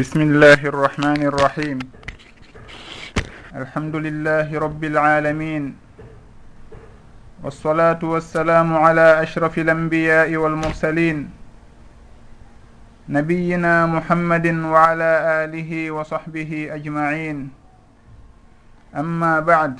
بسم 0.00 0.20
الله 0.32 0.60
الرحمن 0.64 1.20
الرحيم 1.28 1.78
الحمد 3.52 3.94
لله 3.96 4.48
رب 4.48 4.82
العالمين 4.84 5.64
والصلاة 7.44 8.00
والسلام 8.00 8.68
على 8.84 9.06
أشرف 9.22 9.58
الأنبياء 9.58 10.32
والمرسلين 10.36 11.18
نبينا 13.12 13.74
محمد 13.86 14.46
وعلى 14.72 15.10
آله 15.44 15.70
وصحبه 15.90 16.50
أجمعين 16.80 17.38
أما 18.96 19.32
بعد 19.44 19.74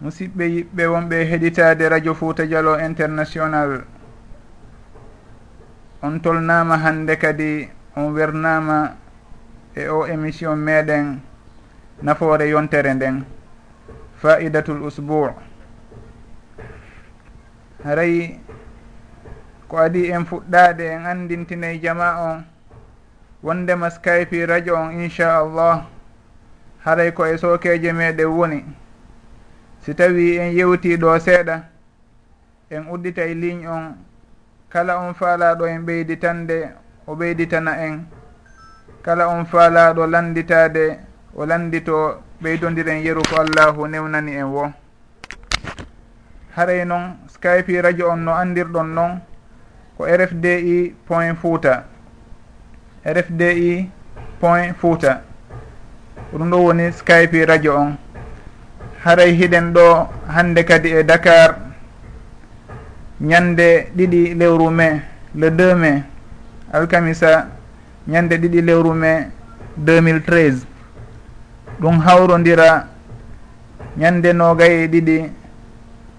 musidɓe 0.00 0.44
yiɓɓe 0.46 0.84
wonɓe 0.94 1.18
heɗitade 1.30 1.84
radio 1.90 2.14
fouta 2.14 2.46
dialo 2.46 2.78
international. 2.78 3.82
On 6.02 6.16
tolnama 6.24 6.78
hande 6.80 7.16
kadi 7.20 7.68
on 7.96 8.12
wernama 8.14 8.96
e 9.74 9.88
o 9.88 10.06
émission 10.06 10.56
meɗen 10.56 11.20
nafoore 12.02 12.48
yontere 12.48 12.94
nden 12.94 13.24
faidatul 14.20 14.82
usbou 14.82 15.30
haray 17.84 18.40
ko 19.68 19.78
adi 19.78 20.10
en 20.10 20.24
fuɗɗade 20.24 20.84
en 20.94 21.06
andintinayi 21.06 21.80
jama 21.82 22.08
on 22.18 22.44
wondema 23.42 23.90
skype 23.90 24.46
radio 24.46 24.74
on 24.76 24.90
inchallah 25.00 25.86
haray 26.84 27.12
ko 27.12 27.24
e 27.26 27.38
sokeje 27.38 27.92
meɗen 27.92 28.26
woni. 28.26 28.64
Si 29.80 29.94
tawi 29.94 30.36
en 30.38 30.52
yewti 30.52 30.96
ɗo 30.96 31.18
seeɗa 31.18 31.56
en 32.70 32.86
udditay 32.92 33.30
e 33.30 33.34
ligne 33.34 33.68
on 33.68 33.96
kala 34.68 34.98
on 35.00 35.14
faalaɗo 35.14 35.64
en 35.66 35.80
ɓeyditande 35.86 36.68
o 37.10 37.14
ɓeyditana 37.16 37.72
en. 37.86 38.04
Kala 39.02 39.28
on 39.28 39.44
faalaɗo 39.44 40.06
landitade 40.06 40.98
o 41.34 41.44
landito 41.46 42.22
ɓeydodiren 42.42 43.02
yeru 43.04 43.22
ko 43.28 43.40
allahu 43.42 43.86
newnani 43.88 44.32
en 44.36 44.44
wo. 44.44 44.72
Haray 46.56 46.84
noon 46.84 47.16
skype 47.28 47.82
radio 47.82 48.10
on 48.10 48.24
no 48.24 48.32
andirɗon 48.32 48.88
noon 48.94 49.20
ko 49.96 50.04
rfdi 50.06 50.94
point 51.06 51.34
fouta 51.42 51.84
rfdi 53.04 53.90
point 54.40 54.74
fouta 54.80 55.22
ɗum 56.32 56.50
ɗo 56.50 56.56
woni 56.64 56.92
skype 56.92 57.44
radio 57.46 57.74
on. 57.76 57.96
Haray 59.04 59.32
hiɗen 59.34 59.72
ɗo 59.72 60.08
hande 60.28 60.64
kadi 60.64 60.88
e 60.92 61.02
dakar. 61.02 61.56
Ñande 63.20 63.90
ɗiɗi 63.96 64.34
lewru 64.34 64.70
mai 64.70 65.00
le 65.34 65.50
2 65.50 65.74
mai. 65.74 66.09
alkamisa 66.72 67.46
ñande 68.08 68.36
ɗiɗi 68.38 68.60
lewru 68.62 68.94
mai 68.94 69.26
2013 69.78 70.66
ɗum 71.80 71.98
hawrodira 72.00 72.86
ñande 73.96 74.32
nogaye 74.32 74.86
ɗiɗi 74.88 75.30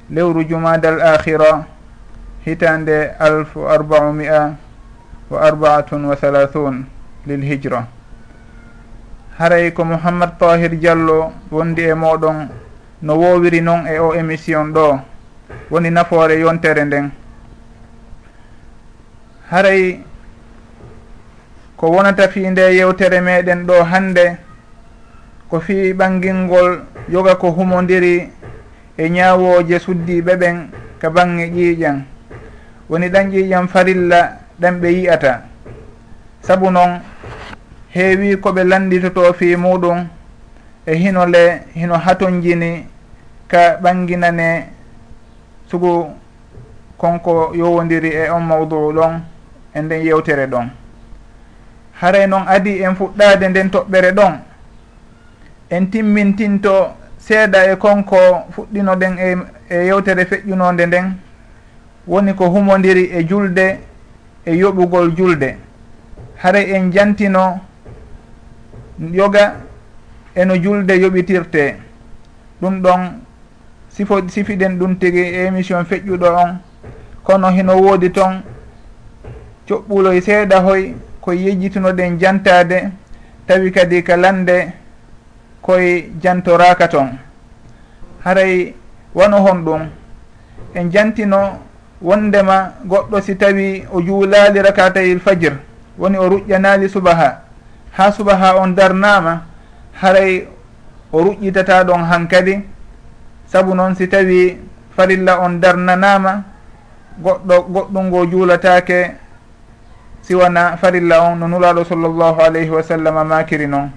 lewru 0.10 0.44
jumadal 0.44 1.02
akhira 1.02 1.66
hitande 2.46 3.12
alfu 3.20 3.68
arbaumia 3.70 4.56
wa 5.30 5.42
arbaatun 5.42 6.06
wa 6.06 6.16
halathun 6.22 6.86
lil 7.26 7.42
hijra. 7.42 7.88
Haray 9.40 9.72
ko 9.74 9.86
mouhammad 9.86 10.38
tahir 10.38 10.76
diallo 10.76 11.32
wondi 11.52 11.82
e 11.88 11.94
moɗon 11.94 12.50
no 13.02 13.14
wowiri 13.16 13.62
noon 13.62 13.88
e 13.88 13.98
o 14.00 14.14
émission 14.14 14.74
ɗo. 14.74 15.00
Woni 15.72 15.90
nafoore 15.92 16.40
yontere 16.40 16.84
nden. 16.86 17.12
Haray 19.50 20.00
ko 21.82 21.90
wonata 21.90 22.28
fi 22.30 22.46
nde 22.50 22.62
yewtere 22.78 23.22
meɗen 23.22 23.66
ɗo 23.66 23.84
hande 23.84 24.38
ko 25.50 25.60
fi 25.60 25.94
ɓangilngol 25.94 26.80
yoga 27.10 27.36
ko 27.36 27.50
humodiri 27.52 28.30
e 28.98 29.10
ñawoje 29.10 29.80
suddiɓe 29.80 30.36
ɓen 30.42 30.58
ka 31.02 31.10
baŋnge 31.10 31.46
ƴiiƴan 31.50 31.98
woni 32.90 33.10
ɗan 33.10 33.32
ƴiiƴan 33.32 33.68
farilla 33.68 34.38
ɗan 34.62 34.80
ɓe 34.82 34.88
yi'ata. 34.94 35.42
Saabu 36.42 36.70
noon 36.70 37.02
heewi 37.96 38.38
koɓe 38.38 38.64
landitoto 38.64 39.34
fi 39.34 39.56
muɗum 39.56 40.06
e 40.86 40.94
hino 40.96 41.26
le 41.26 41.62
hino 41.74 41.98
haton 41.98 42.42
jini 42.44 42.86
ka 43.48 43.78
ɓanginane 43.82 44.70
sugu 45.68 46.14
konko 46.98 47.54
yowodiri 47.56 48.10
e 48.14 48.30
on 48.30 48.42
mawdou 48.46 48.94
ɗon 48.94 49.22
e 49.74 49.82
nden 49.82 50.06
yewtere 50.06 50.46
ɗon. 50.46 50.81
haray 52.02 52.28
noon 52.28 52.48
adi 52.48 52.82
en 52.84 52.96
fuɗɗade 52.96 53.48
nden 53.50 53.70
toɓɓere 53.70 54.12
ɗon. 54.12 54.34
En 55.70 55.86
timmintinto 55.92 56.94
seeɗa 57.20 57.72
e 57.72 57.76
konko 57.78 58.18
fuɗɗinoɗen 58.56 59.14
e 59.20 59.38
e 59.70 59.86
yewtere 59.86 60.26
feƴƴunode 60.26 60.86
nden. 60.86 61.14
Woni 62.08 62.34
ko 62.34 62.46
humodiri 62.50 63.04
e 63.18 63.24
julde 63.30 63.80
e 64.46 64.52
yoɓugol 64.56 65.16
julde. 65.18 65.58
Haray 66.44 66.72
en 66.76 66.92
jantino 66.92 67.60
yoga 69.00 69.54
eno 70.36 70.56
julde 70.56 70.92
yoɓitirte. 70.94 71.76
Ɗum 72.62 72.82
ɗon 72.82 73.02
sifo 73.90 74.28
sifiɗen 74.28 74.78
ɗum 74.80 74.96
tigi 74.98 75.20
e 75.20 75.46
émission 75.46 75.86
feƴƴuɗo 75.86 76.28
on. 76.44 76.58
Kono 77.24 77.50
hino 77.50 77.74
woodi 77.78 78.12
toon 78.12 78.42
coɓɓuloy 79.68 80.18
e 80.18 80.22
seeɗa 80.22 80.60
hoy 80.62 80.96
koye 81.22 81.42
yejjitunoɗen 81.46 82.20
jantade 82.20 82.90
tawi 83.48 83.72
kadi 83.72 84.04
ka 84.04 84.18
lande 84.18 84.74
koye 85.62 86.10
jantoraka 86.22 86.88
toon 86.88 87.10
haray 88.26 88.74
wano 89.14 89.38
hon 89.42 89.64
ɗum 89.66 89.82
en 90.76 90.90
jantino 90.92 91.60
wondema 92.02 92.74
goɗɗo 92.86 93.22
si 93.22 93.36
tawi 93.36 93.86
o 93.94 94.02
juulali 94.02 94.62
rakatayil 94.62 95.20
fajir 95.20 95.54
woni 95.98 96.18
o 96.18 96.30
ruƴƴanali 96.30 96.90
subaha. 96.90 97.44
Ha 97.92 98.12
subaha 98.12 98.56
on 98.58 98.74
darnama 98.76 99.44
haray 100.02 100.48
o 101.12 101.22
ruƴƴitata 101.24 101.84
ɗon 101.84 102.04
hankadi 102.04 102.64
saabu 103.48 103.76
noon 103.76 103.96
si 103.96 104.08
tawi 104.08 104.58
farilla 104.96 105.40
on 105.42 105.60
darnanama 105.60 106.44
goɗɗo 107.22 107.56
goɗɗum 107.70 108.06
ngo 108.08 108.26
juulatake 108.26 109.12
siwana 110.22 110.78
farilla 110.78 111.22
on 111.22 111.36
no 111.40 111.48
nuraɗo 111.48 111.84
sallllahu 111.86 112.42
alayhi 112.42 112.70
wa 112.70 112.84
sallam 112.84 113.28
makiri 113.28 113.68
noon 113.68 113.90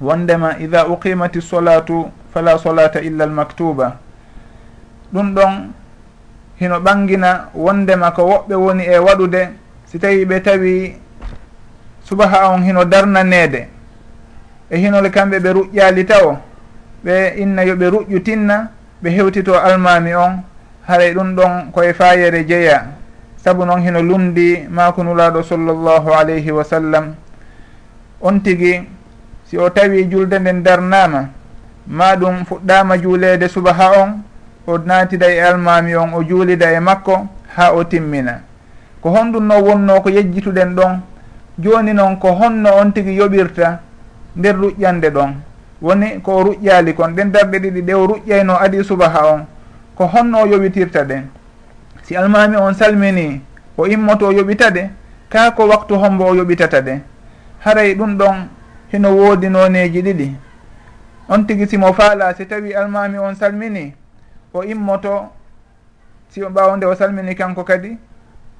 wondema 0.00 0.58
ida 0.58 0.86
uqimati 0.88 1.40
solatu 1.42 2.10
fala 2.32 2.58
solata 2.58 3.00
illa 3.00 3.24
almaktuba. 3.24 3.96
Ɗum 5.12 5.34
ɗon 5.34 5.70
hino 6.60 6.80
ɓangina 6.80 7.48
wondema 7.54 8.10
ko 8.10 8.22
woɓɓe 8.22 8.54
woni 8.54 8.84
e 8.84 8.98
waɗude 8.98 9.48
si 9.86 9.98
tawi 9.98 10.24
ɓe 10.24 10.40
tawi 10.42 10.96
subaha 12.04 12.48
on 12.50 12.62
hino 12.64 12.84
darnanede 12.84 13.68
e 14.70 14.76
hinole 14.78 15.10
kamɓe 15.10 15.38
ɓe 15.38 15.52
ruƴƴali 15.52 16.04
taw 16.06 16.36
ɓe 17.04 17.34
inna 17.36 17.62
yoɓe 17.64 17.86
ruƴƴu 17.90 18.22
tinna 18.22 18.70
ɓe 19.02 19.10
hewtito 19.10 19.54
almami 19.54 20.14
on 20.14 20.42
haray 20.88 21.14
ɗum 21.14 21.34
ɗon 21.36 21.70
koye 21.72 21.92
fayere 21.94 22.44
jeeya 22.44 22.86
saabu 23.44 23.64
noon 23.68 23.82
hino 23.84 24.00
lumdi 24.02 24.64
makunulaɗo 24.70 25.42
sallllahu 25.42 26.12
alayhi 26.16 26.50
wa 26.50 26.64
sallam 26.64 27.14
on 28.22 28.40
tigi 28.40 28.80
si 29.44 29.58
o 29.58 29.68
tawi 29.70 30.04
julde 30.08 30.38
nden 30.40 30.62
darnama 30.62 31.28
ma 31.86 32.16
ɗum 32.16 32.44
fuɗɗama 32.48 32.96
juulede 33.02 33.48
subaha 33.48 33.90
on 34.02 34.10
o 34.66 34.78
natida 34.78 35.28
e 35.28 35.40
almami 35.40 35.94
on 35.94 36.14
o 36.14 36.22
juulida 36.24 36.72
e 36.72 36.80
makko 36.80 37.26
ha 37.56 37.72
o 37.74 37.84
timmina. 37.84 38.40
Ko 39.02 39.10
honɗum 39.10 39.44
no 39.46 39.60
wonno 39.60 40.00
ko 40.00 40.08
yejjituɗen 40.08 40.74
ɗon 40.74 41.00
joni 41.58 41.92
noon 41.92 42.16
ko 42.16 42.28
honno 42.32 42.70
on 42.80 42.92
tigi 42.92 43.12
yoɓirta 43.12 43.78
nder 44.36 44.56
ruƴƴande 44.56 45.10
ɗon. 45.10 45.32
Woni 45.82 46.20
ko 46.22 46.32
o 46.32 46.44
ruƴƴali 46.44 46.94
kon 46.94 47.12
ɗen 47.14 47.30
darɗe 47.32 47.58
ɗiɗi 47.60 47.82
ɗe 47.82 47.94
o 47.94 48.06
ruƴƴayno 48.06 48.56
adi 48.58 48.82
subaha 48.84 49.20
on 49.34 49.46
ko 49.94 50.06
honno 50.06 50.38
o 50.42 50.46
yoɓitirta 50.46 51.04
ɗen. 51.04 51.43
si 52.04 52.16
almami 52.16 52.56
on 52.56 52.74
salmini 52.74 53.40
o 53.76 53.86
immoto 53.86 54.30
yoɓita 54.32 54.70
de 54.70 54.90
ka 55.28 55.50
ko 55.50 55.66
waktu 55.68 55.94
hombo 55.94 56.24
o 56.24 56.34
yoɓitata 56.34 56.80
de. 56.82 57.00
Haray 57.64 57.94
ɗum 57.94 58.16
ɗon 58.18 58.48
hino 58.92 59.10
woodi 59.16 59.48
noneji 59.48 60.02
ɗiɗi. 60.02 60.36
On 61.28 61.44
tigi 61.46 61.66
simo 61.66 61.92
faala 61.92 62.34
si 62.36 62.46
tawi 62.46 62.74
almami 62.74 63.18
on 63.18 63.34
salmini 63.34 63.94
o 64.52 64.62
immoto 64.62 65.32
si 66.28 66.40
ɓawde 66.40 66.84
o 66.86 66.94
salmini 66.94 67.34
kanko 67.34 67.64
kadi 67.64 67.96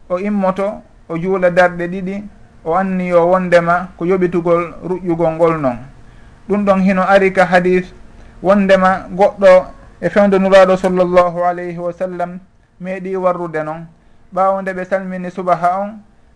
o 0.08 0.18
immoto 0.18 0.82
o 1.08 1.16
juula 1.18 1.50
darɗe 1.50 1.86
ɗiɗi 1.88 2.24
o 2.64 2.74
anniyo 2.74 3.26
wondema 3.28 3.88
ko 3.98 4.04
yoɓitugol 4.06 4.74
ruƴƴugol 4.88 5.32
ngol 5.34 5.60
noon 5.60 5.78
ɗum 6.48 6.64
ɗon 6.64 6.80
hino 6.82 7.02
ari 7.02 7.32
ka 7.32 7.44
hadis 7.46 7.92
wondema 8.42 9.06
goɗɗo 9.10 9.66
e 10.00 10.08
fewde 10.08 10.38
nuraɗo 10.38 10.76
sallllahu 10.76 11.44
alayhi 11.44 11.78
wa 11.78 11.92
sallam 11.92 12.38
meeɗi 12.80 13.16
warrude 13.16 13.62
noon 13.64 13.86
ɓaawo 14.34 14.62
nde 14.62 14.72
ɓe 14.72 14.84
salmini 14.84 15.30
subaha 15.30 15.80
on 15.80 15.90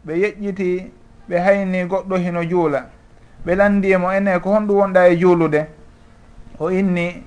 ɓe 0.07 0.13
yeƴƴiti 0.23 0.93
ɓe 1.29 1.37
hayni 1.39 1.85
goɗɗo 1.85 2.17
hino 2.17 2.43
juula. 2.45 2.87
Ɓe 3.45 3.55
landimo 3.55 4.13
ene 4.13 4.39
ko 4.41 4.51
honɗum 4.51 4.77
wonɗa 4.79 5.09
e 5.09 5.17
juulude. 5.17 5.67
O 6.59 6.71
inni 6.71 7.23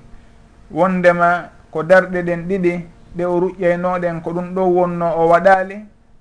wondema 0.70 1.48
ko 1.70 1.82
darɗe 1.82 2.22
ɗen 2.22 2.46
ɗiɗi 2.48 2.84
ɗe 3.16 3.24
o 3.24 3.40
ruƴƴaynoɗen 3.40 4.20
ko 4.22 4.30
ɗum 4.32 4.54
ɗo 4.54 4.62
wonno 4.66 5.06
o 5.16 5.28
waɗali 5.28 5.76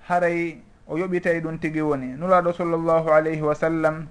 haray 0.08 0.58
o 0.88 0.98
yoɓitay 0.98 1.40
ɗum 1.42 1.58
tigi 1.60 1.82
woni. 1.82 2.08
Nuraɗo 2.20 2.54
sallllahu 2.54 3.10
alayhi 3.10 3.42
wa 3.42 3.56
sallam 3.56 4.08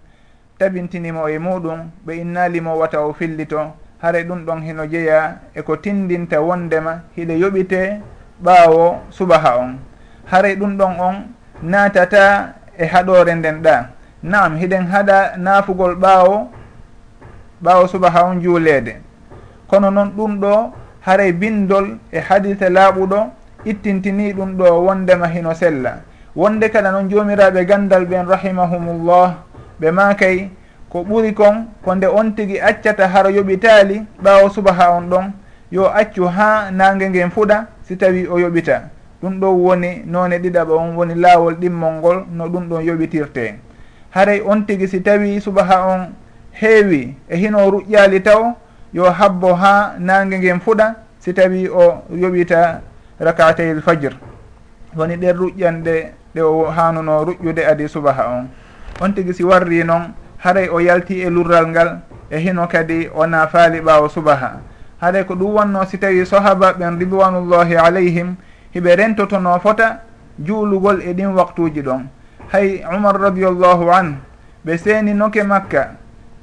tabintinimo 0.59 1.29
e 1.29 1.39
muɗum 1.39 1.91
ɓe 2.07 2.13
innalimo 2.21 2.77
wata 2.79 3.01
o 3.07 3.13
fillito 3.13 3.73
haray 4.03 4.25
ɗum 4.25 4.45
ɗon 4.45 4.63
hino 4.63 4.87
jeeya 4.87 5.41
eko 5.55 5.77
tindinta 5.77 6.41
wondema 6.41 7.03
hiɗe 7.17 7.39
yoɓite 7.39 8.01
ɓaawo 8.45 8.97
subaha 9.11 9.57
on. 9.59 9.79
Haray 10.31 10.57
ɗum 10.57 10.77
ɗon 10.79 10.95
on 11.01 11.15
naatata 11.63 12.55
e 12.79 12.87
haɗore 12.87 13.35
nden 13.35 13.63
ɗa. 13.63 13.87
Naam 14.23 14.57
hiɗen 14.57 14.87
haɗa 14.87 15.37
naafugol 15.39 15.95
ɓaawo 15.95 16.49
ɓaawo 17.63 17.87
subaha 17.89 18.25
on 18.25 18.41
juuleede. 18.41 18.97
Kono 19.69 19.91
noon 19.91 20.11
ɗum 20.17 20.41
ɗo 20.41 20.73
haray 21.01 21.33
bindol 21.33 21.99
e 22.13 22.19
hadise 22.21 22.69
laaɓuɗo 22.71 23.31
ittintini 23.65 24.33
ɗum 24.33 24.57
ɗo 24.57 24.85
wondema 24.87 25.27
hino 25.29 25.55
sella. 25.55 26.01
Wonde 26.37 26.69
kala 26.71 26.93
noon 26.93 27.09
joomiraɓe 27.11 27.65
gandal 27.67 28.05
ɓen 28.07 28.27
rahimahumullah. 28.29 29.35
Ɓe 29.81 29.91
makay 29.91 30.51
ko 30.91 31.05
ɓuri 31.05 31.35
kon 31.35 31.67
ko 31.85 31.95
nde 31.95 32.07
on 32.07 32.33
tigi 32.35 32.59
accata 32.61 33.09
hara 33.09 33.31
yoɓitali 33.31 34.03
ɓaawo 34.23 34.51
subaha 34.51 34.91
on 34.97 35.09
ɗon. 35.11 35.33
Yo 35.71 35.87
accu 35.87 36.25
ha 36.27 36.71
nangue 36.73 37.09
ngen 37.11 37.31
fuɗa 37.31 37.67
si 37.91 37.97
tawi 37.99 38.23
o 38.31 38.39
yoɓita 38.39 38.87
ɗum 39.23 39.41
ɗo 39.41 39.49
woni 39.51 40.03
none 40.07 40.39
ɗiɗaɓa 40.39 40.75
on 40.79 40.95
woni 40.97 41.15
laawol 41.15 41.55
ɗimmol 41.59 41.93
ngol 41.99 42.19
no 42.31 42.47
ɗum 42.49 42.69
ɗon 42.69 42.85
yoɓitirte. 42.87 43.55
Haray 44.15 44.41
on 44.47 44.63
tigi 44.67 44.87
si 44.87 45.01
tawi 45.03 45.41
subaha 45.41 45.87
on 45.91 46.15
heewi 46.53 47.17
e 47.29 47.37
hino 47.37 47.59
ruƴƴaali 47.71 48.23
taw 48.23 48.55
yo 48.95 49.11
habbo 49.11 49.55
ha 49.55 49.95
nangue 49.99 50.39
ngen 50.39 50.61
fuɗa 50.61 50.95
si 51.19 51.33
tawi 51.35 51.67
o 51.69 52.03
yoɓita 52.15 52.81
rakatayl 53.19 53.83
fajre 53.83 54.15
woni 54.97 55.17
ɗen 55.17 55.37
ruƴƴanɗe 55.37 55.95
ɗe 56.35 56.41
o 56.43 56.71
hanuno 56.71 57.25
ruƴƴude 57.25 57.67
adi 57.67 57.89
subaha 57.89 58.23
on. 58.39 58.49
On 59.01 59.11
tigi 59.13 59.35
si 59.35 59.43
warri 59.43 59.83
noon 59.83 60.15
haray 60.39 60.69
o 60.69 60.79
yalti 60.79 61.23
e 61.27 61.29
lurral 61.29 61.67
ngal 61.67 61.99
e 62.31 62.39
hino 62.39 62.69
kadi 62.69 63.09
o 63.13 63.27
nafaali 63.27 63.81
ɓaawo 63.81 64.09
subaha. 64.09 64.70
haɗay 65.01 65.25
ko 65.25 65.35
ɗum 65.35 65.55
wanno 65.55 65.85
si 65.87 65.99
tawi 65.99 66.27
sahaba 66.27 66.73
ɓen 66.73 66.99
ridwanullahi 66.99 67.77
alayhim 67.77 68.37
hiɓe 68.75 68.97
rentotono 68.97 69.59
fota 69.61 70.01
juulugol 70.39 71.01
e 71.03 71.13
ɗin 71.15 71.35
waktuji 71.35 71.83
ɗon. 71.83 72.07
Hay 72.53 72.85
umar 72.97 73.21
radiallahu 73.21 73.91
an 73.91 74.17
ɓe 74.65 74.77
seeni 74.79 75.15
noke 75.15 75.43
makka 75.43 75.97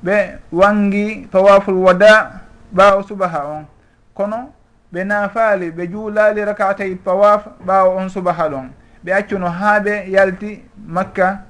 ɓe 0.03 0.39
wangi 0.51 1.27
tawaful 1.31 1.75
wada 1.75 2.41
ɓaawo 2.75 3.03
subaha 3.03 3.45
on. 3.45 3.65
Kono 4.13 4.49
ɓe 4.93 5.03
naafaali 5.05 5.71
ɓe 5.71 5.87
juulaali 5.91 6.45
rakatay 6.45 6.95
tawaf 7.05 7.47
ɓaawo 7.65 7.97
on 7.97 8.09
subaha 8.09 8.49
ɗon. 8.49 8.69
Ɓe 9.05 9.11
accuno 9.13 9.47
haa 9.49 9.79
ɓe 9.79 10.09
yalti 10.09 10.63
makka 10.87 11.41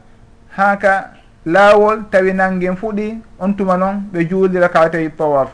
haa 0.57 0.75
ka 0.77 1.11
laawol 1.45 2.03
tawi 2.11 2.33
nangin 2.33 2.75
fuɗi 2.75 3.21
on 3.39 3.53
tuma 3.53 3.77
noon 3.77 4.03
ɓe 4.13 4.27
juuli 4.29 4.59
rakatay 4.59 5.09
tawaf 5.17 5.49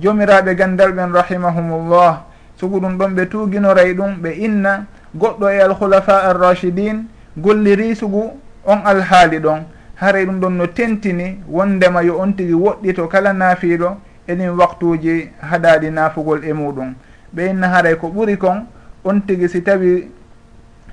jomiraɓe 0.00 0.54
gandal 0.54 0.92
ɓen 0.92 1.12
rahimahumullah. 1.12 2.24
Sugu 2.56 2.80
ɗum 2.80 2.98
ɗon 2.98 3.14
ɓe 3.14 3.26
tuuginoray 3.28 3.94
ɗum 3.94 4.16
ɓe 4.22 4.30
inna 4.36 4.84
goɗɗo 5.14 5.48
e 5.50 5.60
alkhulafa 5.60 6.22
arrachidin 6.30 7.06
golliri 7.36 7.94
sugu 7.96 8.32
on 8.66 8.78
alhaali 8.84 9.38
ɗon. 9.38 9.62
Haray 9.96 10.26
ɗum 10.26 10.40
ɗon 10.40 10.50
no 10.56 10.66
tentini 10.66 11.40
wondema 11.48 12.02
yo 12.02 12.18
on 12.20 12.32
tigi 12.32 12.52
woɗɗito 12.54 13.08
kala 13.08 13.32
naafiiɗo 13.32 13.96
eɗin 14.28 14.50
waktuuji 14.58 15.30
haɗaɗi 15.40 15.90
naafugol 15.90 16.44
e 16.44 16.52
muɗum. 16.52 16.94
Ɓe 17.34 17.50
inna 17.50 17.68
haray 17.68 17.96
ko 17.96 18.08
ɓuri 18.08 18.36
kon 18.38 18.66
on 19.04 19.20
tigi 19.20 19.48
si 19.48 19.62
tawi 19.62 20.10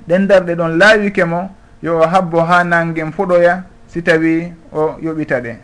ɗendarɗe 0.08 0.54
ɗon 0.54 0.78
laawike 0.78 1.24
mo 1.24 1.50
yo 1.82 1.98
o 1.98 2.06
habbo 2.06 2.40
haa 2.40 2.64
nangen 2.64 3.12
fuɗoya 3.12 3.62
si 3.86 4.02
tawi 4.02 4.52
o 4.72 4.96
yoɓita 5.02 5.40
ɗe. 5.40 5.56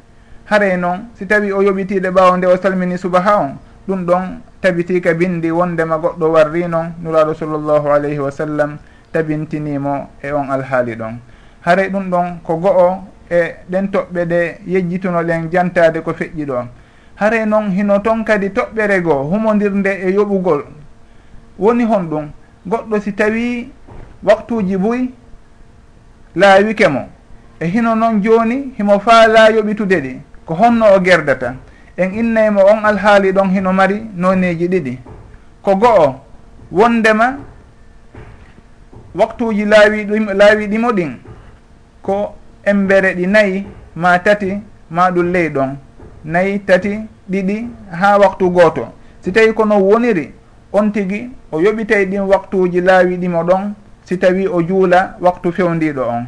haray 0.47 0.77
noon 0.77 1.11
si 1.15 1.27
tawi 1.27 1.53
o 1.53 1.62
yoɓitiɗe 1.62 2.11
ɓawo 2.11 2.37
nde 2.37 2.47
o 2.47 2.56
salmini 2.56 2.99
subaha 2.99 3.37
on 3.41 3.59
ɗum 3.89 4.05
ɗon 4.06 4.41
tabitika 4.61 5.15
bindi 5.15 5.50
wondema 5.50 5.99
goɗɗo 5.99 6.27
warri 6.33 6.69
noon 6.69 6.94
nuraɗo 7.03 7.35
sallllahu 7.35 7.89
alayhi 7.91 8.19
wa 8.19 8.31
sallam 8.31 8.79
tabintinimo 9.12 10.09
e 10.23 10.33
on 10.33 10.50
alhaali 10.50 10.94
ɗon. 10.97 11.19
Haray 11.62 11.89
ɗum 11.91 12.11
ɗon 12.11 12.27
ko 12.43 12.56
go'o 12.56 13.05
e 13.31 13.55
ɗen 13.69 13.89
toɓɓe 13.91 14.25
ɗe 14.25 14.59
yejjitunoɗen 14.67 15.50
jantade 15.50 16.00
ko 16.03 16.12
feƴƴi 16.12 16.44
ɗo 16.47 16.67
haray 17.17 17.47
noon 17.47 17.71
hino 17.71 17.99
toon 17.99 18.25
kadi 18.25 18.50
toɓɓere 18.50 19.00
goo 19.03 19.23
humodirnde 19.31 19.91
e 20.06 20.11
yoɓugol. 20.12 20.65
Woni 21.59 21.85
hon 21.85 22.03
ɗum 22.11 22.31
goɗɗo 22.67 23.00
si 23.00 23.12
tawi 23.15 23.71
waktuji 24.23 24.77
buy 24.77 25.11
laawike 26.35 26.89
mo 26.89 27.09
e 27.61 27.67
hino 27.67 27.94
noon 27.94 28.23
joni 28.23 28.73
himo 28.79 28.99
faalaa 28.99 29.50
yoɓitude 29.50 30.00
ɗi. 30.00 30.21
ko 30.52 30.58
honno 30.64 30.87
o 30.96 31.00
gerdata 31.00 31.54
en 31.96 32.14
innaymo 32.14 32.60
on 32.60 32.84
alhaali 32.84 33.32
ɗon 33.32 33.50
hino 33.54 33.72
mari 33.72 34.06
noneji 34.16 34.69
ɗiɗi. 34.69 34.99
Ko 35.62 35.76
go'o 35.76 36.14
wondema 36.72 37.38
waktuji 39.14 39.64
laawi 39.64 40.04
ɗum 40.04 40.26
laawi 40.34 40.66
ɗimo 40.66 40.93
ɗin 40.93 41.12
ko 42.02 42.34
embere 42.64 43.14
ɗi 43.14 43.26
nayyi 43.26 43.66
ma 43.96 44.19
tati 44.19 44.60
ma 44.90 45.10
ɗum 45.10 45.32
ley 45.32 45.49
ɗon. 45.49 45.76
Nayyi 46.25 46.58
tati 46.66 47.00
ɗiɗi 47.31 47.69
ha 48.00 48.19
waktu 48.19 48.50
gooto. 48.50 48.88
Si 49.20 49.32
tawi 49.32 49.52
kono 49.55 49.78
woniri 49.78 50.32
on 50.72 50.90
tigui 50.93 51.31
o 51.52 51.60
yoɓitay 51.60 52.05
ɗin 52.06 52.20
waktuji 52.28 52.81
laawi 52.81 53.16
ɗimo 53.16 53.43
ɗon 53.44 53.72
si 54.05 54.19
tawi 54.19 54.46
o 54.48 54.62
juula 54.62 55.16
waktu 55.20 55.52
fewndiɗo 55.52 56.02
on. 56.08 56.26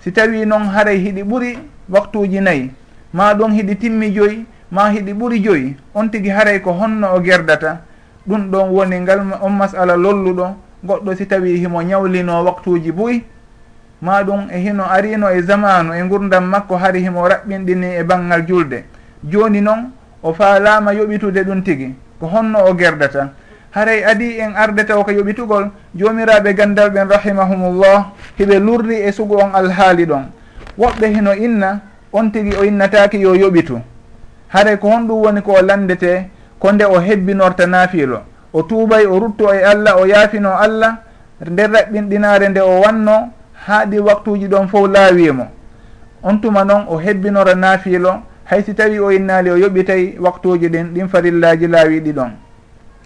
Si 0.00 0.12
tawi 0.12 0.46
noon 0.46 0.68
haray 0.68 0.98
hiɗi 0.98 1.22
ɓuuri 1.22 1.58
waktuji 1.88 2.40
nayyi 2.40 2.70
ma 3.12 3.34
ɗum 3.34 3.52
hiɗi 3.52 3.76
timmi 3.76 4.10
joyi 4.14 4.46
ma 4.70 4.90
hiɗi 4.90 5.12
ɓuri 5.12 5.40
joyi. 5.44 5.76
On 5.94 6.08
tigi 6.08 6.30
haray 6.30 6.60
ko 6.60 6.72
honno 6.72 7.14
o 7.14 7.20
gerdata. 7.20 7.80
Ɗum 8.26 8.50
ɗon 8.50 8.70
woni 8.70 9.00
ngal 9.00 9.20
on 9.42 9.50
masala 9.52 9.96
lolluɗo. 9.96 10.56
Goɗɗo 10.84 11.14
si 11.16 11.26
tawi 11.26 11.58
himo 11.58 11.82
ñawlino 11.82 12.42
waktuji 12.44 12.90
boyi 12.92 13.24
ma 14.00 14.22
ɗum 14.24 14.48
e 14.50 14.58
hino 14.58 14.82
arino 14.90 15.28
e 15.30 15.42
zamanu 15.42 15.92
e 15.94 16.02
gurdam 16.08 16.44
makko 16.50 16.76
hari 16.76 17.00
himo 17.02 17.22
raɓɓinɗini 17.28 17.96
e 18.00 18.02
banggal 18.02 18.44
julde. 18.48 18.84
Joni 19.24 19.60
noon 19.60 19.90
o 20.22 20.32
faalama 20.34 20.92
yoɓitude 20.94 21.44
ɗum 21.44 21.62
tigi 21.62 21.94
ko 22.18 22.26
honno 22.26 22.58
o 22.66 22.74
gerdata. 22.74 23.30
Haray 23.74 24.02
adi 24.04 24.38
en 24.40 24.54
arde 24.56 24.84
taw 24.86 25.04
ko 25.04 25.10
yoɓitugol 25.12 25.70
jomiraɓe 25.94 26.54
gandal 26.54 26.90
ɓen 26.90 27.08
rahimahumullah 27.08 28.12
hiɓe 28.38 28.58
lurri 28.58 28.96
e 29.06 29.12
sugu 29.12 29.36
on 29.36 29.54
alhaali 29.54 30.04
ɗon. 30.06 30.24
Woɓɓe 30.78 31.06
hino 31.14 31.32
inna 31.34 31.80
on 32.12 32.30
tigi 32.30 32.56
o 32.56 32.64
innataki 32.64 33.20
yo 33.20 33.34
yoɓitu 33.34 33.80
haray 34.48 34.76
ko 34.76 34.88
honɗum 34.88 35.22
woni 35.24 35.42
ko 35.42 35.52
o 35.52 35.62
landete 35.62 36.28
ko 36.58 36.72
nde 36.72 36.84
o 36.84 37.00
hebbinorta 37.00 37.66
naafiilo 37.66 38.20
o 38.52 38.62
tuubay 38.62 39.06
o 39.06 39.18
ruttu 39.18 39.44
e 39.52 39.62
allah 39.64 39.96
o 40.00 40.06
yaafino 40.06 40.50
allah 40.58 40.98
nder 41.50 41.70
raɓɓinɗinaare 41.70 42.48
nde 42.48 42.60
o 42.60 42.80
wanno 42.80 43.28
haa 43.66 43.84
ɗi 43.86 43.98
waktuuji 43.98 44.46
ɗon 44.48 44.68
fof 44.68 44.88
laawiimo. 44.90 45.46
On 46.22 46.38
tuma 46.40 46.64
noon 46.64 46.84
o 46.88 46.96
hebbinora 46.98 47.54
naafiilo 47.54 48.22
haysi 48.44 48.74
tawi 48.74 48.98
o 48.98 49.10
innaali 49.12 49.50
o 49.50 49.56
yoɓitay 49.56 50.18
waktuuji 50.20 50.68
ɗin 50.68 50.84
ɗin 50.94 51.08
farillaji 51.08 51.66
laawiɗi 51.66 52.12
ɗon. 52.12 52.30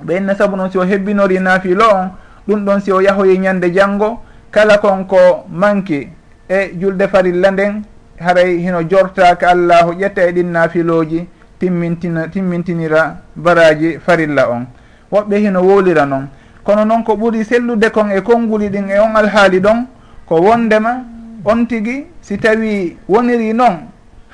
Ɓe 0.05 0.17
inna 0.17 0.35
sabu 0.35 0.57
noon 0.57 0.71
si 0.71 0.79
o 0.79 0.85
hebbinori 0.85 1.39
naafiilo 1.41 1.85
on 1.95 2.11
ɗum 2.49 2.65
ɗon 2.65 2.81
si 2.81 2.93
o 2.93 3.01
yahoyi 3.01 3.39
ñande 3.39 3.71
janngo 3.73 4.21
kala 4.51 4.79
kon 4.79 5.05
ko 5.05 5.45
manki 5.51 6.09
e 6.49 6.71
julde 6.81 7.09
farilla 7.09 7.51
nden 7.51 7.83
haray 8.21 8.59
hino 8.59 8.83
jortaka 8.83 9.49
allahu 9.49 9.93
ƴetta 9.93 10.29
e 10.29 10.33
ɗin 10.33 10.51
nafiloji 10.53 11.27
timmintina 11.59 12.29
timmintinira 12.29 13.17
baraji 13.37 13.99
farilla 13.99 14.49
on. 14.51 14.67
Woɓɓe 15.13 15.37
hino 15.39 15.63
wowlira 15.63 16.07
noon 16.07 16.29
kono 16.65 16.85
noon 16.85 17.05
ko 17.05 17.15
ɓuuri 17.17 17.45
sellude 17.45 17.91
kon 17.91 18.11
e 18.11 18.21
konnguli 18.21 18.69
ɗin 18.69 18.91
e 18.91 18.99
on 18.99 19.17
alhaali 19.17 19.61
ɗon 19.61 19.87
ko 20.27 20.35
wondema 20.41 21.05
on 21.45 21.65
tigi 21.67 22.07
si 22.21 22.39
tawi 22.39 22.97
woniri 23.09 23.53
noon 23.55 23.77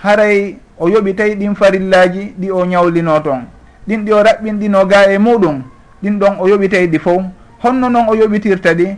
haray 0.02 0.56
o 0.78 0.88
yoɓitay 0.88 1.34
ɗin 1.36 1.54
farillaji 1.54 2.34
ɗi 2.40 2.50
o 2.50 2.64
ñawlino 2.64 3.20
toon 3.20 3.42
ɗin 3.86 4.04
ɗi 4.04 4.12
o 4.12 4.22
raɓɓinɗino 4.22 4.86
ga 4.86 5.10
e 5.12 5.18
muɗum 5.18 5.62
ɗin 6.02 6.18
ɗon 6.18 6.36
o 6.40 6.48
yoɓitay 6.48 6.86
ɗi 6.88 6.98
fof. 6.98 7.22
Honno 7.62 7.88
noon 7.90 8.08
o 8.08 8.14
yoɓitirta 8.14 8.74
ɗi 8.74 8.96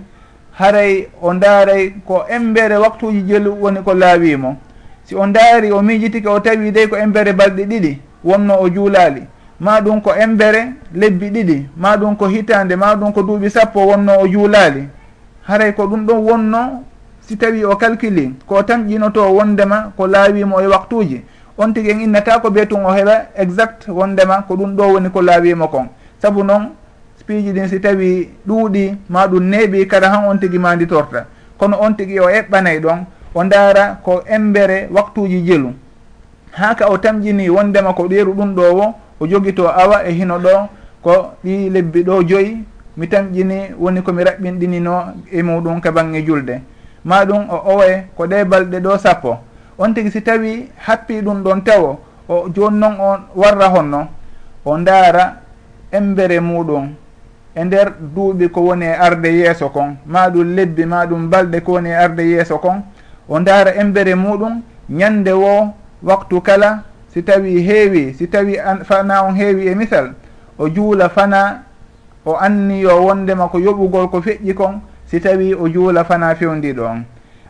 haray 0.59 1.09
o 1.21 1.33
ndaaray 1.35 1.91
ko 2.07 2.25
embere 2.29 2.77
waktuji 2.77 3.23
jelu 3.27 3.51
woni 3.61 3.83
ko 3.83 3.95
laawimo 3.95 4.57
si 5.05 5.15
o 5.15 5.27
ndaari 5.27 5.73
o 5.73 5.83
miijitike 5.83 6.29
o 6.29 6.41
tawi 6.41 6.71
dey 6.73 6.87
ko 6.87 6.97
embere 6.97 7.33
balɗe 7.33 7.65
ɗiɗi 7.67 7.99
wonno 8.25 8.55
o 8.61 8.69
juulaali. 8.69 9.23
Ma 9.61 9.81
ɗum 9.81 10.01
ko 10.03 10.11
embere 10.15 10.73
lebbi 10.95 11.31
ɗiɗi 11.31 11.67
ma 11.77 11.97
ɗum 11.97 12.17
ko 12.17 12.27
hitande 12.29 12.77
ma 12.77 12.95
ɗum 12.95 13.13
ko 13.13 13.23
duuɓi 13.23 13.51
sappo 13.51 13.81
wonno 13.87 14.13
o 14.21 14.27
juulaali. 14.27 14.89
Haray 15.47 15.73
ko 15.75 15.85
ɗum 15.87 16.07
ɗon 16.07 16.19
wonno 16.19 16.83
si 17.21 17.37
tawi 17.37 17.65
o 17.65 17.77
calcule 17.77 18.33
ko 18.47 18.63
tamƴinoto 18.63 19.33
wondema 19.35 19.93
ko 19.97 20.07
laawimo 20.07 20.61
e 20.61 20.67
waktuji 20.67 21.23
on 21.59 21.73
tigi 21.73 21.91
en 21.91 22.01
innata 22.01 22.41
ko 22.41 22.49
ɓe 22.51 22.67
tun 22.67 22.85
o 22.85 22.91
heɓa 22.93 23.27
exact 23.37 23.89
wondema 23.89 24.43
ko 24.49 24.55
ɗum 24.57 24.75
ɗo 24.77 24.93
woni 24.93 25.11
ko 25.11 25.23
laawimo 25.23 25.69
kon. 25.69 25.89
Saabu 26.21 26.43
noon 26.45 26.71
piiji 27.27 27.53
ɗin 27.53 27.69
si 27.69 27.81
tawi 27.81 28.29
ɗuuɗi 28.47 28.97
ma 29.09 29.27
ɗum 29.27 29.43
neeɓi 29.51 29.87
kada 29.89 30.11
han 30.11 30.25
on 30.29 30.39
tigi 30.39 30.59
ma 30.59 30.75
nditorta 30.77 31.27
kono 31.59 31.77
on 31.81 31.95
tigi 31.97 32.21
o 32.21 32.29
eɓɓanay 32.29 32.81
ɗon 32.81 33.05
o 33.35 33.45
ndaara 33.45 33.99
ko 34.05 34.23
embere 34.27 34.89
waktuji 34.93 35.43
jelu. 35.43 35.73
Ha 36.53 36.75
ka 36.75 36.87
o 36.89 36.97
tamƴini 36.99 37.51
wondema 37.51 37.93
ko 37.95 38.07
ɗeeru 38.09 38.33
ɗum 38.35 38.55
ɗo 38.55 38.75
wo 38.75 38.95
o 39.21 39.27
jogito 39.27 39.69
awa 39.69 40.05
e 40.07 40.13
hino 40.13 40.39
ɗo 40.39 40.69
ko 41.03 41.35
ɗi 41.45 41.71
lebbi 41.71 42.03
ɗo 42.05 42.23
joyi 42.23 42.65
mi 42.97 43.07
tamƴini 43.09 43.75
woni 43.79 44.03
komi 44.03 44.23
raɓɓinɗinino 44.25 44.93
e 45.33 45.43
muɗum 45.43 45.81
ka 45.81 45.91
bange 45.93 46.23
julde. 46.27 46.61
Ma 47.05 47.25
ɗum 47.25 47.49
o 47.51 47.57
owe 47.73 48.07
ko 48.17 48.27
ɗe 48.27 48.45
balɗe 48.45 48.81
ɗo 48.81 48.99
sappo. 48.99 49.39
On 49.79 49.93
tigi 49.93 50.11
si 50.11 50.23
tawi 50.23 50.69
happi 50.87 51.21
ɗum 51.21 51.43
ɗon 51.43 51.61
tawo 51.65 51.99
o 52.29 52.49
joni 52.55 52.79
noon 52.79 52.97
o 53.01 53.19
warra 53.35 53.69
honno. 53.69 54.07
O 54.65 54.79
ndaara 54.79 55.41
embere 55.93 56.41
muɗum 56.41 56.89
e 57.57 57.65
nder 57.65 57.93
duuɓi 58.15 58.49
ko 58.51 58.61
woni 58.61 58.85
e 58.87 58.95
arde 58.95 59.27
yeeso 59.29 59.69
kon. 59.69 59.97
Ma 60.07 60.31
ɗum 60.31 60.55
lebbi 60.55 60.87
ma 60.87 61.05
ɗum 61.07 61.29
balɗe 61.29 61.61
ko 61.63 61.73
woni 61.73 61.91
e 61.91 61.95
arde 61.95 62.21
yeeso 62.23 62.59
kon. 62.59 62.83
o 63.29 63.39
ndaara 63.41 63.75
embere 63.75 64.15
muɗum 64.15 64.63
ñande 64.91 65.33
wo 65.33 65.73
waktu 66.03 66.41
kala 66.41 66.83
si 67.13 67.23
tawi 67.23 67.63
heewi 67.63 68.15
si 68.15 68.27
tawi 68.27 68.59
fana 68.85 69.23
on 69.25 69.35
heewi 69.35 69.67
e 69.69 69.75
misal 69.75 70.13
o 70.59 70.69
juula 70.69 71.09
fana 71.09 71.63
o 72.27 72.37
anniyo 72.37 73.05
wondema 73.05 73.49
ko 73.49 73.59
yoɓugol 73.59 74.09
ko 74.11 74.21
feƴƴi 74.21 74.55
kon 74.55 74.81
si 75.07 75.21
tawi 75.21 75.55
o 75.55 75.69
juula 75.69 76.05
fana 76.05 76.35
fewndiɗo 76.35 76.85
on 76.85 77.05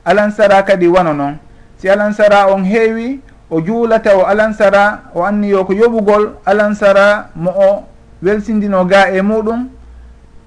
alansara 0.04 0.62
kadi 0.62 0.86
wano 0.88 1.12
noon 1.14 1.38
si 1.78 1.88
alansara 1.88 2.46
on 2.52 2.64
heewi 2.64 3.20
o 3.50 3.60
juulata 3.60 4.16
o 4.16 4.26
alansara 4.26 5.10
o 5.14 5.24
anniyo 5.24 5.64
ko 5.64 5.72
yoɓugol 5.72 6.28
alansara 6.46 7.30
mo 7.34 7.50
o 7.50 7.84
welsindino 8.22 8.84
ga 8.84 9.10
e 9.10 9.22
muɗum 9.22 9.68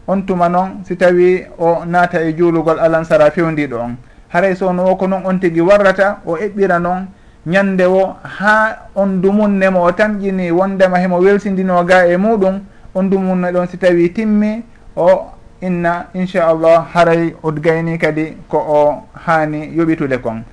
on 0.08 0.22
tuma 0.26 0.50
noon 0.50 0.84
si 0.86 0.96
tawi 0.96 1.46
o 1.60 1.86
naata 1.86 2.22
e 2.22 2.34
juulugol 2.34 2.80
alansara 2.80 3.32
fewndiɗo 3.32 3.76
on 3.80 3.96
haray 4.30 4.56
sowno 4.56 4.86
o 4.92 4.96
ko 4.96 5.08
noon 5.08 5.26
on 5.26 5.40
tigui 5.40 5.62
warrata 5.62 6.20
o 6.26 6.36
eɓɓira 6.38 6.80
noon 6.80 7.08
ñande 7.46 7.86
wo. 7.86 8.16
Ha 8.40 8.90
on 8.96 9.22
dumunnemo 9.22 9.82
o 9.84 9.92
tamƴini 9.92 10.52
wondema 10.52 11.00
hemo 11.00 11.18
welsindino 11.20 11.84
ga 11.86 12.06
e 12.08 12.18
muɗum 12.18 12.60
on 12.96 13.04
dumunne 13.10 13.52
ɗon 13.52 13.68
si 13.68 13.78
tawi 13.78 14.10
timmi 14.14 14.64
o 14.96 15.32
inna 15.62 16.08
inchallah 16.14 16.88
haray 16.94 17.34
o 17.44 17.52
gayni 17.52 17.98
kadi 17.98 18.38
ko 18.50 18.58
o 18.58 19.04
hani 19.26 19.72
yoɓitude 19.76 20.18
kon. 20.22 20.44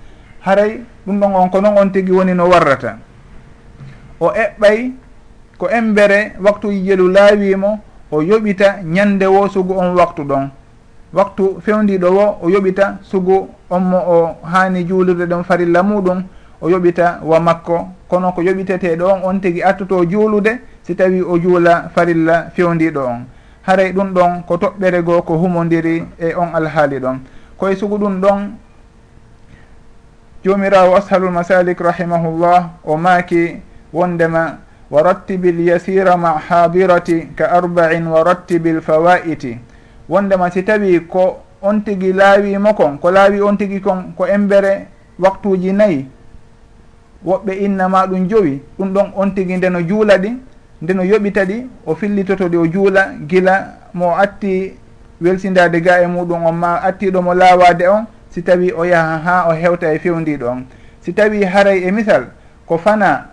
Haray 0.40 0.80
ɗum 1.06 1.20
ɗon 1.20 1.34
on 1.34 1.48
ko 1.50 1.60
noon 1.60 1.78
on 1.78 1.88
tigui 1.90 2.12
woni 2.16 2.34
no 2.34 2.48
warrata. 2.48 2.98
O 4.20 4.30
eɓɓay 4.30 4.92
ko 5.58 5.68
embere 5.68 6.32
waktuji 6.40 6.84
jelu 6.84 7.08
laawimo 7.08 7.80
o 8.10 8.22
yoɓita 8.22 8.82
ñande 8.84 9.24
wo 9.26 9.48
sugu 9.48 9.74
on 9.74 9.94
waktu 9.96 10.22
ɗon. 10.24 10.50
Waktu 11.12 11.60
fewndiɗo 11.60 12.08
wo 12.10 12.38
o 12.42 12.48
yoɓita 12.50 12.98
sugu 13.02 13.48
on 13.74 13.80
mo 13.82 13.98
o 13.98 14.36
hani 14.46 14.84
juulirde 14.86 15.26
ɗon 15.26 15.44
farilla 15.44 15.82
muɗum 15.82 16.22
o 16.60 16.68
yoɓita 16.68 17.20
wa 17.22 17.40
makko. 17.40 17.88
Kono 18.08 18.32
ko 18.32 18.42
yoɓiteteɗo 18.42 19.04
on 19.04 19.20
on 19.24 19.40
tigui 19.40 19.62
attuto 19.62 20.04
juulude 20.04 20.60
si 20.82 20.94
tawi 20.94 21.20
o 21.22 21.38
juula 21.38 21.90
farilla 21.94 22.50
fewndiɗo 22.54 23.00
on. 23.00 23.26
Haray 23.66 23.92
ɗum 23.92 24.12
ɗon 24.14 24.42
ko 24.46 24.56
toɓɓere 24.56 25.02
goo 25.02 25.22
ko 25.22 25.34
humodiri 25.36 26.04
e 26.18 26.34
on 26.36 26.54
alhaali 26.54 26.98
ɗon. 27.00 27.18
Koye 27.58 27.76
sugu 27.76 27.98
ɗum 27.98 28.20
ɗon 28.20 28.50
jomirawo 30.44 30.96
ashalul 30.96 31.30
masalik 31.32 31.80
rahimahullah 31.80 32.70
o 32.84 32.96
maaki 32.96 33.56
wondema 33.92 34.58
wa 34.90 35.02
rattibi 35.02 35.52
lyasira 35.52 36.16
ma 36.16 36.38
hadirati 36.38 37.32
ka 37.34 37.50
arbain 37.50 38.06
wa 38.06 38.22
rattibi 38.22 38.72
lfawaiti 38.72 39.58
wondema 40.08 40.50
si 40.50 40.62
tawi 40.62 41.00
ko 41.08 41.40
on 41.64 41.80
tigi 41.84 42.12
laawimo 42.12 42.74
kon 42.74 42.98
ko 42.98 43.10
laawi 43.10 43.40
on 43.40 43.56
tigi 43.56 43.80
kon 43.80 44.12
ko 44.16 44.26
embere 44.26 44.86
waktuji 45.18 45.72
nayyi 45.72 46.06
woɓɓe 47.26 47.52
innama 47.64 48.06
ɗum 48.06 48.28
jowi 48.28 48.62
ɗum 48.78 48.92
ɗon 48.92 49.12
on 49.16 49.30
tigi 49.34 49.56
ndeno 49.56 49.80
juula 49.82 50.18
ɗi 50.18 50.30
ndeno 50.82 51.02
yoɓita 51.02 51.44
ɗi 51.44 51.66
o 51.86 51.94
fillitoto 51.94 52.48
ɗi 52.48 52.56
o 52.56 52.66
juula 52.66 53.14
gila 53.28 53.54
mo 53.94 54.16
atti 54.16 54.72
welsindade 55.20 55.80
ga 55.80 56.02
e 56.02 56.06
muɗum 56.06 56.46
on 56.46 56.52
ma 56.54 56.80
attiɗo 56.82 57.22
mo 57.22 57.34
laawade 57.34 57.88
on 57.88 58.04
si 58.30 58.42
tawi 58.42 58.72
o 58.72 58.84
yaha 58.84 59.18
ha 59.24 59.48
o 59.48 59.52
hewta 59.54 59.92
e 59.94 59.98
fewndiɗo 59.98 60.46
on. 60.48 60.64
Si 61.00 61.12
tawi 61.12 61.44
haray 61.44 61.84
e 61.84 61.90
misal 61.90 62.26
ko 62.66 62.78
fana 62.78 63.28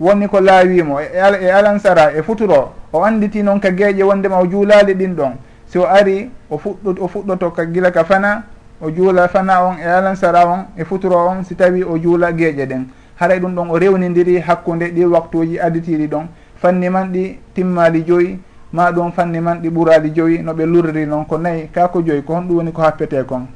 woni 0.00 0.26
ko 0.28 0.40
laawimo 0.40 1.00
e, 1.00 1.06
e 1.14 1.50
alansara 1.50 2.12
e 2.16 2.22
futuro 2.22 2.72
o 2.92 3.04
anditi 3.04 3.42
noon 3.42 3.60
ka 3.60 3.70
gueƴe 3.70 4.02
wondema 4.02 4.40
o 4.40 4.46
juulali 4.46 4.94
ɗin 4.94 5.14
ɗon. 5.14 5.32
si 5.72 5.78
o 5.78 5.86
ari 5.88 6.28
o 6.50 6.58
fuɗɗo 6.58 7.00
o 7.00 7.08
fuɗɗoto 7.08 7.50
ka 7.50 7.64
gila 7.64 7.90
ka 7.90 8.04
fana 8.04 8.44
o 8.78 8.90
juula 8.90 9.26
fana 9.28 9.64
on 9.64 9.76
e 9.80 9.86
alansara 9.88 10.44
on 10.46 10.66
e 10.76 10.84
futuro 10.84 11.16
on 11.16 11.44
si 11.44 11.54
tawi 11.54 11.82
o 11.82 11.96
juula 11.98 12.30
geeƴe 12.32 12.66
ɗen. 12.66 12.84
Haray 13.18 13.40
ɗum 13.40 13.54
ɗon 13.54 13.70
o 13.70 13.78
rewnidiri 13.78 14.38
hakkude 14.40 14.92
ɗi 14.92 15.04
waktuji 15.06 15.58
additiɗi 15.58 16.08
ɗon. 16.08 16.26
Fanni 16.56 16.90
man 16.90 17.10
ɗi 17.10 17.38
timmali 17.54 18.04
joyi 18.04 18.38
ma 18.72 18.90
ɗum 18.92 19.12
fanni 19.12 19.40
man 19.40 19.62
ɗi 19.62 19.70
ɓurali 19.70 20.10
joyi 20.14 20.42
no 20.42 20.52
ɓe 20.52 20.66
lurri 20.66 21.06
noon 21.06 21.24
ko 21.24 21.38
nayyi 21.38 21.68
kako 21.72 22.02
joyi 22.02 22.22
ko 22.22 22.34
honɗum 22.34 22.56
woni 22.56 22.72
ko 22.72 22.82
happete 22.82 23.24
kon. 23.26 23.46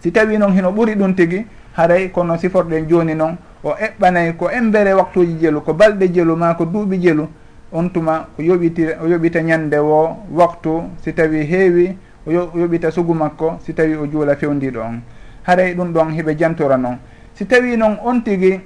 Si 0.00 0.12
tawi 0.12 0.36
noon 0.36 0.52
hino 0.52 0.72
ɓuri 0.72 0.94
ɗum 0.94 1.14
tigui 1.14 1.46
haray 1.72 2.10
kono 2.10 2.36
siforɗen 2.36 2.86
joni 2.86 3.14
noon 3.14 3.36
o 3.62 3.70
eɓɓanayi 3.70 4.36
ko 4.36 4.50
embere 4.50 4.92
waktuji 4.92 5.38
jelu 5.40 5.62
ko 5.62 5.72
balɗe 5.72 6.12
jelu 6.12 6.36
ma 6.36 6.54
ko 6.54 6.64
duuɓi 6.66 7.00
jelu 7.00 7.26
on 7.74 7.88
tuma 7.90 8.28
o 8.38 8.42
yoɓiti 8.42 8.86
o 9.02 9.06
yoɓita 9.08 9.40
ñande 9.42 9.76
wo 9.78 10.16
waktu 10.32 10.82
si 11.02 11.12
tawi 11.12 11.44
heewi 11.44 11.96
o 12.26 12.30
yoɓita 12.30 12.90
sugu 12.90 13.14
makko 13.14 13.58
si 13.66 13.74
tawi 13.74 13.94
o 13.96 14.06
juula 14.06 14.36
fewndiɗo 14.36 14.80
on 14.80 15.00
haray 15.46 15.72
e 15.72 15.74
ɗum 15.74 15.92
ɗon 15.92 16.10
hiɓe 16.14 16.36
jantora 16.38 16.76
noon 16.76 16.96
si 17.34 17.44
tawi 17.46 17.76
noon 17.76 17.98
on 18.04 18.20
tigi 18.22 18.60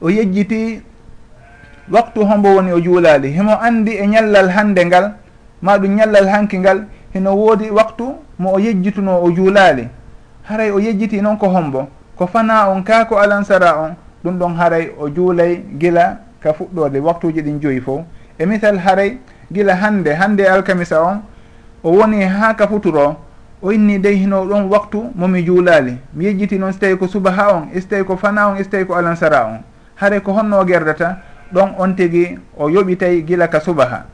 o 0.00 0.10
yejjiti 0.10 0.82
waktu 1.90 2.20
hombo 2.26 2.48
woni 2.56 2.72
o 2.72 2.80
juulali 2.80 3.30
himo 3.32 3.52
andi 3.60 3.92
e 3.96 4.06
ñallal 4.06 4.50
hande 4.50 4.84
ngal 4.84 5.14
ma 5.62 5.78
ɗum 5.78 5.94
ñallal 5.94 6.28
hanki 6.28 6.58
ngal 6.58 6.86
hino 7.14 7.30
woodi 7.36 7.70
waktu 7.70 8.04
mo 8.38 8.52
o 8.54 8.58
yejjituno 8.58 9.22
o 9.22 9.30
juulali 9.30 9.88
haray 10.44 10.70
o 10.70 10.78
yejjiti 10.80 11.20
noon 11.22 11.36
ko 11.38 11.48
hombo. 11.48 11.88
Ko 12.16 12.26
fana 12.26 12.68
on 12.70 12.82
ka 12.82 13.04
ko 13.04 13.16
alansara 13.18 13.78
on 13.78 13.94
ɗum 14.24 14.38
ɗon 14.38 14.54
haray 14.56 14.90
o 14.98 15.08
juulay 15.08 15.62
gila 15.78 16.18
ka 16.42 16.52
fuɗɗode 16.52 16.98
waktuji 17.00 17.42
ɗin 17.42 17.60
joyi 17.60 17.80
fo. 17.80 18.04
E 18.38 18.46
misal 18.46 18.78
haray 18.78 19.18
gila 19.52 19.74
hande 19.76 20.08
hande 20.14 20.40
alkamisa 20.46 21.02
on 21.02 21.22
o 21.84 21.90
woni 21.92 22.22
ha 22.24 22.54
ka 22.54 22.66
futuro 22.66 23.16
o 23.62 23.70
inni 23.72 23.98
dey 23.98 24.16
hino 24.16 24.44
ɗon 24.44 24.68
waktu 24.68 25.10
momi 25.14 25.42
juulali. 25.44 25.96
Mi 26.14 26.24
yejjiti 26.24 26.58
noon 26.58 26.72
so 26.72 26.78
tawi 26.78 26.96
ko 26.96 27.06
subaha 27.06 27.52
on 27.54 27.68
so 27.80 27.86
tawi 27.88 28.04
ko 28.04 28.16
fana 28.16 28.48
on 28.48 28.58
so 28.58 28.70
tawi 28.70 28.84
ko 28.86 28.94
alansara 28.94 29.46
on. 29.46 29.58
Haray 29.96 30.20
ko 30.20 30.32
honno 30.32 30.64
gerdata 30.64 31.18
ɗon 31.54 31.74
on 31.78 31.94
tigui 31.94 32.38
o 32.58 32.68
yoɓitay 32.68 33.22
gila 33.24 33.48
ka 33.48 33.60
subaha. 33.60 34.04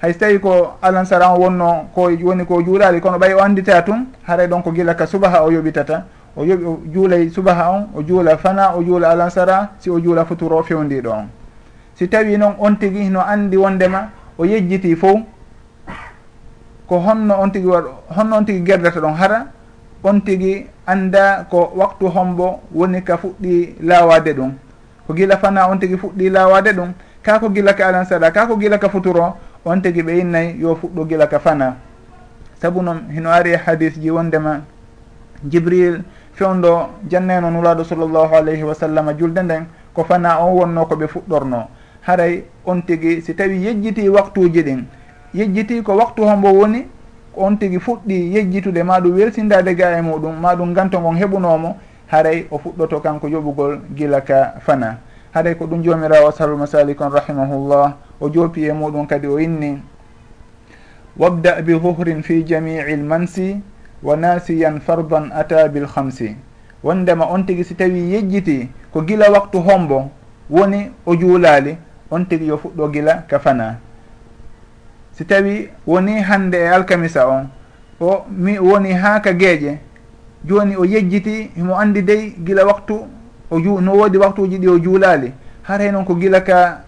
Hay 0.00 0.12
so 0.12 0.18
tawi 0.18 0.38
ko 0.38 0.76
alansara 0.82 1.32
on 1.32 1.40
wonno 1.40 1.88
ko 1.94 2.10
woni 2.22 2.44
ko 2.46 2.62
juulali 2.62 3.00
kono 3.00 3.18
ɓay 3.18 3.34
o 3.34 3.40
andita 3.42 3.82
tun 3.82 4.06
haray 4.28 4.46
ɗon 4.46 4.62
ko 4.62 4.70
gila 4.72 4.94
ka 4.94 5.06
subaha 5.06 5.42
o 5.44 5.50
yoɓitata. 5.50 6.04
O 6.36 6.44
yoɓi 6.44 6.64
o 6.66 6.80
juulay 6.92 7.30
subaha 7.30 7.70
on 7.70 7.88
o 7.94 8.02
juula 8.02 8.36
fana 8.36 8.76
o 8.76 8.82
juula 8.82 9.10
alansara 9.10 9.70
si 9.78 9.90
o 9.90 9.98
juula 10.00 10.24
futuro 10.24 10.62
fewndiɗo 10.62 11.10
on. 11.10 11.26
si 11.94 12.08
tawi 12.08 12.36
noon 12.38 12.54
on 12.58 12.74
tigi 12.76 13.10
no 13.10 13.20
andi 13.20 13.56
wondema 13.56 14.10
o 14.38 14.44
yejjiti 14.44 14.96
fof 14.96 15.20
ko 16.88 16.98
honno 16.98 17.34
on 17.40 17.50
tigi 17.50 17.66
waɗ 17.66 17.84
honno 18.16 18.36
on 18.36 18.44
tigi 18.44 18.60
gerdata 18.64 19.00
ɗon 19.00 19.14
hara 19.14 19.46
on 20.04 20.20
tigi 20.20 20.66
anda 20.86 21.44
ko 21.50 21.72
waktu 21.76 22.06
hombo 22.08 22.60
woni 22.74 23.02
ka 23.02 23.16
fuɗɗi 23.16 23.76
lawade 23.80 24.34
ɗum. 24.36 24.52
Ko 25.06 25.14
gila 25.14 25.36
fana 25.38 25.68
on 25.70 25.78
tigi 25.78 25.96
fuɗɗi 25.96 26.30
lawade 26.30 26.72
ɗum 26.76 26.92
ka 27.22 27.38
ko 27.38 27.48
gila 27.48 27.72
ka 27.74 27.88
alan 27.88 28.04
saɗa 28.04 28.30
ka 28.32 28.46
ko 28.46 28.56
gila 28.56 28.78
ka 28.78 28.88
futuro 28.88 29.36
on 29.64 29.80
tigi 29.80 30.02
ɓe 30.02 30.18
innayi 30.20 30.60
yo 30.60 30.76
fuɗɗo 30.76 31.08
gila 31.08 31.26
ka 31.26 31.38
fana. 31.38 31.76
Saabu 32.60 32.82
noon 32.82 33.08
hino 33.10 33.30
ari 33.30 33.52
e 33.52 33.56
hadis 33.56 33.94
ji 33.98 34.10
wondema 34.10 34.60
jibril 35.48 36.02
fewndo 36.34 36.90
janneno 37.08 37.50
nulaɗo 37.50 37.84
sallllahu 37.84 38.34
alayhi 38.34 38.62
wa 38.62 38.74
sallam 38.74 39.08
julde 39.18 39.38
nden 39.42 39.66
ko 39.94 40.04
fana 40.04 40.38
on 40.44 40.52
wonno 40.52 40.84
koɓe 40.84 41.06
fuɗɗorno. 41.08 41.68
haray 42.06 42.44
on 42.66 42.82
tigi 42.82 43.20
si 43.22 43.34
tawi 43.34 43.64
yejjiti 43.64 44.08
waktuji 44.08 44.62
ɗin. 44.62 44.84
Yejjiti 45.34 45.82
ko 45.82 45.96
waktu 45.96 46.22
hombo 46.22 46.52
woni 46.52 46.86
on 47.36 47.56
tigi 47.58 47.78
fuɗɗi 47.78 48.34
yejjitude 48.34 48.82
ma 48.82 49.00
ɗum 49.00 49.14
weltindade 49.14 49.74
ga 49.74 49.98
e 49.98 50.02
muɗum 50.02 50.40
maɗum 50.40 50.74
ganto 50.74 51.00
gon 51.00 51.16
heɓunomo 51.16 51.76
haray 52.06 52.46
o 52.50 52.58
fuɗɗoto 52.58 53.00
kanko 53.00 53.28
yoɓugol 53.28 53.80
gila 53.96 54.20
ka 54.20 54.54
fana. 54.60 54.98
Haray 55.34 55.54
ko 55.56 55.66
ɗum 55.66 55.82
jomirawo 55.82 56.28
ashabul 56.28 56.56
masalikon 56.56 57.10
rahimahullah 57.10 57.96
o 58.20 58.28
joopi 58.30 58.64
e 58.68 58.72
muɗum 58.72 59.06
kadi 59.06 59.26
o 59.26 59.38
inni. 59.38 59.78
Wabda 61.16 61.62
bi 61.62 61.72
huhrin 61.72 62.22
fi 62.22 62.44
jami'i 62.44 62.96
lmansi 62.96 63.60
wa 64.02 64.16
nasiyan 64.16 64.80
fardan 64.80 65.32
ata 65.32 65.68
bilhamsi 65.68 66.36
wondema 66.84 67.24
on 67.32 67.46
tigi 67.46 67.64
si 67.64 67.74
tawi 67.74 68.12
yejjiti 68.12 68.68
ko 68.92 69.00
gila 69.00 69.30
waktu 69.32 69.58
hombo 69.58 70.10
woni 70.50 70.90
o 71.06 71.16
juulali 71.16 71.76
on 72.10 72.24
tigi 72.26 72.46
yo 72.46 72.56
fuɗɗo 72.58 72.88
gila 72.92 73.14
ka 73.28 73.38
fana. 73.38 73.76
Si 75.12 75.24
tawi 75.24 75.68
woni 75.86 76.20
hande 76.20 76.54
e 76.58 76.68
alkamisa 76.68 77.28
on 77.28 77.48
o 78.00 78.24
mi 78.30 78.58
woni 78.58 78.92
ha 78.92 79.20
ka 79.20 79.32
gueeƴe 79.32 79.78
joni 80.44 80.76
o 80.76 80.84
yejjiti 80.84 81.50
himo 81.56 81.76
andi 81.78 82.02
dey 82.02 82.34
gila 82.44 82.64
waktu 82.66 82.94
o 83.50 83.60
ju 83.60 83.80
no 83.80 83.92
woodi 83.94 84.18
waktuji 84.18 84.58
ɗi 84.58 84.68
o 84.68 84.78
juulali 84.78 85.32
haray 85.62 85.90
noon 85.92 86.04
ko 86.04 86.14
gila 86.14 86.40
ka 86.40 86.80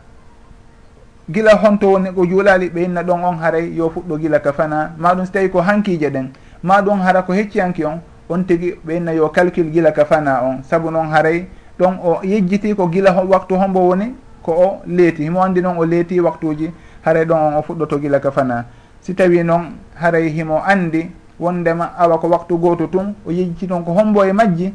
gila 1.31 1.55
honto 1.57 1.91
woni 1.91 2.13
ko 2.13 2.27
juulali 2.27 2.69
ɓeynna 2.69 3.03
ɗon 3.03 3.25
on 3.25 3.37
haray 3.39 3.73
yo 3.77 3.91
fuɗɗo 3.91 4.19
gila 4.19 4.39
ka 4.41 4.53
fana. 4.53 4.93
Maɗum 4.99 5.25
so 5.27 5.33
tawi 5.33 5.49
ko 5.51 5.61
hankije 5.61 6.11
ɗen. 6.11 6.29
Maɗum 6.63 7.01
hara 7.01 7.23
ko 7.23 7.33
hecciyanki 7.33 7.85
on 7.85 8.01
on 8.29 8.43
tigi 8.45 8.75
ɓeynna 8.87 9.13
yo 9.15 9.29
calcule 9.29 9.71
gila 9.71 9.93
ka 9.93 10.05
fana 10.05 10.43
on. 10.43 10.63
Saabu 10.63 10.91
noon 10.91 11.09
haray 11.11 11.47
ɗon 11.79 11.99
o 12.05 12.21
yejjiti 12.23 12.75
ko 12.75 12.89
gila 12.89 13.13
waktu 13.25 13.55
hombo 13.55 13.81
woni 13.81 14.15
ko 14.47 14.53
o 14.53 14.69
leeti? 14.87 15.27
Himo 15.27 15.43
andi 15.43 15.61
noon 15.61 15.79
o 15.79 15.85
leeti 15.85 16.21
waktuji 16.21 16.71
haray 17.03 17.25
ɗon 17.25 17.39
on 17.39 17.55
o 17.59 17.63
fuɗɗoto 17.63 17.99
gila 18.01 18.21
ka 18.21 18.31
fana. 18.31 18.65
Si 19.01 19.15
tawi 19.15 19.43
noon 19.43 19.75
haray 19.99 20.31
himo 20.31 20.63
andi 20.63 21.11
wondema 21.41 21.91
awa 21.99 22.19
ko 22.19 22.29
waktu 22.29 22.59
goto 22.59 22.87
tun 22.87 23.15
o 23.27 23.31
yejjiti 23.31 23.67
noon 23.67 23.85
ko 23.85 23.93
hombo 23.93 24.25
e 24.25 24.33
majji 24.33 24.73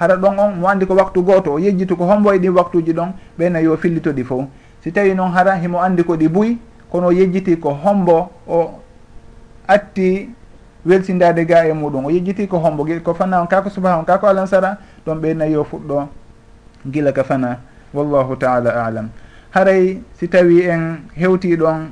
hara 0.00 0.16
ɗon 0.16 0.38
on 0.38 0.56
mo 0.60 0.68
andi 0.68 0.86
ko 0.86 0.94
waktu 0.94 1.22
goto 1.22 1.52
o 1.52 1.58
yejjitu 1.58 1.96
ko 1.96 2.04
hombo 2.04 2.32
e 2.32 2.38
ɗin 2.38 2.50
waktuji 2.56 2.92
ɗon 2.92 3.12
ɓeyna 3.38 3.60
yo 3.60 3.76
fillito 3.76 4.10
ɗi 4.10 4.24
fof 4.24 4.44
si 4.82 4.92
tawi 4.92 5.14
noon 5.14 5.30
hara 5.30 5.54
himo 5.54 5.78
andi 5.78 6.02
ko 6.04 6.16
ɗi 6.16 6.28
buy 6.28 6.56
kono 6.90 7.06
o 7.08 7.12
yejjiti 7.12 7.56
ko 7.60 7.70
hombo 7.70 8.30
o 8.48 8.80
atti 9.68 10.28
welsindade 10.86 11.44
ga 11.46 11.66
e 11.66 11.72
muɗum. 11.72 12.06
O 12.06 12.10
yejjiti 12.10 12.46
ko 12.48 12.58
hombo 12.58 12.86
ko 13.04 13.14
fana 13.14 13.40
on 13.40 13.46
kako 13.46 13.70
subaha 13.70 13.98
on 13.98 14.04
kako 14.04 14.26
alansara 14.26 14.78
ɗon 15.06 15.20
ɓeyna 15.20 15.46
yo 15.50 15.64
fuɗɗo 15.64 16.08
gila 16.90 17.12
ka 17.12 17.24
fana. 17.24 17.58
wallahu 17.94 18.36
taala 18.36 18.70
alam. 18.86 19.08
Haray 19.54 20.02
si 20.18 20.26
tawi 20.28 20.66
en 20.66 21.06
hewti 21.14 21.56
ɗon 21.56 21.90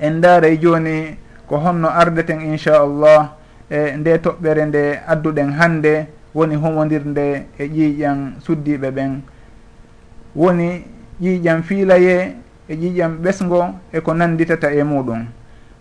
en 0.00 0.20
daaray 0.20 0.56
joni 0.58 1.16
ko 1.46 1.56
honno 1.60 1.88
ardeten 1.88 2.40
inchallah 2.40 3.36
e 3.70 3.92
nde 3.96 4.18
toɓɓere 4.24 4.64
nde 4.66 4.82
adduɗen 5.06 5.52
hannde 5.52 6.08
woni 6.34 6.54
homodirnde 6.56 7.46
e 7.58 7.64
ƴiiƴan 7.68 8.40
suddiɓe 8.40 8.90
ɓen. 8.90 9.20
Woni 10.34 10.84
ƴiiƴan 11.20 11.62
fiilaye 11.62 12.36
e 12.68 12.74
ƴiiƴan 12.74 13.20
ɓesgo 13.22 13.74
e 13.92 14.00
ko 14.00 14.14
nanditata 14.14 14.72
e 14.72 14.82
muɗum 14.82 15.26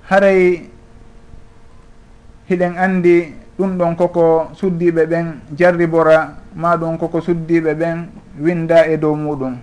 haray 0.09 0.69
hiɗen 2.49 2.77
andi 2.77 3.33
ɗum 3.57 3.77
ɗon 3.77 3.95
koko 3.95 4.49
suddiɓe 4.53 5.05
ɓen 5.05 5.25
jarribora 5.57 6.35
ma 6.55 6.75
ɗum 6.77 6.97
koko 6.97 7.21
suddiɓe 7.21 7.73
ɓen 7.73 8.07
winda 8.39 8.87
e 8.87 8.97
dow 8.97 9.15
muɗum. 9.15 9.55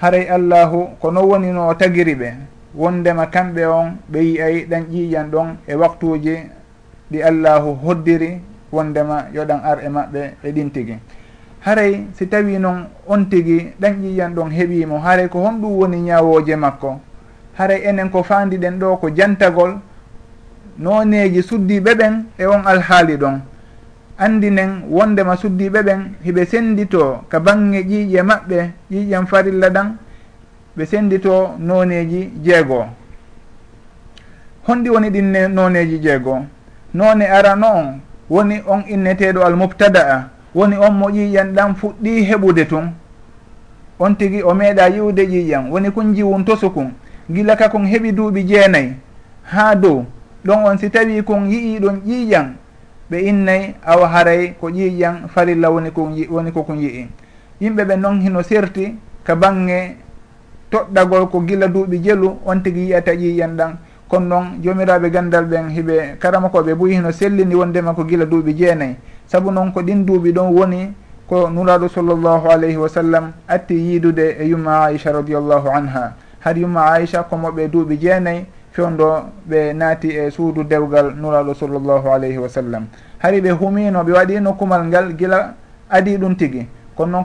Haray 0.00 0.28
allahu 0.28 0.88
ko 1.00 1.10
non 1.10 1.24
woni 1.24 1.52
no 1.52 1.68
o 1.68 1.74
tagiri 1.74 2.14
ɓe 2.14 2.28
wondema 2.74 3.26
kamɓe 3.26 3.66
on 3.66 3.96
ɓe 4.10 4.18
yiyay 4.20 4.66
ɗan 4.66 4.84
ƴiƴan 4.90 5.30
ɗon 5.30 5.48
e 5.66 5.74
waktuji 5.74 6.36
ɗi 7.10 7.22
allahu 7.22 7.74
hoddiri 7.84 8.40
wondema 8.72 9.26
yoɗan 9.34 9.60
ar 9.64 9.78
e 9.84 9.88
maɓɓe 9.88 10.20
e 10.44 10.52
ɗin 10.52 10.70
tigi 10.72 10.96
haray 11.60 12.06
si 12.14 12.26
tawi 12.28 12.58
noon 12.58 12.88
on 13.06 13.24
tigi 13.30 13.72
ɗan 13.80 13.94
ƴiƴan 14.02 14.34
ɗon 14.34 14.50
heeɓimo 14.50 14.98
haray 14.98 15.28
ko 15.28 15.38
honɗum 15.40 15.72
woni 15.78 16.00
ñawoje 16.00 16.56
makko. 16.56 17.00
Haray 17.58 17.82
enen 17.84 18.10
ko 18.10 18.22
fandiɗen 18.22 18.78
ɗo 18.78 18.96
ko 18.96 19.08
jantagol 19.14 19.78
noneji 20.78 21.42
suddiɓe 21.42 21.94
ɓen 21.94 22.24
e 22.38 22.46
on 22.46 22.62
alhaali 22.66 23.16
ɗon. 23.16 23.40
Andinen 24.18 24.82
wondema 24.90 25.36
suddiɓe 25.36 25.82
ɓen 25.82 26.00
hiɓe 26.24 26.44
sendito 26.46 27.24
ka 27.28 27.40
bange 27.40 27.80
ƴiiƴe 27.82 28.22
maɓɓe 28.22 28.70
ƴiiƴen 28.90 29.26
farilla 29.26 29.70
ɗan 29.70 29.96
ɓe 30.76 30.84
sendito 30.86 31.54
noneji 31.58 32.30
jeegoo. 32.44 32.84
Honɗi 34.66 34.88
woni 34.90 35.10
ɗin 35.10 35.48
noneji 35.54 35.98
jeegoo. 36.00 36.46
None 36.94 37.22
arano 37.26 37.66
on 37.66 38.00
woni 38.30 38.62
on 38.66 38.82
inneteɗo 38.88 39.42
almubtada'a 39.44 40.28
woni 40.54 40.76
on 40.76 40.90
mo 40.94 41.08
ƴiiƴan 41.10 41.52
ɗan 41.54 41.74
fuɗɗi 41.74 42.24
heɓude 42.30 42.64
tun 42.68 42.92
on 43.98 44.14
tigui 44.16 44.42
o 44.42 44.54
meeɗa 44.54 44.88
yiwde 44.88 45.22
ƴiiƴan 45.26 45.70
woni 45.70 45.90
kun 45.90 46.14
jiwun 46.14 46.44
tosukun 46.44 46.92
gila 47.30 47.56
ka 47.56 47.68
kon 47.68 47.84
heɓi 47.86 48.12
duuɓi 48.12 48.44
jeenayyi 48.46 48.92
ha 49.42 49.74
dow 49.74 50.04
ɗon 50.44 50.64
on 50.64 50.78
si 50.78 50.90
tawi 50.90 51.22
kon 51.22 51.46
yii 51.46 51.78
ɗon 51.78 52.00
ƴiiƴan 52.06 52.46
ɓe 53.10 53.16
innayi 53.20 53.74
awa 53.86 54.08
haray 54.08 54.54
ko 54.60 54.68
ƴiiƴan 54.70 55.28
farilla 55.28 55.70
woni 55.70 55.90
ko 55.90 56.08
woni 56.30 56.52
kokon 56.52 56.78
yii. 56.78 57.08
Yimɓe 57.60 57.84
ɓe 57.84 57.96
noon 57.96 58.20
hino 58.20 58.42
serti 58.42 58.94
ka 59.24 59.36
bange 59.36 59.96
toɗɗagol 60.70 61.28
ko 61.30 61.40
gila 61.46 61.68
duuɓi 61.68 61.98
jelu 62.02 62.38
on 62.44 62.60
tigi 62.62 62.80
yiyata 62.80 63.12
ƴiiƴan 63.14 63.56
ɗan. 63.56 63.72
Kono 64.08 64.26
noon 64.28 64.46
jomiraɓe 64.62 65.10
gandal 65.10 65.44
ɓen 65.44 65.68
hiɓe 65.70 66.16
karama 66.18 66.48
koɓe 66.48 66.74
ɓuyi 66.74 66.94
hino 66.96 67.12
sellini 67.12 67.54
wondema 67.54 67.94
ko 67.94 68.04
gila 68.04 68.24
duuɓi 68.26 68.54
jeenayyi 68.56 68.96
saabu 69.26 69.50
noon 69.50 69.72
ko 69.72 69.80
ɗin 69.82 70.04
duuɓi 70.04 70.32
ɗon 70.32 70.52
woni 70.52 70.92
ko 71.28 71.48
nuraɗo 71.50 71.88
sallllahu 71.88 72.48
alayhi 72.50 72.76
wa 72.76 72.88
sallam 72.88 73.32
atti 73.48 73.74
yiidude 73.74 74.36
e 74.40 74.44
yumma 74.48 74.84
aicha 74.84 75.12
radiallahu 75.12 75.68
anha. 75.68 76.12
Har 76.40 76.58
yumma 76.58 76.92
aicha 76.92 77.22
komoɓe 77.22 77.68
duuɓi 77.70 77.96
jeenayyi 78.00 78.44
fewndo 78.72 79.24
ɓe 79.48 79.72
naati 79.74 80.08
e 80.16 80.30
suudu 80.30 80.64
dewgal 80.64 81.14
nuraɗo 81.14 81.54
sallllahu 81.54 82.08
alayhi 82.08 82.38
wa 82.38 82.48
sallam. 82.48 82.86
Hari 83.18 83.40
ɓe 83.40 83.50
humino 83.50 84.02
ɓe 84.02 84.12
waɗi 84.12 84.40
nokkumal 84.40 84.84
ngal 84.86 85.14
gila 85.16 85.54
adi 85.90 86.16
ɗum 86.16 86.34
tigi. 86.36 86.66
Kono 86.96 87.12
noon 87.12 87.24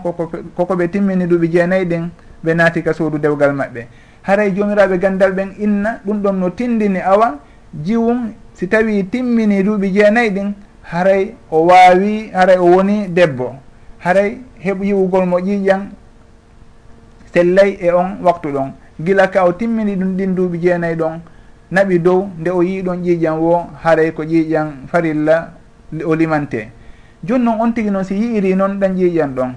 koko 0.56 0.76
ɓe 0.76 0.88
timmini 0.92 1.26
duuɓi 1.28 1.48
jeenayyi 1.52 1.86
ɗin 1.86 2.10
ɓe 2.44 2.54
naati 2.54 2.84
ka 2.84 2.94
suudu 2.94 3.18
dewgal 3.18 3.54
maɓɓe. 3.54 3.88
Haray 4.24 4.52
jomiraɓe 4.56 4.98
gandal 5.00 5.32
ɓen 5.32 5.50
inna 5.60 6.00
ɗum 6.06 6.22
ɗon 6.22 6.34
no 6.40 6.50
tindini 6.50 7.00
awa 7.00 7.40
jiwum 7.74 8.32
si 8.54 8.68
tawi 8.68 9.04
timmini 9.10 9.64
duuɓi 9.64 9.92
jeenayyi 9.94 10.30
ɗin 10.32 10.54
haray 10.84 11.36
o 11.52 11.66
waawi 11.66 12.30
haray 12.34 12.58
o 12.58 12.66
woni 12.66 13.08
debbo. 13.08 13.56
Haray 14.00 14.38
heɓ 14.64 14.84
yiwugol 14.84 15.26
mo 15.26 15.40
ƴiiƴan 15.40 15.90
sellay 17.34 17.78
e 17.80 17.92
on 17.92 18.18
waktu 18.24 18.50
ɗon. 18.52 18.72
Gila 19.00 19.28
ka 19.28 19.46
o 19.46 19.54
timmini 19.54 19.96
ɗum 19.96 20.16
ɗin 20.18 20.36
duuɓi 20.36 20.60
jeenayyi 20.62 20.96
ɗon. 20.96 21.22
naɓi 21.72 22.00
dow 22.00 22.30
nde 22.40 22.50
o 22.52 22.62
yii 22.64 22.82
ɗon 22.82 23.04
ƴiiƴan 23.04 23.38
wo 23.40 23.68
haray 23.84 24.12
ko 24.14 24.24
ƴiiƴan 24.24 24.88
farilla 24.88 25.52
o 26.06 26.16
limante. 26.16 26.72
Joni 27.24 27.44
noon 27.44 27.60
on 27.62 27.72
tigi 27.74 27.90
noon 27.92 28.04
si 28.04 28.16
yi'iri 28.16 28.56
noon 28.56 28.80
ɗan 28.80 28.96
ƴiiƴan 28.96 29.34
ɗon. 29.36 29.52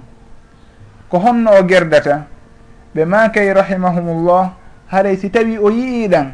Ko 1.08 1.18
honno 1.18 1.50
o 1.60 1.62
gerdata 1.66 2.26
ɓe 2.94 3.04
makay 3.04 3.52
rahimahumullah 3.52 4.50
haray 4.90 5.16
si 5.16 5.30
tawi 5.30 5.58
o 5.58 5.70
yi'iɗan 5.70 6.32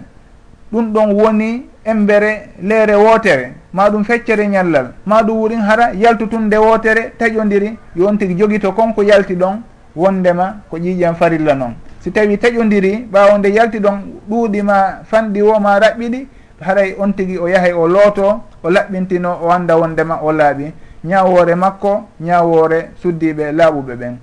ɗum 0.73 0.93
ɗon 0.93 1.13
woni 1.13 1.67
embere 1.85 2.49
leere 2.63 2.95
wootere 2.97 3.53
ma 3.73 3.89
ɗum 3.91 4.05
feccere 4.05 4.47
ñallal 4.49 4.93
ma 5.05 5.23
ɗum 5.23 5.37
wurin 5.39 5.61
hara 5.61 5.93
yaltutunde 5.95 6.57
wootere 6.57 7.13
taƴodiri 7.19 7.77
yo 7.95 8.07
on 8.09 8.17
tigi 8.19 8.35
jogito 8.39 8.73
konko 8.73 9.03
yalti 9.03 9.35
ɗon 9.35 9.61
wondema 9.95 10.57
ko 10.71 10.77
ƴiiƴan 10.79 11.15
farilla 11.15 11.55
noon. 11.55 11.75
si 12.07 12.13
tawi 12.13 12.37
taƴodiri 12.39 13.09
ɓawo 13.13 13.39
nde 13.39 13.49
yalti 13.51 13.79
ɗon 13.81 13.99
ɗuuɗima 14.31 15.03
fanɗi 15.11 15.43
woma 15.43 15.79
raɓɓiɗi 15.81 16.27
haray 16.61 16.95
on 16.99 17.13
tigui 17.13 17.37
o 17.39 17.49
yahay 17.49 17.73
o 17.73 17.89
looto 17.89 18.43
o 18.63 18.71
laɓɓintino 18.71 19.31
o 19.43 19.51
anda 19.51 19.77
wondema 19.77 20.21
o 20.23 20.31
laaɓi. 20.33 20.73
Ñawore 21.05 21.55
makko 21.57 22.07
ñawore 22.21 22.91
suddiɓe 23.03 23.51
laaɓuɓe 23.53 23.95
ɓen. 23.99 24.15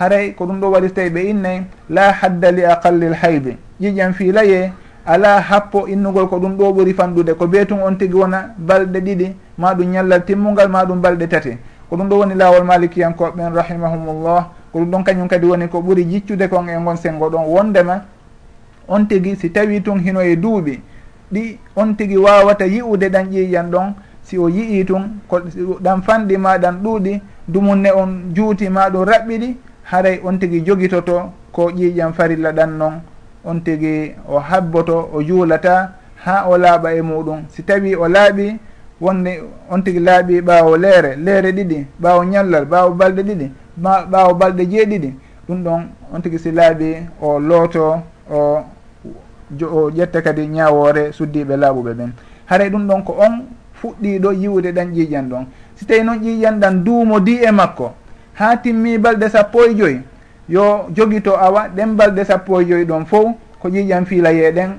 Haray 0.00 0.32
ko 0.32 0.46
ɗum 0.46 0.60
ɗo 0.60 0.70
waɗi 0.70 0.88
so 0.88 0.94
tawi 0.94 1.10
ɓe 1.10 1.20
innay 1.30 1.62
la 1.90 2.12
hadda 2.12 2.50
li 2.52 2.64
aqallil 2.64 3.12
haydi 3.14 3.56
ƴiƴan 3.80 4.12
fiilaye 4.14 4.72
ala 5.04 5.40
happo 5.40 5.86
innugol 5.88 6.26
ko 6.28 6.38
ɗum 6.40 6.56
ɗo 6.56 6.72
ɓuri 6.72 6.94
fanɗude. 6.94 7.34
Ko 7.36 7.46
beetun 7.46 7.82
on 7.84 7.96
tigui 7.98 8.20
wona 8.20 8.54
balɗe 8.56 8.98
ɗiɗi 9.00 9.34
ma 9.58 9.74
ɗum 9.74 9.90
ñallal 9.92 10.24
timmugal 10.24 10.68
ma 10.70 10.84
ɗum 10.86 11.00
balɗe 11.02 11.28
tati. 11.28 11.58
Ko 11.90 11.96
ɗum 11.96 12.08
ɗo 12.08 12.16
woni 12.18 12.34
laawol 12.34 12.64
malikiyankoɓeɓen 12.64 13.52
rahimahumullah. 13.54 14.59
ko 14.72 14.78
ɗum 14.78 14.90
ɗon 14.90 15.02
kañum 15.04 15.28
kadi 15.28 15.46
woni 15.46 15.68
ko 15.68 15.80
ɓuuri 15.80 16.04
jiccude 16.04 16.48
kon 16.48 16.68
e 16.68 16.76
gon 16.84 16.96
sengo 16.96 17.28
ɗon 17.30 17.44
wondema 17.46 18.04
on 18.88 19.04
tigui 19.06 19.36
si 19.36 19.50
tawi 19.50 19.80
tun 19.82 19.98
hino 19.98 20.20
e 20.20 20.36
duuɓi 20.36 20.80
ɗi 21.32 21.58
on 21.76 21.94
tigui 21.96 22.16
wawata 22.16 22.66
yi'ude 22.66 23.08
ɗan 23.08 23.26
ƴiƴan 23.30 23.70
ɗon 23.70 23.94
si 24.22 24.38
o 24.38 24.48
yii 24.48 24.84
tun 24.84 25.20
ko 25.28 25.40
ɗan 25.80 26.02
fanɗi 26.02 26.36
ma 26.36 26.58
ɗan 26.58 26.80
ɗuuɗi 26.82 27.20
dumunne 27.48 27.90
on 27.92 28.32
juuti 28.34 28.68
ma 28.68 28.88
ɗum 28.90 29.04
raɓɓiɗi 29.04 29.56
haray 29.90 30.20
on 30.24 30.38
tigui 30.38 30.62
jogitoto 30.66 31.32
ko 31.52 31.70
ƴiƴan 31.70 32.12
farilla 32.12 32.52
ɗan 32.52 32.78
noon 32.78 33.00
on 33.44 33.60
tigui 33.60 34.14
o 34.28 34.38
habboto 34.38 35.10
o 35.12 35.22
juulata 35.22 35.92
ha 36.24 36.46
o 36.48 36.56
laaɓa 36.58 36.94
e 36.94 37.00
muɗum. 37.02 37.44
Si 37.48 37.62
tawi 37.62 37.94
o 37.96 38.06
laaɓi 38.08 38.56
wonde 39.00 39.40
on 39.70 39.80
tigui 39.82 40.00
laaɓi 40.00 40.40
ɓaawo 40.42 40.76
leere 40.76 41.16
leere 41.16 41.52
ɗiɗi 41.52 41.86
ɓaawo 42.02 42.24
ñallal 42.24 42.64
ɓaawo 42.66 42.90
balɗe 42.94 43.22
ɗiɗi 43.22 43.50
ma 43.80 44.04
ɓaawo 44.10 44.34
balɗe 44.34 44.64
jeeɗiɗi. 44.70 45.10
Ɗum 45.48 45.62
ɗon 45.64 45.80
on 46.12 46.20
tigi 46.22 46.38
si 46.38 46.50
laaɓi 46.52 46.96
o 47.20 47.38
looto 47.38 48.02
o 48.30 48.64
o 49.64 49.90
ƴetta 49.90 50.22
kadi 50.22 50.46
ñawoore 50.46 51.12
suddiɓe 51.12 51.56
laaɓuɓe 51.56 51.92
ɓen 51.94 52.12
haray 52.46 52.70
ɗum 52.70 52.86
ɗon 52.86 53.02
ko 53.04 53.16
on 53.18 53.34
fuɗɗiɗo 53.74 54.32
yiwde 54.32 54.72
ɗan 54.72 54.92
ƴiiƴan 54.94 55.28
ɗon. 55.28 55.44
Si 55.76 55.86
tawi 55.86 56.02
noon 56.04 56.18
ƴiiƴan 56.20 56.60
ɗan 56.60 56.84
duumo 56.84 57.20
di 57.20 57.40
e 57.42 57.50
makko 57.50 57.92
ha 58.34 58.56
timmi 58.56 58.98
balɗe 58.98 59.28
sappo 59.28 59.64
e 59.64 59.74
joyyi 59.74 60.00
yo 60.48 60.86
jogito 60.94 61.36
awa 61.36 61.68
ɗen 61.68 61.96
balɗe 61.96 62.24
sappo 62.24 62.60
e 62.60 62.64
joyyi 62.64 62.84
ɗon 62.84 63.04
fof 63.06 63.34
ko 63.60 63.68
ƴiiƴan 63.68 64.04
fiilayeɗen 64.06 64.70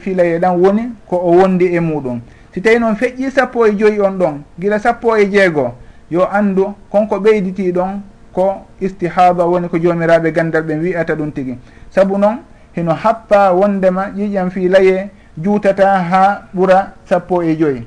fiilayeɗan 0.00 0.56
woni 0.60 0.82
ko 1.08 1.16
o 1.16 1.30
wondi 1.38 1.66
e 1.74 1.80
muɗum 1.80 2.20
si 2.52 2.60
tawi 2.60 2.78
noon 2.78 2.94
feƴƴi 2.96 3.30
sappo 3.30 3.66
e 3.66 3.72
joyyi 3.76 4.00
on 4.00 4.18
ɗon 4.18 4.42
gila 4.58 4.78
sappo 4.78 5.16
e 5.16 5.26
jeegoo 5.30 5.72
yo 6.10 6.24
anndu 6.30 6.74
konko 6.90 7.16
ɓeyditi 7.20 7.72
ɗon 7.72 8.00
ko 8.36 8.66
istihada 8.80 9.44
woni 9.48 9.68
ko 9.72 9.78
jomiraɓe 9.78 10.28
gandal 10.36 10.62
ɓe 10.68 10.74
wiyata 10.82 11.14
ɗum 11.16 11.30
tigui 11.32 11.56
saabu 11.90 12.18
noon 12.18 12.36
hino 12.76 12.92
happa 12.92 13.52
wondema 13.52 14.12
ƴiƴam 14.16 14.50
fi 14.50 14.68
laye 14.68 15.10
juutata 15.42 15.86
ha 16.10 16.22
ɓuura 16.54 16.92
sappo 17.08 17.42
e 17.42 17.56
joyyi 17.56 17.82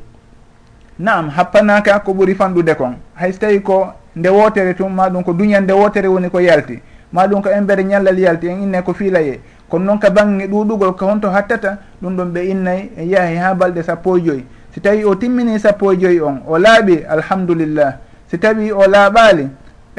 naam 0.99 1.29
happanaka 1.29 1.99
ko 1.99 2.11
ɓuuri 2.13 2.35
fanɗude 2.35 2.75
kon. 2.75 2.93
Hayso 3.15 3.39
tawi 3.39 3.61
ko 3.61 3.93
nde 4.15 4.29
wotere 4.29 4.73
tum 4.75 4.93
ma 4.93 5.09
ɗum 5.09 5.23
ko 5.23 5.33
duñal 5.33 5.63
nde 5.63 5.71
wotere 5.73 6.07
woni 6.07 6.29
ko 6.29 6.39
yalti. 6.39 6.79
Ma 7.13 7.27
ɗum 7.27 7.41
ko 7.41 7.49
embere 7.49 7.83
ñallal 7.83 8.19
yalti 8.19 8.47
en 8.47 8.61
inne 8.63 8.81
ko 8.83 8.93
fiilaye 8.93 9.39
kono 9.69 9.85
noon 9.85 9.99
ka 9.99 10.09
banggue 10.09 10.47
ɗuɗugol 10.47 10.95
ko 10.97 11.05
honto 11.05 11.29
hattata 11.29 11.77
ɗum 12.01 12.15
ɗon 12.17 12.25
ɓe 12.33 12.41
innayi 12.51 12.91
e 12.97 13.05
yaahi 13.05 13.35
ha 13.37 13.53
balɗe 13.53 13.83
sappo 13.83 14.17
e 14.17 14.21
joyyi 14.21 14.45
si 14.73 14.81
tawi 14.81 15.03
o 15.05 15.15
timmini 15.15 15.59
sappo 15.59 15.91
e 15.93 15.97
joyyi 15.97 16.19
on 16.21 16.41
o 16.47 16.57
laaɓi 16.57 17.05
alhamdulillah. 17.07 17.93
Si 18.27 18.37
tawi 18.37 18.71
o 18.71 18.83
laaɓali 18.87 19.47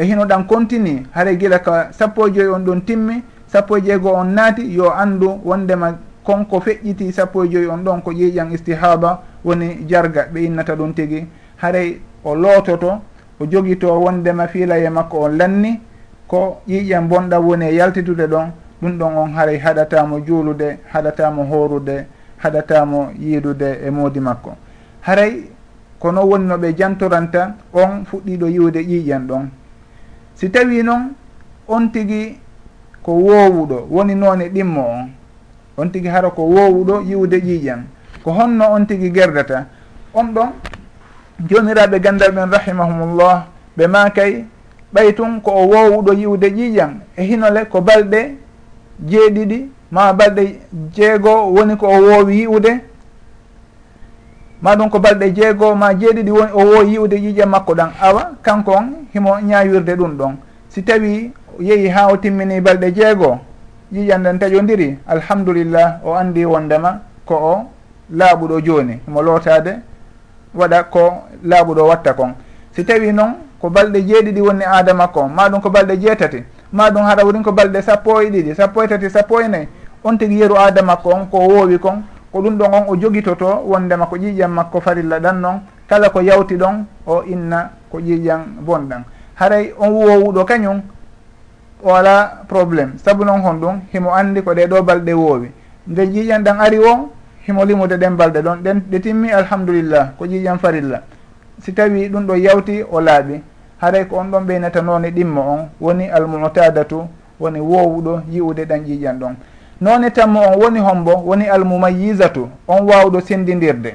e 0.00 0.04
hino 0.04 0.24
ɗan 0.24 0.44
continue 0.46 1.02
haara 1.12 1.34
gila 1.34 1.58
ka 1.58 1.88
sappo 1.92 2.26
e 2.28 2.30
joyi 2.32 2.48
on 2.48 2.64
ɗon 2.64 2.80
timmi 2.86 3.22
sappo 3.46 3.76
e 3.76 3.80
jeego 3.82 4.12
on 4.14 4.32
naati 4.34 4.74
yo 4.74 4.90
anndu 4.90 5.40
wondema 5.44 5.98
konko 6.24 6.60
feƴƴiti 6.60 7.12
sappo 7.12 7.44
e 7.44 7.48
joyi 7.48 7.66
on 7.66 7.84
ɗon 7.84 8.00
ko 8.02 8.10
ƴiiƴan 8.12 8.52
istihaba 8.52 9.22
woni 9.44 9.84
jarga 9.86 10.26
ɓe 10.32 10.44
innata 10.44 10.74
ɗum 10.74 10.94
tigi. 10.94 11.26
Haray 11.56 12.00
o 12.24 12.34
loototo 12.34 13.00
o 13.40 13.46
jogito 13.46 14.00
wondema 14.00 14.48
fiilaye 14.48 14.88
makko 14.90 15.18
on 15.20 15.36
lanni 15.36 15.80
ko 16.26 16.60
ƴiiƴan 16.68 17.08
bonɗa 17.08 17.38
woni 17.40 17.66
e 17.66 17.74
yaltitude 17.74 18.26
ɗon 18.26 18.52
ɗum 18.82 18.98
ɗon 18.98 19.16
on 19.18 19.32
haray 19.34 19.58
haɗatamo 19.58 20.20
juulude 20.26 20.78
haɗatamo 20.92 21.44
hoorude 21.44 22.06
haɗatamo 22.42 23.10
yiidude 23.18 23.80
e 23.86 23.90
moodi 23.90 24.20
makko. 24.20 24.56
Haray 25.02 25.44
kono 25.98 26.22
woni 26.24 26.46
no 26.46 26.56
ɓe 26.56 26.74
jantoranta 26.74 27.54
on 27.74 28.04
fuɗɗiɗo 28.10 28.46
yiwde 28.48 28.80
ƴiiƴan 28.80 29.26
ɗon. 29.26 29.59
si 30.40 30.48
tawi 30.48 30.82
noon 30.82 31.12
on 31.68 31.92
tigi 31.92 32.38
ko 33.04 33.12
woowuɗo 33.12 33.86
woni 33.90 34.14
noone 34.14 34.48
ɗimmo 34.48 34.80
on. 34.80 35.08
On 35.76 35.88
tigi 35.92 36.08
hara 36.08 36.30
ko 36.30 36.42
woowuɗo 36.42 37.02
yiwde 37.08 37.36
ƴiiƴam 37.40 37.80
ko 38.24 38.30
honno 38.32 38.64
on 38.72 38.86
tigi 38.86 39.10
gerdata. 39.12 39.66
On 40.14 40.24
ɗon 40.32 40.48
jomiraɓe 41.48 42.00
gandal 42.00 42.32
ɓen 42.32 42.50
rahimahumullah 42.52 43.46
ɓe 43.76 43.86
makay 43.86 44.44
ɓay 44.94 45.12
tun 45.14 45.40
ko 45.42 45.50
o 45.50 45.66
woowuɗo 45.68 46.12
yiwde 46.14 46.48
ƴiiƴam 46.50 46.90
e 47.16 47.22
hinole 47.22 47.64
ko 47.68 47.80
balɗe 47.80 48.36
jeeɗiɗi 49.08 49.68
ma 49.90 50.12
balɗe 50.12 50.58
jeego 50.96 51.52
woni 51.54 51.76
ko 51.76 51.86
o 51.86 52.00
woowi 52.00 52.34
yiwde 52.40 52.80
ma 54.62 54.76
ɗum 54.76 54.90
ko 54.90 54.98
balɗe 54.98 55.32
jeegoo 55.34 55.74
ma 55.74 55.92
jeeɗiɗi 55.94 56.30
woni 56.30 56.52
o 56.52 56.58
wo 56.64 56.82
yiwde 56.82 57.16
ƴiiƴe 57.16 57.46
makko 57.46 57.74
ɗan. 57.74 57.90
Awa 58.00 58.30
kanko 58.42 58.72
on 58.72 58.86
himo 59.14 59.40
ñawirde 59.40 59.94
ɗum 59.96 60.16
ɗon. 60.16 60.36
Si 60.68 60.82
tawi 60.82 61.32
yehi 61.58 61.88
ha 61.88 62.08
o 62.12 62.16
timmini 62.16 62.60
balɗe 62.60 62.92
jeegoo 62.94 63.38
ƴiƴan 63.92 64.22
ɗen 64.22 64.38
taƴodiri 64.38 64.98
alhamdulillah 65.06 66.00
o 66.04 66.14
andi 66.14 66.44
wondema 66.44 67.00
ko 67.26 67.34
o 67.34 67.64
laaɓuɗo 68.14 68.60
jooni. 68.64 69.00
Himo 69.06 69.22
lootade 69.22 69.80
waɗa 70.54 70.82
ko 70.90 71.12
laaɓuɗo 71.44 71.86
watta 71.88 72.12
kon. 72.14 72.34
Si 72.72 72.84
tawi 72.84 73.12
noon 73.12 73.34
ko 73.60 73.68
balɗe 73.70 74.02
jeeɗiɗi 74.06 74.40
woni 74.40 74.64
aada 74.64 74.94
makko 74.94 75.28
ma 75.28 75.48
ɗum 75.48 75.60
ko 75.60 75.70
balɗe 75.70 75.96
jeetati 76.00 76.42
ma 76.72 76.90
ɗum 76.90 77.02
haɗa 77.04 77.24
worin 77.24 77.42
ko 77.42 77.52
balɗe 77.52 77.82
sappo 77.82 78.20
e 78.22 78.30
ɗiɗi 78.30 78.54
sappo 78.54 78.82
e 78.84 78.88
tati 78.88 79.10
sappo 79.10 79.40
e 79.40 79.48
nayyi 79.48 79.68
on 80.04 80.16
tigui 80.18 80.38
yeru 80.40 80.56
aada 80.56 80.82
makko 80.82 81.10
on 81.14 81.26
ko 81.30 81.38
woowi 81.38 81.78
kon 81.78 82.02
ko 82.32 82.40
ɗum 82.42 82.56
ɗon 82.58 82.72
on 82.74 82.84
o 82.88 82.96
jogitoto 82.96 83.62
wondema 83.66 84.06
ko 84.06 84.16
ƴiiƴam 84.16 84.50
makko 84.54 84.80
farilla 84.80 85.18
ɗan 85.20 85.40
noon 85.40 85.60
kala 85.88 86.10
ko 86.10 86.20
yawti 86.22 86.56
ɗon 86.56 86.84
o 87.06 87.22
inna 87.26 87.70
ko 87.90 87.98
ƴiiƴam 87.98 88.40
bonɗan. 88.64 89.02
Haray 89.34 89.72
on 89.78 89.88
wowuɗo 89.90 90.44
kañum 90.44 90.80
o 91.82 91.94
ala 91.94 92.42
probléme 92.48 92.92
saabu 93.02 93.24
noon 93.24 93.40
hon 93.40 93.54
ɗum 93.60 93.80
himo 93.92 94.10
andi 94.14 94.42
ko 94.42 94.54
ɗe 94.54 94.66
ɗo 94.68 94.82
balɗe 94.82 95.12
woowi 95.12 95.50
nde 95.88 96.02
ƴiiƴam 96.06 96.42
ɗan 96.44 96.60
ari 96.60 96.78
o 96.78 97.10
himo 97.46 97.64
limude 97.64 97.96
ɗen 97.98 98.16
balɗe 98.16 98.42
ɗon. 98.42 98.56
Ɗen 98.62 98.80
ɗe 98.90 99.00
timmi 99.00 99.30
alhamdulillah 99.32 100.12
ko 100.18 100.24
ƴiiƴam 100.26 100.58
farilla. 100.58 101.02
Si 101.60 101.72
tawi 101.72 102.08
ɗum 102.08 102.26
ɗo 102.26 102.34
yawti 102.36 102.82
o 102.90 103.00
laaɓi. 103.00 103.42
Haray 103.80 104.04
ko 104.06 104.16
on 104.18 104.30
ɗon 104.30 104.44
ɓeynata 104.46 104.82
noone 104.82 105.10
ɗimmo 105.10 105.40
on 105.40 105.68
woni 105.80 106.08
almutadatu 106.10 107.02
woni 107.40 107.58
wowuɗo 107.60 108.22
yi'ude 108.30 108.64
ɗan 108.66 108.84
ƴiiƴam 108.86 109.18
ɗon. 109.18 109.34
noone 109.80 110.10
tanmo 110.10 110.40
on 110.40 110.60
woni 110.62 110.80
hombo 110.80 111.12
woni 111.26 111.46
almumayisatu 111.48 112.48
on 112.68 112.80
wawɗo 112.86 113.20
sendidirde 113.20 113.94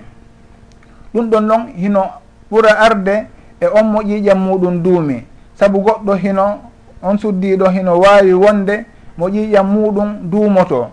ɗum 1.14 1.30
ɗon 1.30 1.42
noon 1.48 1.68
hino 1.76 2.04
ɓura 2.52 2.80
arde 2.80 3.28
e 3.62 3.66
on 3.68 3.84
mo 3.86 4.02
ƴiiƴam 4.02 4.40
muɗum 4.40 4.84
duumi. 4.84 5.24
Saabu 5.56 5.80
goɗɗo 5.80 6.14
hino 6.16 6.60
on 7.02 7.18
suddiɗo 7.18 7.70
hino 7.70 8.00
wawi 8.00 8.34
wonde 8.34 8.86
mo 9.18 9.28
ƴiiƴam 9.30 9.66
muɗum 9.68 10.30
duumoto. 10.30 10.88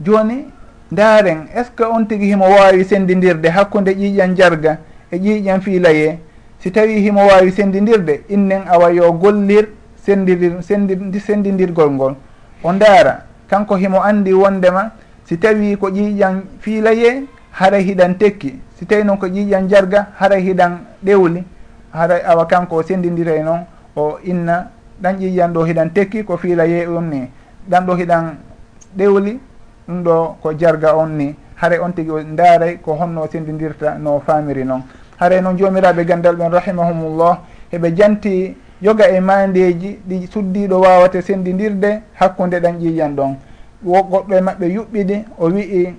Joni 0.00 0.46
ndaaren 0.90 1.46
est 1.54 1.64
ce 1.64 1.70
que 1.76 1.84
on 1.84 2.04
tigi 2.06 2.26
himo 2.32 2.44
wawi 2.46 2.84
sendidirde 2.84 3.46
hakkude 3.48 3.90
ƴiiƴam 3.92 4.34
jarga 4.36 4.78
e 5.12 5.16
ƴiiƴam 5.18 5.60
fiilaye. 5.60 6.18
Si 6.58 6.70
tawi 6.70 7.00
himo 7.02 7.26
wawi 7.26 7.52
sendidirde 7.52 8.24
innen 8.28 8.62
awa 8.68 8.90
yo 8.90 9.12
gollir 9.12 9.68
sendidir 9.96 10.62
sendi 10.62 11.20
sendidirgol 11.20 11.90
ngol. 11.90 12.14
O 12.64 12.72
ndaara 12.72 13.27
kanko 13.48 13.76
himo 13.76 14.02
andi 14.02 14.32
wondema 14.32 14.90
si 15.24 15.36
tawi 15.38 15.76
ko 15.76 15.88
ƴiiƴan 15.90 16.42
fiilaye 16.60 17.24
haray 17.52 17.82
hiɗan 17.84 18.18
tekki. 18.18 18.60
Si 18.78 18.86
tawi 18.86 19.04
noon 19.04 19.18
ko 19.18 19.26
ƴiiƴan 19.26 19.68
jarga 19.68 20.06
haray 20.18 20.42
hiɗan 20.42 20.78
ɗewli. 21.04 21.44
Haray 21.92 22.22
awa 22.26 22.46
kanko 22.46 22.76
o 22.76 22.82
sendidira 22.82 23.42
noon 23.42 23.60
o 23.96 24.18
inna 24.24 24.70
ɗan 25.02 25.16
ƴiiƴan 25.18 25.52
ɗo 25.52 25.64
hiɗan 25.64 25.90
tekki 25.92 26.24
ko 26.24 26.36
fiilaye 26.36 26.86
on 26.86 27.02
ni. 27.10 27.28
Ɗan 27.70 27.86
ɗo 27.86 27.94
hiɗan 27.96 28.24
ɗewli 28.96 29.40
ɗum 29.88 30.02
ɗo 30.02 30.36
ko 30.42 30.52
jarga 30.58 30.96
on 30.96 31.08
ni. 31.16 31.34
Haray 31.60 31.78
on 31.78 31.92
tigi 31.92 32.10
o 32.10 32.20
ndaaray 32.22 32.78
ko 32.78 32.94
honno 32.94 33.26
sendidirta 33.30 33.98
no 33.98 34.20
famiri 34.20 34.64
noon 34.64 34.82
haray 35.18 35.40
noon 35.42 35.56
jomiraɓe 35.58 36.04
gandal 36.04 36.36
ɓen 36.36 36.50
rahimahumullah 36.52 37.38
heɓe 37.72 37.94
janti 37.96 38.56
yoga 38.80 39.08
e 39.10 39.20
mandeji 39.20 39.98
ɗi 40.08 40.28
suddiɗo 40.32 40.80
wawate 40.80 41.22
sendidirde 41.22 42.02
hakkude 42.14 42.60
ɗan 42.60 42.78
ƴiƴan 42.78 43.14
ɗon. 43.16 43.36
Goɗɗo 43.84 44.34
e 44.36 44.40
maɓɓe 44.40 44.66
yuɓɓiɗi 44.74 45.24
o 45.38 45.46
wi'i 45.50 45.94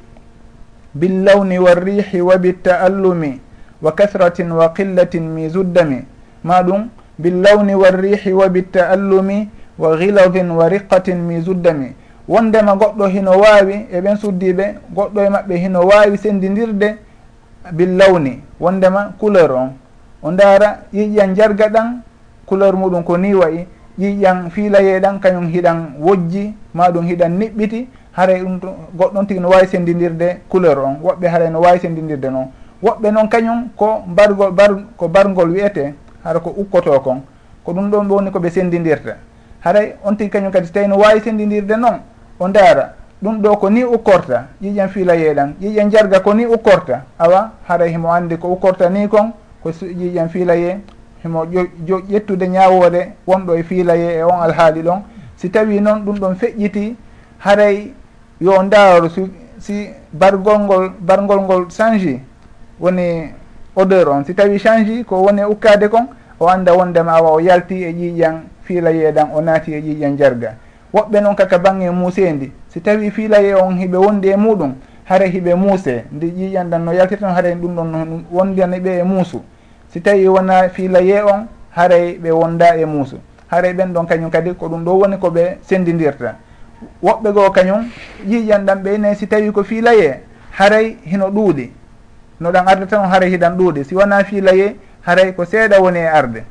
billawni 0.94 1.58
warrihi 1.60 2.22
wa 2.22 2.38
bittaallumi 2.38 3.40
wa 3.82 3.92
kasratin 3.92 4.52
wa 4.52 4.70
qillatin 4.74 5.22
mi 5.24 5.50
zuddami. 5.50 6.06
Ma 6.44 6.64
ɗum 6.64 6.90
billawni 7.18 7.76
warrihi 7.76 8.32
wa 8.34 8.48
bittaallumi 8.50 9.50
wa 9.78 9.98
giladin 9.98 10.50
wa 10.52 10.68
riqatin 10.70 11.16
mi 11.18 11.42
zuddami. 11.42 11.94
Wondema 12.28 12.76
goɗɗo 12.76 13.08
hino 13.08 13.32
wawi 13.40 13.88
e 13.92 14.02
ɓen 14.02 14.18
suddiɓe 14.18 14.76
goɗɗo 14.96 15.22
e 15.26 15.30
maɓɓe 15.30 15.56
hino 15.58 15.80
wawi 15.82 16.18
sendidirde 16.18 16.98
billawni. 17.74 18.42
Wondema 18.60 19.14
couleur 19.20 19.52
on. 19.52 19.74
O 20.22 20.32
ndaara 20.32 20.84
ƴiƴan 20.94 21.36
jarga 21.36 21.68
ɗan 21.70 22.02
couleur 22.50 22.74
muɗum 22.76 23.04
ko 23.04 23.18
ni 23.18 23.34
wayi 23.36 23.68
ƴiƴan 24.00 24.50
fiilayeɗan 24.50 25.20
kañum 25.20 25.48
hiɗan 25.48 25.94
wojji 26.00 26.54
ma 26.74 26.90
ɗum 26.90 27.06
hiɗan 27.06 27.30
niɓɓiti 27.38 27.88
haray 28.14 28.42
ɗum 28.42 28.60
goɗɗon 28.98 29.26
tigi 29.28 29.40
no 29.40 29.50
wawi 29.50 29.68
sendindirde 29.68 30.42
couleur 30.50 30.78
on 30.80 30.96
woɓɓe 31.04 31.28
haray 31.28 31.50
no 31.52 31.60
wawi 31.62 31.80
sendindirde 31.80 32.26
noon 32.32 32.48
woɓɓe 32.84 33.12
noon 33.12 33.28
kañum 33.30 33.70
ko 33.76 34.02
bargol 34.08 34.52
bar 34.52 34.72
ko 34.98 35.08
bargol 35.08 35.50
wiyete 35.52 35.94
hara 36.24 36.40
ko 36.40 36.50
ukkoto 36.58 37.00
kon 37.02 37.22
ko 37.64 37.72
ɗum 37.74 37.90
ɗon 37.92 38.08
woni 38.10 38.32
koɓe 38.32 38.50
sendindirta 38.50 39.16
haray 39.64 39.96
on 40.04 40.16
tigi 40.16 40.30
kañum 40.30 40.52
kadi 40.52 40.68
so 40.68 40.74
tawi 40.74 40.88
no 40.88 40.98
wawi 40.98 41.20
sendindirde 41.22 41.76
noon 41.78 42.00
o 42.40 42.48
ndaara 42.48 42.94
ɗum 43.22 43.42
ɗo 43.42 43.58
ko 43.60 43.70
ni 43.70 43.84
ukkorta 43.84 44.48
ƴiƴen 44.64 44.88
fiilayeɗan 44.90 45.54
ƴiƴen 45.62 45.90
jarga 45.92 46.20
ko 46.22 46.34
ni 46.34 46.46
ukkorta 46.46 47.04
awa 47.20 47.52
haray 47.68 47.92
himo 47.92 48.10
andi 48.14 48.38
ko 48.38 48.48
ukkorta 48.48 48.90
ni 48.90 49.08
kon 49.08 49.34
ko 49.62 49.70
ƴiƴen 49.72 50.30
fiilaye 50.30 50.80
himo 51.24 51.46
jo 51.86 52.00
ƴettude 52.10 52.48
ñawode 52.48 53.12
wonɗo 53.28 53.56
e 53.58 53.64
fiilaye 53.64 54.18
e 54.20 54.24
on 54.24 54.42
alhaali 54.42 54.82
ɗon. 54.82 55.02
Si 55.36 55.50
tawi 55.50 55.80
noon 55.82 56.04
ɗum 56.06 56.20
ɗon 56.20 56.36
feƴƴiti 56.36 56.96
haray 57.40 57.94
yo 58.42 58.64
ndaar 58.64 59.10
si, 59.10 59.22
si 59.60 59.90
bargol 60.14 60.60
ngol 60.60 60.92
bargol 61.00 61.42
ngol 61.42 61.68
change 61.70 62.20
woni 62.80 63.32
odeur 63.76 64.10
on. 64.10 64.24
Si 64.26 64.34
tawi 64.34 64.60
change 64.60 65.04
ko 65.06 65.22
woni 65.24 65.44
ukkade 65.44 65.90
kon 65.90 66.08
o 66.40 66.48
anda 66.48 66.74
wondema 66.74 67.14
awa 67.14 67.32
o 67.32 67.40
yalti 67.40 67.84
e 67.84 67.92
ƴiƴan 67.94 68.36
fiilaye 68.64 69.12
ɗan 69.12 69.28
o 69.36 69.42
naati 69.42 69.74
e 69.74 69.82
ƴiƴan 69.82 70.18
jarga. 70.18 70.56
Woɓɓe 70.94 71.22
noon 71.22 71.36
kaka 71.36 71.58
bange 71.60 71.90
muusendi 71.92 72.52
si 72.70 72.82
tawi 72.82 73.12
fiilaye 73.12 73.54
on 73.56 73.76
hiɓe 73.78 73.98
wondi 73.98 74.30
e 74.30 74.36
muɗum 74.36 74.74
hare 75.06 75.28
hiɓe 75.30 75.56
muuse. 75.56 76.06
Ndi 76.12 76.28
ƴiƴan 76.32 76.70
ɗan 76.70 76.80
no 76.86 76.92
yaltirton 76.94 77.34
haray 77.34 77.56
ɗum 77.56 77.76
ɗon 77.76 78.24
wondani 78.32 78.80
ɓe 78.80 79.00
e 79.00 79.04
muusu. 79.04 79.42
si 79.92 80.02
tawi 80.02 80.28
wona 80.28 80.70
fiilaye 80.70 81.22
on 81.24 81.48
haray 81.72 82.18
ɓe 82.18 82.32
wonda 82.32 82.76
e 82.78 82.86
muusu 82.86 83.18
haray 83.50 83.74
ɓen 83.74 83.94
ɗon 83.94 84.06
kañum 84.06 84.30
kadi 84.30 84.54
ko 84.54 84.68
ɗum 84.68 84.84
ɗo 84.84 84.92
woni 85.00 85.18
ko 85.18 85.30
ɓe 85.30 85.58
sendidirta. 85.62 86.36
Woɓɓe 87.04 87.32
goo 87.34 87.50
kañum 87.52 87.90
yiiƴan 88.26 88.66
ɗan 88.66 88.84
ɓe 88.84 88.98
nayi 88.98 89.16
si 89.16 89.28
tawi 89.28 89.52
ko 89.52 89.64
fiilaye 89.64 90.22
haray 90.52 90.98
hino 91.04 91.30
ɗuuɗi. 91.30 91.72
No 92.40 92.52
ɗan 92.52 92.68
arde 92.68 92.86
tan 92.88 93.10
haray 93.10 93.30
hiɗan 93.32 93.58
ɗuuɗi. 93.58 93.84
Si 93.84 93.96
wona 93.96 94.24
fiilaye 94.24 94.76
haray 95.06 95.34
ko 95.34 95.46
seeɗa 95.46 95.82
woni 95.82 96.00
e 96.00 96.08
arde. 96.08 96.44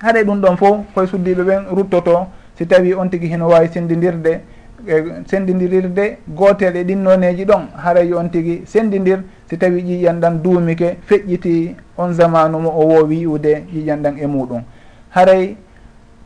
Haray 0.00 0.24
ɗum 0.24 0.40
ɗon 0.40 0.56
fof 0.56 0.76
koye 0.94 1.06
suddiɓe 1.06 1.42
ɓen 1.42 1.64
ruttoto 1.74 2.26
si 2.56 2.66
tawi 2.66 2.94
on 2.94 3.08
tigui 3.08 3.28
hino 3.28 3.48
wawi 3.48 3.68
sendidirde 3.68 4.40
e 4.86 5.04
sendidirirde 5.26 6.18
gotel 6.28 6.76
e 6.76 6.84
ɗinnoneji 6.84 7.44
ɗon 7.44 7.68
haray 7.76 8.12
on 8.14 8.28
tigui 8.28 8.62
sendidir 8.66 9.22
si 9.52 9.58
tawi 9.58 9.82
ƴiƴan 9.84 10.20
ɗan 10.20 10.42
duumike 10.42 10.96
feƴƴiti 11.04 11.76
on 11.98 12.12
zamanu 12.14 12.58
mo 12.58 12.70
o 12.70 12.86
woowi 12.88 13.16
yi'ude 13.20 13.64
ƴiƴan 13.68 14.00
ɗan 14.02 14.14
e 14.18 14.26
muɗum. 14.26 14.62
Haray 15.10 15.56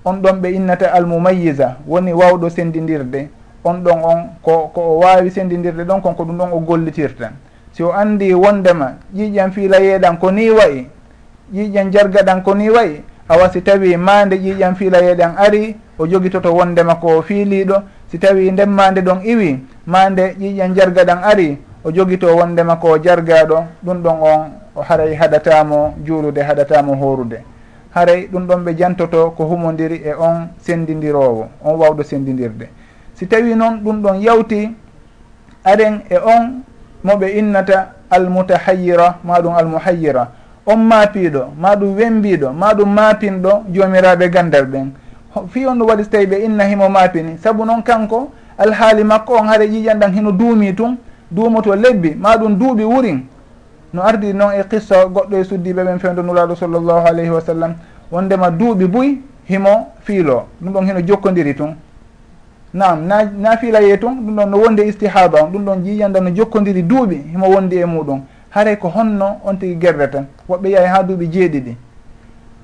on 0.05 0.23
ɗon 0.23 0.41
ɓe 0.41 0.49
innata 0.55 0.93
almumayisa 0.95 1.77
woni 1.89 2.12
wawɗo 2.12 2.49
sendidirde. 2.51 3.29
On 3.65 3.83
ɗon 3.83 3.99
on 4.05 4.21
ko 4.43 4.71
ko 4.73 4.81
o 4.81 4.99
wawi 5.03 5.31
sendidirde 5.31 5.83
ɗon 5.85 6.01
kon 6.03 6.15
ko 6.15 6.23
ɗum 6.25 6.39
ɗon 6.39 6.53
o 6.53 6.61
gollitirta 6.61 7.33
si 7.73 7.83
o 7.83 7.91
andi 7.91 8.33
wondema 8.33 8.95
ƴiƴan 9.12 9.51
fiilayeɗan 9.51 10.19
ko 10.21 10.31
ni 10.31 10.51
wayi 10.51 10.87
ƴiƴan 11.53 11.91
jargaɗan 11.91 12.43
ko 12.45 12.55
ni 12.55 12.71
wayi 12.71 13.03
awa 13.29 13.51
si 13.51 13.61
tawi 13.61 13.97
mande 13.97 14.37
ƴiƴan 14.39 14.77
fiilayeɗan 14.77 15.35
ari 15.37 15.75
o 15.99 16.07
jogitoto 16.07 16.55
wondema 16.55 16.95
ko 17.01 17.23
fiiliɗo 17.23 17.83
si 18.07 18.19
tawi 18.19 18.53
ndemmande 18.53 19.03
ɗon 19.03 19.19
iwi 19.25 19.59
mande 19.87 20.37
ƴiƴan 20.39 20.75
jargaɗan 20.77 21.25
ari 21.25 21.59
o 21.87 21.90
jogito 21.92 22.27
wondema 22.37 22.77
ko 22.77 22.99
jargaɗo 22.99 23.64
ɗum 23.85 24.03
ɗon 24.03 24.16
on 24.20 24.51
o 24.75 24.83
haray 24.83 25.14
haɗatamo 25.14 25.94
juulude 26.05 26.38
haɗatamo 26.42 26.94
horude 26.96 27.38
haray 27.94 28.27
ɗum 28.27 28.46
ɗon 28.46 28.64
ɓe 28.64 28.75
jantoto 28.77 29.31
ko 29.31 29.44
humodiri 29.44 30.03
e 30.05 30.12
on 30.18 30.49
sendidirowo 30.59 31.46
on 31.64 31.75
wawɗo 31.79 32.03
sendidirde. 32.03 32.68
Si 33.14 33.27
tawi 33.27 33.55
noon 33.55 33.81
ɗum 33.85 34.03
ɗon 34.03 34.20
yawti 34.20 34.75
aren 35.64 36.01
e 36.11 36.16
on 36.18 36.62
moɓe 37.05 37.38
innata 37.38 37.94
almutahayira 38.11 39.18
maɗum 39.25 39.55
almuhayira 39.55 40.29
on 40.66 40.77
maapiɗo 40.79 41.53
maɗum 41.57 41.94
wembiɗo 41.96 42.53
maɗum 42.53 42.90
maapinɗo 42.94 43.62
jomiraɓe 43.72 44.29
gandal 44.31 44.66
ɓen. 44.66 44.90
Fi 45.51 45.66
on 45.66 45.77
ɗum 45.79 45.88
waɗi 45.88 46.03
so 46.05 46.11
tawi 46.11 46.27
ɓe 46.27 46.44
inna 46.44 46.64
himo 46.64 46.88
maapini. 46.88 47.38
Saabu 47.38 47.64
noon 47.64 47.83
kanko 47.83 48.33
alhaali 48.59 49.05
makko 49.05 49.35
on 49.38 49.46
haare 49.46 49.66
ƴiƴan 49.68 49.99
ɗan 50.01 50.12
hino 50.12 50.33
duumi 50.33 50.75
tun 50.75 50.99
duumoto 51.31 51.75
lebbi 51.75 52.15
ma 52.15 52.37
ɗum 52.37 52.59
duuɓi 52.59 52.85
wurin. 52.85 53.21
No 53.93 54.03
ardi 54.03 54.33
noon 54.35 54.53
e 54.55 54.65
qissa 54.69 55.07
goɗɗo 55.07 55.37
e 55.37 55.45
suddiɓe 55.45 55.85
ɓen 55.85 55.99
fewdo 55.99 56.23
nuraɗo 56.23 56.55
sallllahu 56.57 57.07
alayhi 57.07 57.31
wa 57.31 57.41
sallam. 57.41 57.75
Wondema 58.11 58.51
duuɓi 58.51 58.87
buy 58.87 59.19
himo 59.49 59.93
fiilo. 60.03 60.47
Ɗum 60.62 60.73
ɗon 60.73 60.87
hino 60.87 61.01
jokkodiri 61.07 61.55
tun 61.55 61.75
nam 62.75 63.07
na 63.07 63.25
na 63.25 63.57
fiilaye 63.57 63.99
tun 63.99 64.15
ɗum 64.15 64.37
ɗon 64.37 64.47
no 64.51 64.59
wondi 64.59 64.83
istihaba 64.83 65.43
on. 65.45 65.51
Ɗum 65.53 65.65
ɗon 65.65 65.85
jiyanda 65.85 66.21
no 66.21 66.31
jokkodiri 66.35 66.83
duuɓi 66.83 67.17
himo 67.33 67.47
wondi 67.49 67.77
e 67.77 67.85
muɗum. 67.85 68.21
Haray 68.51 68.77
ko 68.77 68.89
honno 68.89 69.41
on 69.45 69.57
tigui 69.57 69.77
gerdata. 69.79 70.25
Woɓɓe 70.49 70.67
yiyaye 70.69 70.87
ha 70.87 71.03
duuɓi 71.03 71.27
jeeɗiɗi. 71.33 71.77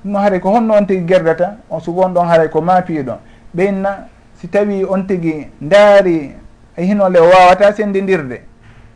Ɗum 0.05 0.15
haray 0.15 0.39
ko 0.39 0.49
honno 0.49 0.73
on 0.75 0.85
tigui 0.85 1.05
gerdata 1.05 1.57
o 1.69 1.79
sugo 1.79 2.01
on 2.03 2.13
ɗon 2.13 2.27
haray 2.27 2.49
ko 2.49 2.61
maapiiɗo 2.61 3.13
ɓeynna 3.55 4.07
si 4.35 4.47
tawi 4.47 4.83
on 4.85 5.03
tigui 5.07 5.47
ndaari 5.61 6.31
e 6.77 6.83
hinole 6.85 7.19
o 7.19 7.25
wawata 7.29 7.73
sendidirde. 7.73 8.52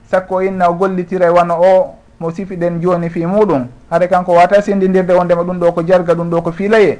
sakko 0.10 0.42
inna 0.44 0.70
o 0.70 0.74
gollitira 0.74 1.28
e 1.28 1.30
wano 1.30 1.56
o 1.62 1.96
mo 2.20 2.32
sifiɗen 2.32 2.82
joni 2.82 3.10
fi 3.10 3.26
muɗum. 3.26 3.68
Haade 3.90 4.08
kanko 4.08 4.34
wata 4.34 4.62
sendidirde 4.62 5.12
wondema 5.14 5.44
ɗum 5.44 5.60
ɗo 5.60 5.72
ko 5.74 5.84
jarga 5.84 6.14
ɗum 6.16 6.30
ɗo 6.30 6.42
ko 6.42 6.52
fiilaye 6.52 7.00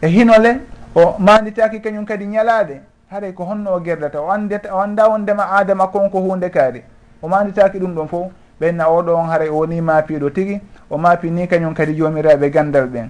e 0.00 0.06
hinole 0.08 0.60
o 0.94 1.16
manditaki 1.18 1.80
kañum 1.80 2.04
kadi 2.04 2.26
ñalade. 2.26 2.80
Haɗay 3.10 3.32
ko 3.34 3.44
honno 3.44 3.74
o 3.74 3.80
gerdata 3.80 4.20
o 4.20 4.30
andeta 4.30 4.74
o 4.74 4.80
anda 4.80 5.08
wondema 5.08 5.50
adama 5.50 5.88
kon 5.88 6.08
ko 6.10 6.18
hunde 6.20 6.50
kaari. 6.50 6.82
O 7.22 7.28
manditaki 7.28 7.78
ɗum 7.78 7.94
ɗon 7.94 8.08
fof 8.08 8.32
ɓenna 8.60 8.88
oɗo 8.88 9.14
on 9.16 9.26
haray 9.28 9.48
o 9.48 9.56
woni 9.58 9.80
maapiɗo 9.80 10.30
tigi 10.30 10.60
o 10.90 10.98
maapini 10.98 11.46
kañum 11.48 11.74
kadi 11.74 11.94
jomiraɓe 11.96 12.50
gandal 12.50 12.86
ɓen. 12.86 13.08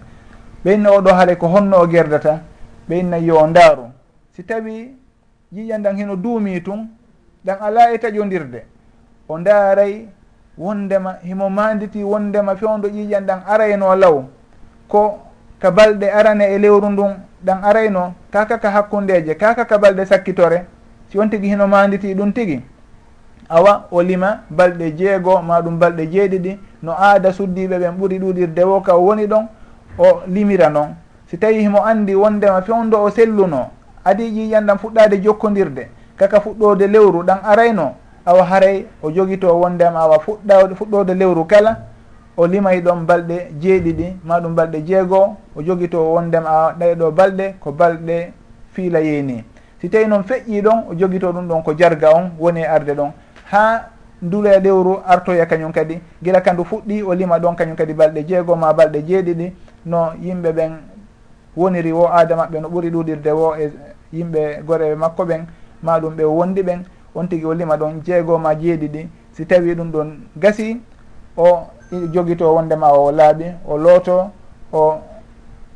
Ɓenna 0.65 0.91
oɗo 0.91 1.11
haray 1.15 1.37
ko 1.37 1.47
honno 1.49 1.77
o 1.81 1.87
gerdata 1.87 2.41
ɓenna 2.89 3.19
yo 3.19 3.47
ndaaru. 3.47 3.85
Si 4.33 4.43
tawi 4.45 4.97
jiƴan 5.53 5.83
ɗan 5.83 5.97
hino 5.97 6.17
duumi 6.17 6.63
tun 6.63 6.89
ɗan 7.45 7.57
ala 7.61 7.93
e 7.93 7.99
taƴodirde 7.99 8.65
o 9.31 9.39
ndaaray 9.39 10.05
wondema 10.59 11.15
himo 11.23 11.51
manditi 11.51 12.05
wondema 12.05 12.57
fewndo 12.57 12.89
ƴiƴan 12.89 13.25
ɗan 13.27 13.41
arayno 13.49 13.95
law 13.97 14.25
ko 14.89 15.19
ka 15.61 15.71
balɗe 15.71 16.11
arane 16.13 16.43
e 16.55 16.59
lewru 16.59 16.91
ndun 16.91 17.13
ɗan 17.47 17.65
arayno 17.65 18.13
kaka 18.33 18.59
ka 18.59 18.71
hakkundeje 18.71 19.35
kaka 19.35 19.65
ka 19.65 19.79
balɗe 19.79 20.05
sakkitore 20.07 20.65
si 21.13 21.19
on 21.19 21.31
tigi 21.31 21.49
hino 21.49 21.67
manditi 21.67 22.15
ɗum 22.15 22.33
tigi? 22.33 22.63
Awa 23.49 23.87
o 23.91 24.03
lima 24.03 24.41
balɗe 24.51 24.91
jeego 24.97 25.43
ma 25.43 25.61
ɗum 25.63 25.79
balɗe 25.79 26.07
jeeɗiɗi 26.13 26.59
no 26.83 26.93
aada 26.93 27.33
suddiɓe 27.33 27.79
ɓen 27.79 27.95
ɓuuri 27.99 28.19
ɗuɗirde 28.19 28.63
wo 28.65 28.81
ka 28.81 28.97
woni 28.97 29.27
ɗon 29.27 29.47
o 29.99 30.23
limira 30.27 30.69
noon 30.71 30.95
si 31.27 31.39
tawi 31.39 31.61
himo 31.63 31.85
andi 31.85 32.15
wondema 32.15 32.63
fewndo 32.63 33.03
o 33.03 33.11
selluno 33.11 33.71
adi 34.05 34.25
ƴiƴan 34.31 34.67
ɗan 34.67 34.79
fuɗɗade 34.79 35.23
jokkodirde 35.23 35.89
kaka 36.17 36.41
fuɗɗode 36.41 36.87
lewru 36.87 37.23
ɗan 37.23 37.39
arayno 37.45 37.95
awa 38.31 38.45
haray 38.45 38.85
o 39.03 39.11
jogito 39.11 39.59
wondema 39.61 40.01
awa 40.01 40.19
fuɗɗa 40.19 40.75
fuɗɗode 40.79 41.15
lewru 41.15 41.45
kala 41.45 41.77
o 42.37 42.47
limay 42.47 42.81
ɗon 42.81 43.05
balɗe 43.07 43.51
jeeɗiɗi 43.61 44.17
ma 44.25 44.41
ɗum 44.41 44.55
balɗe 44.55 44.81
jeegoo 44.87 45.37
o 45.57 45.63
jogito 45.63 45.99
wondema 46.15 46.49
awa 46.51 46.73
ɗayɗo 46.79 47.11
balɗe 47.11 47.55
ko 47.61 47.73
balɗe 47.73 48.33
fiila 48.73 49.01
yeeni. 49.01 49.45
Si 49.81 49.89
tawi 49.89 50.07
noon 50.07 50.23
feƴƴi 50.23 50.63
ɗon 50.63 50.79
o 50.91 50.95
jogito 50.95 51.33
ɗum 51.33 51.49
ɗon 51.49 51.63
ko 51.63 51.73
jarga 51.75 52.11
on 52.15 52.31
woni 52.39 52.61
e 52.61 52.65
arde 52.67 52.95
ɗon. 52.95 53.11
Ha 53.51 53.89
ndula 54.23 54.59
lewru 54.61 54.99
artoya 55.07 55.47
kañum 55.47 55.73
kadi 55.73 56.01
gila 56.23 56.41
kandu 56.41 56.65
fuɗɗi 56.65 57.03
o 57.03 57.13
lima 57.15 57.39
ɗon 57.39 57.55
kañum 57.57 57.77
kadi 57.77 57.93
balɗe 57.95 58.25
jeegoo 58.29 58.55
ma 58.57 58.73
balɗe 58.73 59.03
jeeɗiɗi 59.09 59.53
no 59.87 60.13
yimɓe 60.23 60.53
ɓen 60.53 60.73
woniri 61.57 61.93
wo 61.93 62.07
aada 62.07 62.37
maɓɓe 62.37 62.61
no 62.61 62.69
ɓuuri 62.69 62.91
ɗuɗirde 62.91 63.31
wo 63.33 63.55
e 63.57 63.71
yimɓe 64.13 64.63
goreɓe 64.67 64.95
makko 64.95 65.25
ɓen 65.25 65.47
ma 65.83 65.99
ɗum 65.99 66.15
ɓe 66.15 66.25
wondi 66.25 66.63
ɓen. 66.63 66.85
on 67.15 67.27
tigui 67.27 67.47
o 67.47 67.55
lima 67.55 67.77
ɗon 67.77 68.03
jeegoo 68.05 68.39
ma 68.39 68.55
jeeɗiɗi. 68.55 69.09
Si 69.33 69.47
tawi 69.47 69.75
ɗum 69.75 69.91
ɗon 69.91 70.09
gasi 70.37 70.81
o 71.37 71.67
jogito 72.13 72.55
wondema 72.55 72.93
o 72.93 73.11
laaɓi 73.13 73.45
o 73.67 73.77
looto 73.79 74.31
o 74.73 74.99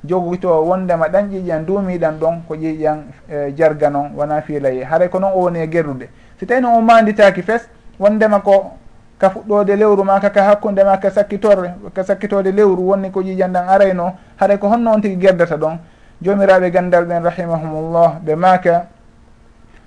jogito 0.05 0.49
wondema 0.65 1.09
ɗan 1.09 1.31
ƴiƴan 1.31 1.65
duumiɗan 1.67 2.19
ɗon 2.19 2.43
ko 2.49 2.55
ƴiƴan 2.55 2.99
e, 3.29 3.53
jarga 3.57 3.91
noon 3.91 4.11
wona 4.17 4.43
fiilaye 4.43 4.85
haray 4.85 5.09
ko 5.09 5.19
noon 5.19 5.33
o 5.35 5.39
woni 5.41 5.61
e 5.61 5.69
gerrude 5.71 6.09
si 6.39 6.47
tawi 6.47 6.61
noon 6.61 6.75
o 6.79 6.81
manditaki 6.83 7.43
fes 7.43 7.69
wondema 7.99 8.41
ko 8.41 8.73
ka 9.19 9.31
fuɗɗode 9.31 9.77
lewru 9.77 10.05
ma 10.05 10.21
kaka 10.21 10.43
hakkude 10.43 10.85
ma 10.85 10.99
ka 10.99 11.11
sakkitorre 11.11 11.75
ka 11.95 12.05
sakkitode 12.05 12.53
lewru 12.53 12.83
wonni 12.89 13.11
ko 13.11 13.21
ƴiƴan 13.23 13.53
ɗan 13.53 13.69
arayno. 13.69 14.13
Haray 14.37 14.59
ko 14.59 14.69
honno 14.69 14.91
on 14.93 15.01
tigui 15.01 15.17
gerdata 15.17 15.57
ɗon. 15.57 15.79
Jomiraɓe 16.23 16.71
gandal 16.71 17.05
ɓen 17.05 17.23
rahimahumullah 17.23 18.21
ɓe 18.25 18.35
maaka 18.37 18.87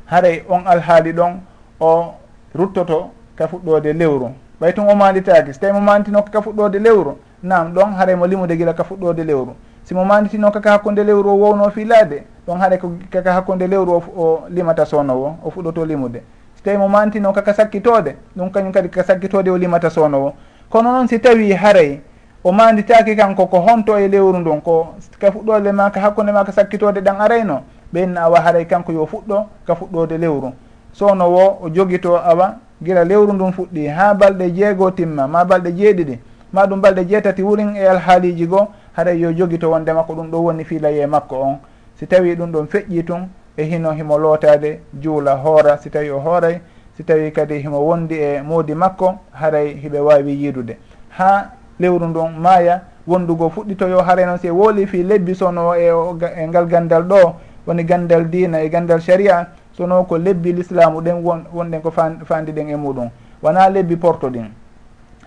haray 0.08 0.44
on 0.50 0.68
alhaali 0.68 1.14
ɗon 1.14 1.40
o 1.80 2.14
ruttoto 2.56 3.10
ka 3.36 3.48
fuɗɗode 3.48 3.94
lewru. 3.94 4.32
Ɓay 4.62 4.74
tun 4.74 4.90
o 4.90 4.96
manditaki 4.96 5.54
so 5.54 5.60
tawi 5.60 5.74
mo 5.74 5.82
manditinoka 5.82 6.32
ka 6.32 6.42
fuɗɗode 6.42 6.80
lewru? 6.80 7.18
Nam 7.44 7.74
ɗon 7.74 7.94
haray 7.96 8.16
mo 8.16 8.26
limude 8.26 8.58
gila 8.58 8.74
ka 8.74 8.84
fuɗɗode 8.84 9.24
lewru. 9.24 9.54
Simo 9.84 10.06
manditino 10.06 10.52
kaka 10.52 10.72
hakkude 10.72 11.04
lewru 11.04 11.30
o 11.30 11.36
wowno 11.36 11.70
fiilade 11.70 12.24
ɗon 12.48 12.60
haɗa 12.60 12.78
kaka 13.10 13.34
hakkude 13.34 13.68
lewru 13.68 13.92
o, 13.92 14.04
o 14.18 14.42
limata 14.50 14.86
sownowo 14.86 15.38
o 15.44 15.50
fuɗɗoto 15.52 15.86
limude. 15.86 16.24
So 16.56 16.64
tawi 16.64 16.78
mo 16.78 16.88
mantino 16.88 17.34
kaka 17.34 17.54
sakkitode 17.54 18.16
ɗum 18.38 18.50
kañum 18.52 18.72
kadi 18.72 18.90
kaka 18.90 19.04
sakkitode 19.14 19.50
o 19.50 19.58
limata 19.58 19.90
sownowo 19.90 20.34
kono 20.70 20.92
noon 20.92 21.08
si 21.08 21.20
tawi 21.20 21.54
haray 21.54 22.02
o 22.44 22.52
manditaki 22.52 23.16
kanko 23.16 23.48
ko 23.48 23.60
honto 23.60 23.98
e 24.00 24.08
lewru 24.08 24.40
ndun 24.40 24.62
ko 24.62 24.96
ka 25.20 25.32
fuɗɗode 25.32 25.72
ma 25.72 25.90
ka 25.92 26.00
hakkude 26.02 26.32
ma 26.32 26.44
ka 26.44 26.52
sakkitode 26.52 27.02
ɗan 27.02 27.22
arayno 27.22 27.62
ɓeynna 27.94 28.22
awa 28.22 28.40
haray 28.42 28.66
kanko 28.66 28.92
yo 28.92 29.06
fuɗɗo 29.06 29.46
ka 29.66 29.76
fuɗɗode 29.76 30.18
lewru. 30.18 30.52
Sowno 30.94 31.30
wo 31.30 31.58
o 31.64 31.70
jogito 31.70 32.18
awa 32.18 32.56
gila 32.84 33.04
lewru 33.04 33.34
ndun 33.34 33.52
fuɗɗi 33.52 33.88
ha 33.88 34.14
balɗe 34.14 34.52
jeego 34.52 34.92
timma 34.92 35.28
ma 35.28 35.46
balɗe 35.46 35.72
jeeɗiɗi 35.72 36.20
ma 36.54 36.66
ɗum 36.66 36.82
balɗe 36.82 37.06
jeetati 37.06 37.44
wurin 37.44 37.76
e 37.76 37.88
alhaaliji 37.88 38.48
goo 38.48 38.68
haɗay 38.96 39.20
yo 39.20 39.32
jogito 39.34 39.70
wonde 39.70 39.94
makko 39.94 40.14
ɗum 40.14 40.32
ɗo 40.32 40.38
woni 40.44 40.64
fiilaye 40.64 41.06
makko 41.08 41.36
on. 41.42 41.58
Si 41.96 42.08
tawi 42.08 42.36
ɗum 42.36 42.52
ɗon 42.52 42.68
feƴƴi 42.68 43.04
tun 43.06 43.28
e 43.58 43.64
hino 43.64 43.92
himo 43.92 44.18
lootade 44.18 44.80
juula 45.02 45.36
hoora 45.36 45.78
si 45.78 45.90
tawi 45.90 46.10
o 46.10 46.20
hooray 46.20 46.62
si 46.98 47.04
tawi 47.04 47.32
kadi 47.32 47.60
himo 47.60 47.80
wondi 47.80 48.16
e 48.16 48.42
moodi 48.42 48.74
makko 48.76 49.16
haray 49.32 49.74
hiɓe 49.76 50.00
wawi 50.00 50.34
yiidude. 50.34 50.78
Ha 51.10 51.52
lewru 51.80 52.08
ndun 52.08 52.38
maaya 52.40 52.82
wondugo 53.08 53.50
fuɗɗitoyo 53.50 54.02
haray 54.02 54.26
noon 54.26 54.38
si 54.38 54.48
e 54.48 54.52
wooli 54.52 54.88
fi 54.88 55.04
lebbi 55.04 55.36
sono 55.36 55.74
e 55.76 55.88
e 56.38 56.48
ngal 56.48 56.66
gandal 56.68 57.04
ɗo 57.04 57.34
woni 57.68 57.84
gandal 57.84 58.30
dina 58.30 58.64
e 58.64 58.70
gandal 58.70 59.02
sharia 59.02 59.48
sono 59.74 60.04
ko 60.06 60.18
lebbi 60.18 60.54
l'islamu 60.54 61.02
ɗen 61.02 61.22
won 61.24 61.44
wonɗen 61.54 61.82
ko 61.82 61.92
fandi 61.92 62.52
ɗen 62.52 62.70
e 62.70 62.76
muɗum. 62.76 63.10
Wona 63.44 63.70
lebbi 63.70 63.96
porto 63.98 64.30
ɗin. 64.30 64.48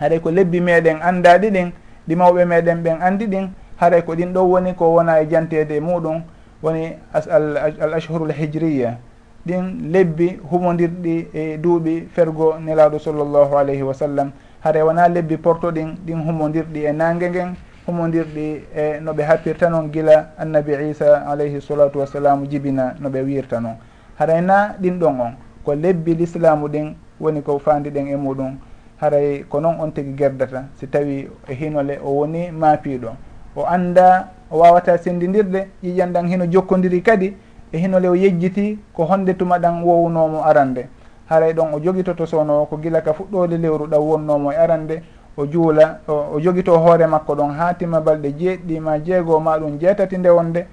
Haɗay 0.01 0.21
ko 0.21 0.31
lebbi 0.31 0.61
meɗen 0.61 0.99
andaɗi 1.03 1.51
ɗin 1.51 1.73
ɗi 2.09 2.17
mawɓe 2.17 2.45
meɗen 2.45 2.83
ɓen 2.83 2.97
andi 3.03 3.27
ɗin 3.27 3.49
haɗay 3.77 4.03
ko 4.03 4.15
ɗin 4.15 4.33
ɗo 4.33 4.41
woni 4.43 4.75
ko 4.75 4.95
wona 4.95 5.21
e 5.21 5.29
jantede 5.29 5.77
e 5.77 5.81
muɗum 5.81 6.23
woni 6.63 6.97
al 7.13 7.95
ashhuru 7.95 8.27
l 8.27 8.33
hijriya. 8.33 8.99
Ɗin 9.47 9.93
lebbi 9.93 10.41
humodirɗi 10.51 11.29
e 11.33 11.57
duuɓi 11.59 12.09
fergo 12.13 12.59
nelaɗo 12.59 12.99
sallllahu 12.99 13.57
alayhi 13.57 13.83
wa 13.83 13.95
sallam. 13.95 14.33
Haɗa 14.65 14.85
wona 14.85 15.09
lebbi 15.09 15.37
porto 15.37 15.71
ɗin 15.71 15.95
ɗin 16.07 16.25
humodirɗi 16.27 16.85
e 16.87 16.93
nangue 16.93 17.29
nguen 17.29 17.55
kumodirɗi 17.91 18.47
e 18.75 19.01
no 19.03 19.13
ɓe 19.13 19.23
happirta 19.23 19.69
noon 19.69 19.91
gila 19.91 20.31
annabi 20.39 20.91
isa 20.91 21.27
alayhi 21.27 21.61
salatu 21.61 21.99
wassalamu 21.99 22.47
jibina 22.47 22.95
no 23.01 23.09
ɓe 23.11 23.23
wirta 23.23 23.61
noon. 23.61 23.75
Haray 24.19 24.41
na 24.41 24.77
ɗin 24.81 24.99
ɗon 24.99 25.21
on 25.21 25.33
ko 25.65 25.75
lebbi 25.75 26.15
l'islamu 26.15 26.69
ɗin 26.69 26.95
woni 27.21 27.43
ko 27.43 27.59
fandiɗen 27.59 28.07
e 28.07 28.17
muɗum. 28.17 28.57
Haray 29.01 29.45
ko 29.49 29.61
noon 29.61 29.81
on 29.81 29.91
tigui 29.91 30.15
gerdata 30.15 30.65
si 30.77 30.87
tawi 30.87 31.29
e 31.49 31.55
hinole 31.55 31.99
o 32.05 32.11
woni 32.21 32.51
maapiɗo 32.53 33.11
o 33.57 33.65
anda 33.67 34.29
o 34.51 34.59
wawata 34.59 34.97
sendidirde 34.99 35.69
ƴiƴan 35.83 36.13
ɗan 36.13 36.29
hino 36.29 36.47
jokkodiri 36.47 37.03
kadi 37.03 37.35
e 37.73 37.79
hinole 37.79 38.09
o 38.09 38.15
yejjiti 38.15 38.79
ko 38.95 39.05
honde 39.05 39.35
tuma 39.37 39.59
ɗan 39.59 39.83
wownomo 39.83 40.45
arande 40.45 40.87
haray 41.27 41.53
ɗon 41.53 41.75
o 41.75 41.81
joguitoto 41.81 42.27
sowno 42.27 42.67
ko 42.67 42.77
gila 42.77 43.01
ka 43.01 43.13
fuɗɗode 43.13 43.59
lewru 43.59 43.87
ɗan 43.87 44.01
wonnomo 44.01 44.53
e 44.53 44.57
arande 44.57 45.03
o 45.41 45.47
juula 45.47 46.01
o 46.09 46.41
jogito 46.41 46.79
hoore 46.79 47.07
makko 47.07 47.35
ɗon 47.35 47.51
ha 47.57 47.75
tima 47.75 48.01
balɗe 48.01 48.33
jeeɗɗi 48.39 48.81
ma 48.81 48.99
jeego 48.99 49.41
ma 49.41 49.59
ɗum 49.59 49.79
jeetati 49.79 50.19
nde 50.19 50.29
wonde 50.29 50.67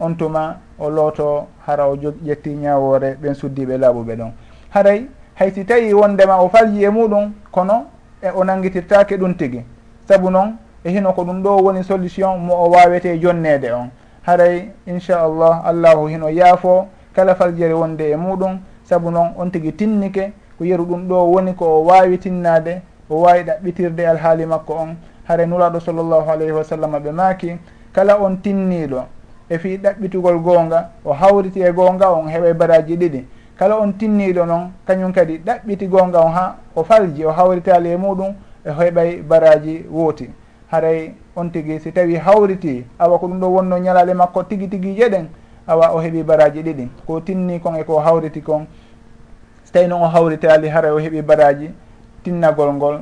on 0.00 0.14
tuma 0.16 0.56
o 0.78 0.88
looto 0.90 1.46
hara 1.66 1.86
o 1.88 1.94
ƴetti 1.96 2.50
ñawore 2.56 3.16
ɓen 3.22 3.34
suddiɓe 3.34 3.76
laaɓuɓe 3.78 4.16
ɗon. 4.16 4.32
Haray 4.70 5.06
haysi 5.34 5.64
tawi 5.64 5.92
wondema 5.94 6.40
o 6.40 6.48
falji 6.48 6.84
e 6.84 6.88
muɗum 6.88 7.32
kono 7.50 7.86
e 8.22 8.28
o 8.34 8.44
nangitirtake 8.44 9.16
ɗum 9.16 9.34
tigi. 9.36 9.62
Saabu 10.08 10.30
noon 10.30 10.56
e 10.84 10.90
hino 10.90 11.12
ko 11.12 11.22
ɗum 11.24 11.42
ɗo 11.42 11.62
woni 11.62 11.84
solution 11.84 12.38
mo 12.38 12.54
o 12.54 12.70
wawete 12.70 13.18
jonnede 13.20 13.72
on. 13.72 13.90
Haray 14.26 14.70
inchallah 14.86 15.62
allahu 15.66 16.06
hino 16.08 16.28
yaafo 16.30 16.86
kala 17.12 17.34
faljere 17.34 17.74
wonde 17.74 18.10
e 18.10 18.16
muɗum 18.16 18.58
saabu 18.84 19.10
noon 19.10 19.34
on 19.36 19.50
tigi 19.50 19.72
tinnike 19.72 20.32
ko 20.58 20.64
yeru 20.64 20.84
ɗum 20.84 21.08
ɗo 21.08 21.32
woni 21.32 21.54
ko 21.54 21.64
o 21.66 21.84
wawi 21.84 22.18
tinnade 22.18 22.82
o 23.10 23.20
wawi 23.20 23.42
ɗaɓɓitirde 23.42 24.06
alhaali 24.08 24.46
makko 24.46 24.72
on. 24.74 24.96
Hare 25.24 25.46
nuraɗo 25.46 25.80
sallllahu 25.80 26.30
alayhi 26.30 26.52
wa 26.52 26.64
sallam 26.64 26.92
ɓe 26.92 27.12
maaki 27.12 27.58
kala 27.92 28.18
on 28.20 28.36
tinniɗo 28.42 29.04
e 29.48 29.58
fi 29.58 29.76
ɗaɓɓitugol 29.78 30.38
goonga 30.42 30.90
o 31.04 31.12
hawriti 31.12 31.60
e 31.60 31.72
goonga 31.72 32.12
on 32.12 32.28
heeɓe 32.28 32.54
baraji 32.54 32.96
ɗiɗi. 32.96 33.24
Kala 33.58 33.78
on 33.78 33.92
tinniɗo 33.92 34.46
noon 34.46 34.70
kañum 34.86 35.12
kadi 35.12 35.38
ɗaɓɓiti 35.38 35.86
goonga 35.88 36.20
on 36.24 36.32
ha 36.32 36.56
o 36.74 36.84
falji 36.84 37.24
o 37.24 37.30
hawritali 37.30 37.90
e 37.92 37.96
muɗum 37.96 38.34
e 38.64 38.70
heɓay 38.70 39.22
baraji 39.22 39.84
wooti. 39.90 40.30
Haray 40.70 41.14
on 41.36 41.50
tigi 41.50 41.80
si 41.80 41.92
tawi 41.92 42.14
hawriti 42.16 42.84
awa 42.98 43.18
ko 43.18 43.26
ɗum 43.26 43.40
ɗo 43.40 43.46
wonno 43.48 43.78
ñalale 43.78 44.14
makko 44.14 44.44
tigi 44.44 44.68
tigi 44.68 44.94
jeɗen 44.96 45.26
awa 45.66 45.92
o 45.94 46.00
heeɓi 46.00 46.22
baraji 46.22 46.62
ɗiɗi. 46.62 46.88
Ko 47.06 47.20
tinni 47.20 47.60
kon 47.60 47.74
e 47.76 47.84
ko 47.84 47.98
hawriti 47.98 48.40
kon 48.40 48.66
so 49.64 49.72
tawi 49.72 49.88
noon 49.88 50.02
o 50.02 50.06
hawritali 50.06 50.68
haray 50.68 50.90
o 50.90 50.98
heeɓi 50.98 51.22
baraji 51.22 51.70
tinnagol 52.22 52.72
ngol 52.74 52.96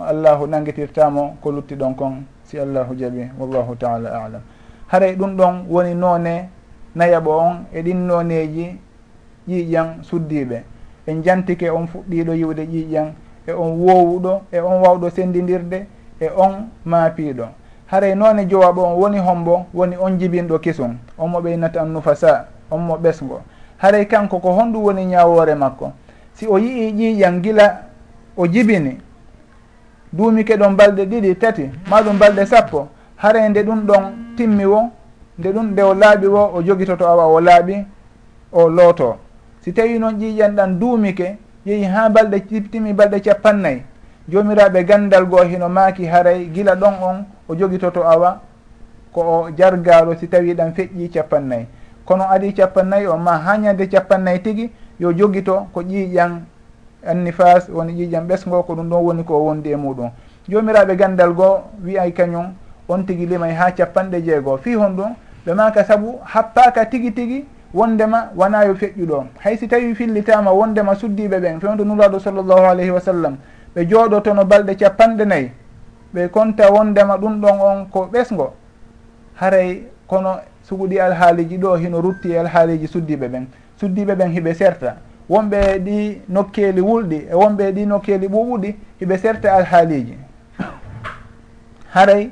allahu 0.00 0.46
nangitirtamo 0.46 1.36
ko 1.42 1.50
lutti 1.52 1.74
ɗon 1.76 1.94
kon 1.94 2.24
si 2.44 2.58
allahu 2.58 2.94
jaaɓi 2.94 3.30
wallahu 3.38 3.76
taala 3.76 4.08
alam. 4.24 4.42
Haray 4.88 5.14
ɗum 5.16 5.36
ɗon 5.36 5.54
woni 5.68 5.94
noone 5.94 6.48
nayaɓo 6.94 7.30
on 7.38 7.64
e 7.72 7.82
ɗin 7.82 8.06
nooneji 8.06 8.78
ƴiiƴan 9.48 10.02
suddiɓe 10.02 10.62
en 11.06 11.22
jantike 11.22 11.70
on 11.70 11.86
fuɗɗiɗo 11.86 12.32
yiwde 12.34 12.62
ƴiiƴan 12.66 13.12
e 13.46 13.52
on 13.52 13.70
wowuɗo 13.78 14.42
e 14.52 14.58
on 14.60 14.80
wawɗo 14.82 15.10
sendidirde 15.10 15.86
e 16.20 16.28
on 16.36 16.68
maapiɗo 16.84 17.46
haray 17.86 18.14
noone 18.14 18.46
jowaɓo 18.48 18.80
on 18.84 18.94
woni 19.00 19.18
hombo 19.18 19.66
woni 19.74 19.96
on 19.96 20.18
jibinɗo 20.18 20.58
kesum 20.60 20.96
on 21.18 21.28
mo 21.30 21.40
ɓeynata 21.40 21.80
an 21.82 21.92
nufasa 21.92 22.46
on 22.70 22.78
mo 22.80 22.96
ɓesgo. 22.96 23.40
Haray 23.78 24.06
kanko 24.06 24.38
ko 24.38 24.52
honɗum 24.52 24.82
woni 24.84 25.04
ñawore 25.06 25.54
makko. 25.54 25.92
Si 26.34 26.46
o 26.46 26.58
yii 26.58 26.92
ƴiiƴan 26.92 27.40
gila 27.42 27.89
o 28.40 28.46
jibini. 28.46 28.98
Duumike 30.12 30.56
ɗon 30.56 30.74
balɗe 30.76 31.04
ɗiɗi 31.10 31.34
tati 31.38 31.70
maɗum 31.90 32.18
balɗe 32.18 32.46
sappo. 32.46 32.88
Hare 33.16 33.48
nde 33.48 33.62
ɗum 33.62 33.80
ɗon 33.86 34.02
timmi 34.36 34.64
wo 34.64 34.80
nde 35.38 35.48
ɗum 35.52 35.66
nde 35.72 35.82
o 35.82 35.94
laaɓi 35.94 36.26
wo 36.26 36.42
o 36.56 36.62
jogitoto 36.62 37.04
awa 37.06 37.24
o 37.26 37.40
laaɓi 37.40 37.76
o 38.52 38.68
looto. 38.68 39.16
Si 39.60 39.72
tawi 39.72 39.98
noon 39.98 40.16
ƴiiƴan 40.18 40.54
ɗan 40.56 40.78
duumike 40.80 41.36
yehi 41.66 41.84
ha 41.84 42.08
balɗe 42.08 42.40
timmi 42.70 42.92
balɗe 42.92 43.20
capannayyi 43.20 43.82
jomiraɓe 44.28 44.84
gandal 44.84 45.24
goo 45.26 45.44
hino 45.44 45.68
maaki 45.68 46.06
haray 46.06 46.46
gila 46.54 46.74
ɗon 46.76 46.94
on 47.02 47.24
o 47.48 47.54
jogitoto 47.54 48.02
awa 48.04 48.40
ko 49.12 49.20
o 49.20 49.50
jargaalo 49.56 50.14
si 50.18 50.26
tawi 50.28 50.54
ɗan 50.54 50.72
feƴƴi 50.74 51.08
capannayyi 51.12 51.66
kono 52.04 52.24
adi 52.30 52.52
capannayyi 52.54 53.06
o 53.06 53.16
ma 53.18 53.38
ha 53.38 53.56
ñande 53.58 53.86
capannayyi 53.88 54.40
tigi 54.42 54.70
yo 54.98 55.12
jogito 55.12 55.66
ko 55.72 55.82
ƴiiƴan 55.82 56.40
annifas 57.06 57.68
woni 57.68 57.92
ƴiiƴam 57.92 58.26
ɓesgo 58.26 58.62
ko 58.66 58.74
ɗum 58.74 58.88
ɗon 58.90 59.02
woni 59.04 59.24
ko 59.24 59.38
wondi 59.44 59.70
e 59.72 59.76
muɗum. 59.76 60.10
Jomiraɓe 60.48 60.96
gandal 60.96 61.32
goo 61.32 61.60
wiyay 61.84 62.12
kañum 62.12 62.52
on 62.88 63.02
tigui 63.04 63.26
limay 63.26 63.52
ha 63.54 63.70
capanɗe 63.72 64.22
jeegoo 64.24 64.56
fi 64.58 64.74
hon 64.74 64.90
ɗum 64.96 65.14
ɓe 65.46 65.54
maka 65.54 65.84
saabu 65.84 66.18
happaka 66.24 66.84
tigui 66.86 67.12
tigui 67.12 67.44
wondema 67.74 68.30
wona 68.36 68.64
yo 68.66 68.74
feƴƴuɗo. 68.74 69.24
Hay 69.44 69.56
si 69.56 69.68
tawi 69.68 69.94
fillitama 69.94 70.50
wondema 70.52 70.94
suddiɓe 70.94 71.38
ɓen 71.40 71.60
fewto 71.60 71.84
nuraɗo 71.84 72.18
sallllahu 72.18 72.64
alayhi 72.70 72.90
wa 72.90 73.00
sallam 73.00 73.36
ɓe 73.74 73.86
jooɗoto 73.88 74.34
no 74.34 74.44
balɗe 74.44 74.74
capanɗe 74.76 75.24
nayyi 75.24 75.50
ɓe 76.14 76.28
konta 76.30 76.70
wondema 76.72 77.16
ɗum 77.16 77.40
ɗon 77.40 77.60
on 77.60 77.86
ko 77.90 78.08
ɓesgo 78.12 78.52
haray 79.36 79.82
kono 80.06 80.40
suguɗi 80.64 80.98
alhaaliji 81.00 81.56
ɗo 81.58 81.76
hino 81.76 82.00
rutti 82.00 82.32
e 82.32 82.38
alhaaliji 82.38 82.86
suddiɓe 82.86 83.28
ɓen. 83.28 83.46
Suddiɓe 83.80 84.14
ɓen 84.14 84.30
hiɓe 84.32 84.54
serta. 84.54 84.96
wonɓe 85.30 85.78
ɗi 85.86 85.96
nokkeli 86.28 86.80
wulɗi 86.80 87.18
e 87.30 87.34
wonɓe 87.40 87.64
ɗi 87.76 87.82
nokkeli 87.86 88.26
ɓuɓuɗi 88.28 88.70
hiɓe 89.00 89.16
serte 89.18 89.46
alhaaliji. 89.48 90.14
Haray 91.94 92.30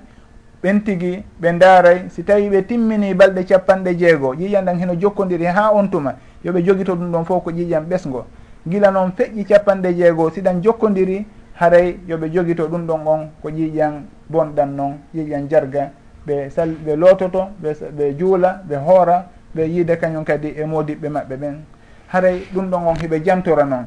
ɓen 0.62 0.80
tigi 0.84 1.22
ɓe 1.40 1.52
ndaaray 1.52 1.98
si 2.10 2.22
tawi 2.24 2.48
ɓe 2.50 2.62
timmini 2.66 3.14
balɗe 3.14 3.44
capanɗe 3.44 3.94
jeegoo 3.98 4.34
ƴiƴan 4.34 4.64
ɗan 4.64 4.78
heno 4.80 4.94
jokkodiri 5.00 5.44
ha 5.46 5.70
on 5.72 5.88
tuma 5.90 6.14
yoɓe 6.44 6.62
jogito 6.66 6.94
ɗum 6.96 7.12
ɗon 7.12 7.24
fof 7.24 7.44
ko 7.44 7.50
ƴiƴan 7.50 7.84
ɓesgo. 7.88 8.24
Gila 8.68 8.90
noon 8.90 9.12
feƴƴi 9.16 9.44
capanɗe 9.44 9.94
jeegoo 9.94 10.30
siɗan 10.30 10.60
jokkodiri 10.62 11.26
haray 11.54 11.98
yoɓe 12.08 12.30
jogito 12.32 12.66
ɗum 12.68 12.86
ɗon 12.86 13.06
on 13.06 13.28
ko 13.42 13.48
ƴiƴan 13.50 13.92
bonɗan 14.28 14.74
noon 14.76 14.94
ƴiƴan 15.14 15.48
jarga 15.48 15.90
ɓe 16.26 16.50
sal 16.50 16.70
ɓe 16.84 16.96
loototo 16.96 17.48
ɓe 17.62 18.14
juula 18.18 18.60
ɓe 18.68 18.76
hoora 18.76 19.24
ɓe 19.54 19.62
yiide 19.68 19.96
kañum 20.00 20.24
kadi 20.24 20.48
e 20.56 20.64
modiɓɓe 20.64 21.08
maɓɓe 21.08 21.36
ɓen. 21.36 21.54
haray 22.12 22.42
ɗum 22.54 22.70
ɗon 22.70 22.86
on 22.86 22.94
hiɓe 22.96 23.22
jantora 23.24 23.64
noon. 23.64 23.86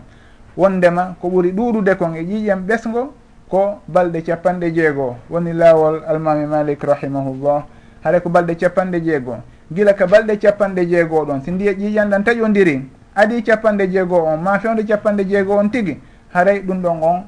Wondema 0.57 1.15
ko 1.21 1.29
ɓuuri 1.29 1.51
ɗuɗude 1.51 1.95
kon 1.97 2.13
e 2.15 2.23
ƴiƴam 2.23 2.65
ɓesgo 2.67 3.13
ko 3.49 3.79
balɗe 3.87 4.21
capanɗe 4.23 4.71
jeegoo. 4.73 5.15
Woni 5.29 5.53
laawol 5.53 6.03
almami 6.07 6.45
malik 6.45 6.83
rahimahullah. 6.83 7.63
Haɗa 8.03 8.19
ko 8.21 8.29
balɗe 8.29 8.55
capanɗe 8.55 9.01
jeegoo. 9.03 9.37
Gila 9.73 9.93
ka 9.93 10.05
balɗe 10.07 10.37
capanɗe 10.39 10.85
jeegoo 10.89 11.25
ɗon 11.25 11.41
si 11.43 11.51
ndiya 11.51 11.71
ƴiƴanɗan 11.73 12.23
taƴodiri 12.23 12.81
adi 13.15 13.41
capanɗe 13.43 13.87
jeegoo 13.91 14.25
on 14.25 14.37
ma 14.41 14.59
fewde 14.59 14.83
capanɗe 14.85 15.23
jeegoo 15.27 15.57
on 15.57 15.69
tigi 15.69 15.99
haray 16.33 16.59
ɗum 16.61 16.81
ɗon 16.81 16.99
on 17.03 17.23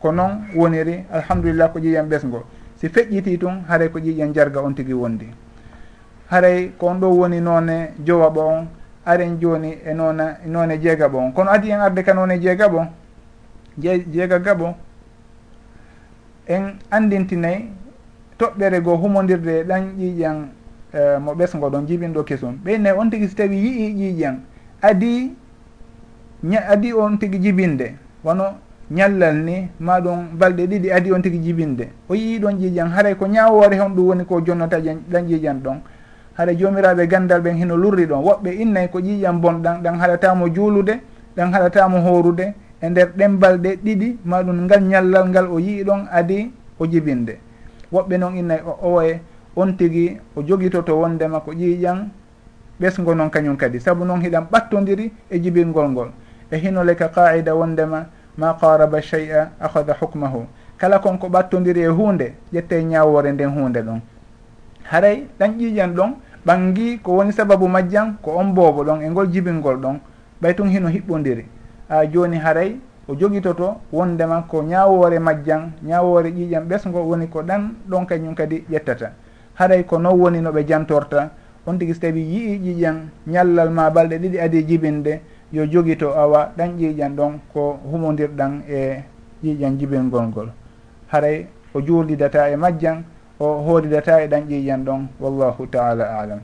ko 0.00 0.12
noon 0.12 0.44
woniri 0.54 1.04
alhamdulillah 1.12 1.72
ko 1.72 1.78
ƴiƴan 1.78 2.08
ɓesgo 2.08 2.42
si 2.76 2.88
feƴƴiti 2.88 3.38
tun 3.38 3.64
haray 3.68 3.88
ko 3.90 3.98
ƴiƴan 3.98 4.32
jarga 4.34 4.60
on 4.62 4.72
tigi 4.74 4.92
wondi. 4.92 5.26
Haray 6.30 6.72
ko 6.78 6.86
on 6.88 7.00
ɗo 7.00 7.06
woni 7.08 7.40
noone 7.40 7.94
jowaɓo 8.04 8.40
on 8.40 8.66
aren 9.10 9.38
joni 9.40 9.70
e 9.84 9.92
noona 9.94 10.24
e 10.44 10.48
noone 10.48 10.78
jeegaɓo 10.82 11.16
on 11.18 11.32
kono 11.32 11.50
adi 11.50 11.70
en 11.70 11.80
arde 11.80 12.02
ka 12.02 12.12
noone 12.14 12.38
jeegaɓo 12.40 12.86
je 13.82 14.04
jeega 14.12 14.38
gaɓo 14.38 14.74
en 16.46 16.64
andintinayyi 16.90 17.64
toɓɓere 18.38 18.80
goo 18.80 18.96
humodirde 18.96 19.52
e 19.60 19.64
ɗan 19.64 19.82
ƴiiƴan 19.98 20.36
uh, 20.94 21.18
mo 21.20 21.32
ɓesgo 21.34 21.70
ɗon 21.70 21.86
jiɓinɗo 21.86 22.22
kesum. 22.24 22.54
Ɓeynayi 22.64 22.96
on 22.98 23.10
tigui 23.10 23.28
so 23.28 23.34
tawi 23.36 23.56
yii 23.56 23.94
ƴiiƴan 23.94 24.36
adi 24.82 25.34
ña 26.44 26.60
adi 26.68 26.92
on 26.92 27.16
tigui 27.18 27.38
jibinde. 27.40 27.94
Wono 28.24 28.44
ñallal 28.90 29.36
ni 29.44 29.68
maɗum 29.80 30.38
balɗe 30.38 30.66
ɗiɗi 30.66 30.90
adi 30.92 31.12
on 31.12 31.20
tigui 31.22 31.40
jibinde. 31.42 31.88
O 32.08 32.14
yii 32.14 32.38
ɗon 32.38 32.56
ƴiiƴan 32.58 32.88
haray 32.94 33.14
ko 33.16 33.26
ñawore 33.26 33.78
hon 33.78 33.90
ɗum 33.94 34.06
woni 34.08 34.24
ko 34.24 34.40
jonnotaji 34.40 34.90
ɗan 35.10 35.26
ƴiiƴan 35.26 35.60
ɗon. 35.62 35.80
haɗa 36.38 36.52
jomiraɓe 36.54 37.06
gandal 37.08 37.40
ɓen 37.42 37.56
hino 37.56 37.76
lurri 37.76 38.06
ɗon. 38.06 38.22
Woɓɓe 38.22 38.50
innayyi 38.62 38.88
ko 38.88 38.98
ƴiƴam 39.00 39.40
bonɗan 39.40 39.82
ɗan 39.82 39.98
haɗatamo 39.98 40.48
juulude 40.54 41.00
ɗan 41.36 41.52
haɗatamo 41.52 41.98
horude 42.00 42.54
e 42.80 42.88
nder 42.88 43.08
ɗembal 43.16 43.58
ɗe 43.58 43.76
ɗiɗi 43.84 44.18
maɗum 44.24 44.64
ngal 44.64 44.82
ñallal 44.82 45.28
ngal 45.28 45.46
o 45.50 45.58
yii 45.58 45.84
ɗon 45.84 46.06
adi 46.12 46.52
o 46.78 46.86
jibinde. 46.86 47.38
Woɓɓe 47.92 48.18
noon 48.18 48.36
innayi 48.36 48.60
o 48.66 48.78
owoye 48.86 49.20
on 49.56 49.72
tigui 49.76 50.16
o 50.36 50.42
jogitoto 50.42 50.94
wondema 51.00 51.40
ko 51.40 51.50
ƴiƴan 51.52 52.06
ɓesgo 52.80 53.14
noon 53.14 53.30
kañum 53.30 53.56
kadi. 53.56 53.80
Saabu 53.80 54.04
noon 54.04 54.20
hiɗan 54.22 54.46
ɓattodiri 54.50 55.10
e 55.30 55.38
jibingol 55.42 55.88
ngol. 55.90 56.10
E 56.52 56.56
hinole 56.56 56.94
ka 56.94 57.08
qaida 57.08 57.54
wondema 57.56 58.06
ma 58.36 58.54
qaraba 58.54 59.00
shey'a 59.02 59.50
ahada 59.60 59.96
hukmahu. 60.00 60.46
Kala 60.78 61.00
konko 61.00 61.26
ɓattodiri 61.28 61.80
e 61.82 61.88
hunde 61.88 62.34
ƴette 62.52 62.80
ñawore 62.84 63.32
nden 63.32 63.50
hunde 63.50 63.82
ɗon. 63.82 64.00
Haray 64.84 65.26
ɗan 65.38 65.58
ƴiƴan 65.58 65.94
ɗon 65.94 66.14
ɓangi 66.48 66.98
ko 67.04 67.12
woni 67.16 67.32
sababu 67.32 67.68
majjan 67.68 68.16
ko 68.22 68.30
on 68.40 68.54
boobo 68.54 68.82
ɗon 68.84 69.02
e 69.04 69.08
ngol 69.10 69.28
jibingol 69.28 69.76
ɗon 69.76 70.00
ɓay 70.40 70.54
tun 70.56 70.68
hino 70.72 70.88
hiɓɓodiri 70.88 71.44
a 71.90 72.06
joni 72.06 72.36
haray 72.38 72.76
o 73.08 73.14
jogitoto 73.14 73.76
wondema 73.92 74.42
ko 74.48 74.62
ñawore 74.62 75.18
majjan 75.18 75.72
ñawore 75.82 76.30
ƴiƴam 76.30 76.64
ɓesgo 76.68 77.00
woni 77.08 77.26
ko 77.28 77.42
ɗan 77.42 77.74
ɗon 77.88 78.06
kañum 78.06 78.34
kadi 78.34 78.64
ƴettata. 78.70 79.12
Haray 79.54 79.84
ko 79.84 79.98
non 79.98 80.16
woni 80.18 80.40
no 80.40 80.50
ɓe 80.52 80.64
jantorta 80.66 81.30
on 81.66 81.76
tigui 81.78 81.94
so 81.94 82.00
tawi 82.00 82.20
yii 82.20 82.58
ƴiƴan 82.58 82.96
ñallal 83.26 83.70
ma 83.70 83.90
balɗe 83.90 84.18
ɗiɗi 84.18 84.38
adi 84.40 84.64
jibinde 84.66 85.20
yo 85.52 85.66
jogito 85.66 86.12
awa 86.16 86.52
ɗan 86.56 86.76
ƴiƴan 86.78 87.14
ɗon 87.16 87.32
ko 87.52 87.78
humodirɗan 87.90 88.62
e 88.68 89.02
ƴiƴan 89.44 89.78
jibingol 89.78 90.26
ngol. 90.28 90.48
Haray 91.12 91.46
o 91.74 91.80
juurdidata 91.80 92.48
e 92.50 92.56
majjan 92.56 93.04
o 93.40 93.62
hoodidata 93.62 94.22
e 94.22 94.28
ɗan 94.28 94.42
ƴiiƴan 94.48 94.84
ɗon 94.84 95.06
wallahu 95.20 95.66
taala 95.66 96.18
alam 96.20 96.40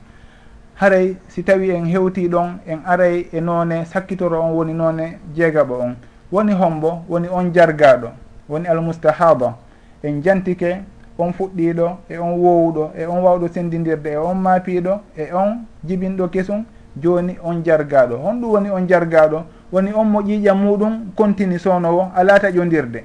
haray 0.75 1.15
si 1.27 1.43
tawi 1.43 1.69
en 1.71 1.85
hewti 1.85 2.27
ɗon 2.29 2.59
en 2.67 2.79
aray 2.85 3.27
e 3.31 3.41
noone 3.41 3.85
sakkitoro 3.85 4.41
on 4.41 4.51
woni 4.53 4.73
noone 4.73 5.19
jeegaɓo 5.35 5.73
on. 5.81 5.95
Woni 6.31 6.53
hombo 6.53 7.03
woni 7.09 7.27
on 7.31 7.51
jargaɗo 7.53 8.09
woni 8.49 8.67
almustahaba 8.67 9.55
en 10.03 10.21
jantike 10.21 10.81
on 11.17 11.31
fuɗɗiɗo 11.31 11.97
e 12.09 12.17
on 12.17 12.33
wowuɗo 12.39 12.91
e 12.97 13.05
on 13.05 13.21
wawɗo 13.23 13.47
sendidirde 13.47 14.07
e 14.11 14.17
on 14.17 14.35
maapiɗo 14.35 14.99
e 15.17 15.31
on 15.33 15.65
jibinɗo 15.87 16.27
kesum 16.29 16.65
joni 17.01 17.37
on 17.43 17.63
jargaɗo 17.63 18.17
honɗum 18.17 18.51
woni 18.51 18.69
on 18.69 18.87
jargaɗo 18.87 19.43
woni 19.71 19.91
on 19.93 20.05
mo 20.07 20.21
ƴiiƴa 20.21 20.53
muɗum 20.53 21.11
continue 21.15 21.57
sownowo 21.59 22.11
ala 22.15 22.39
taƴodirde 22.39 23.03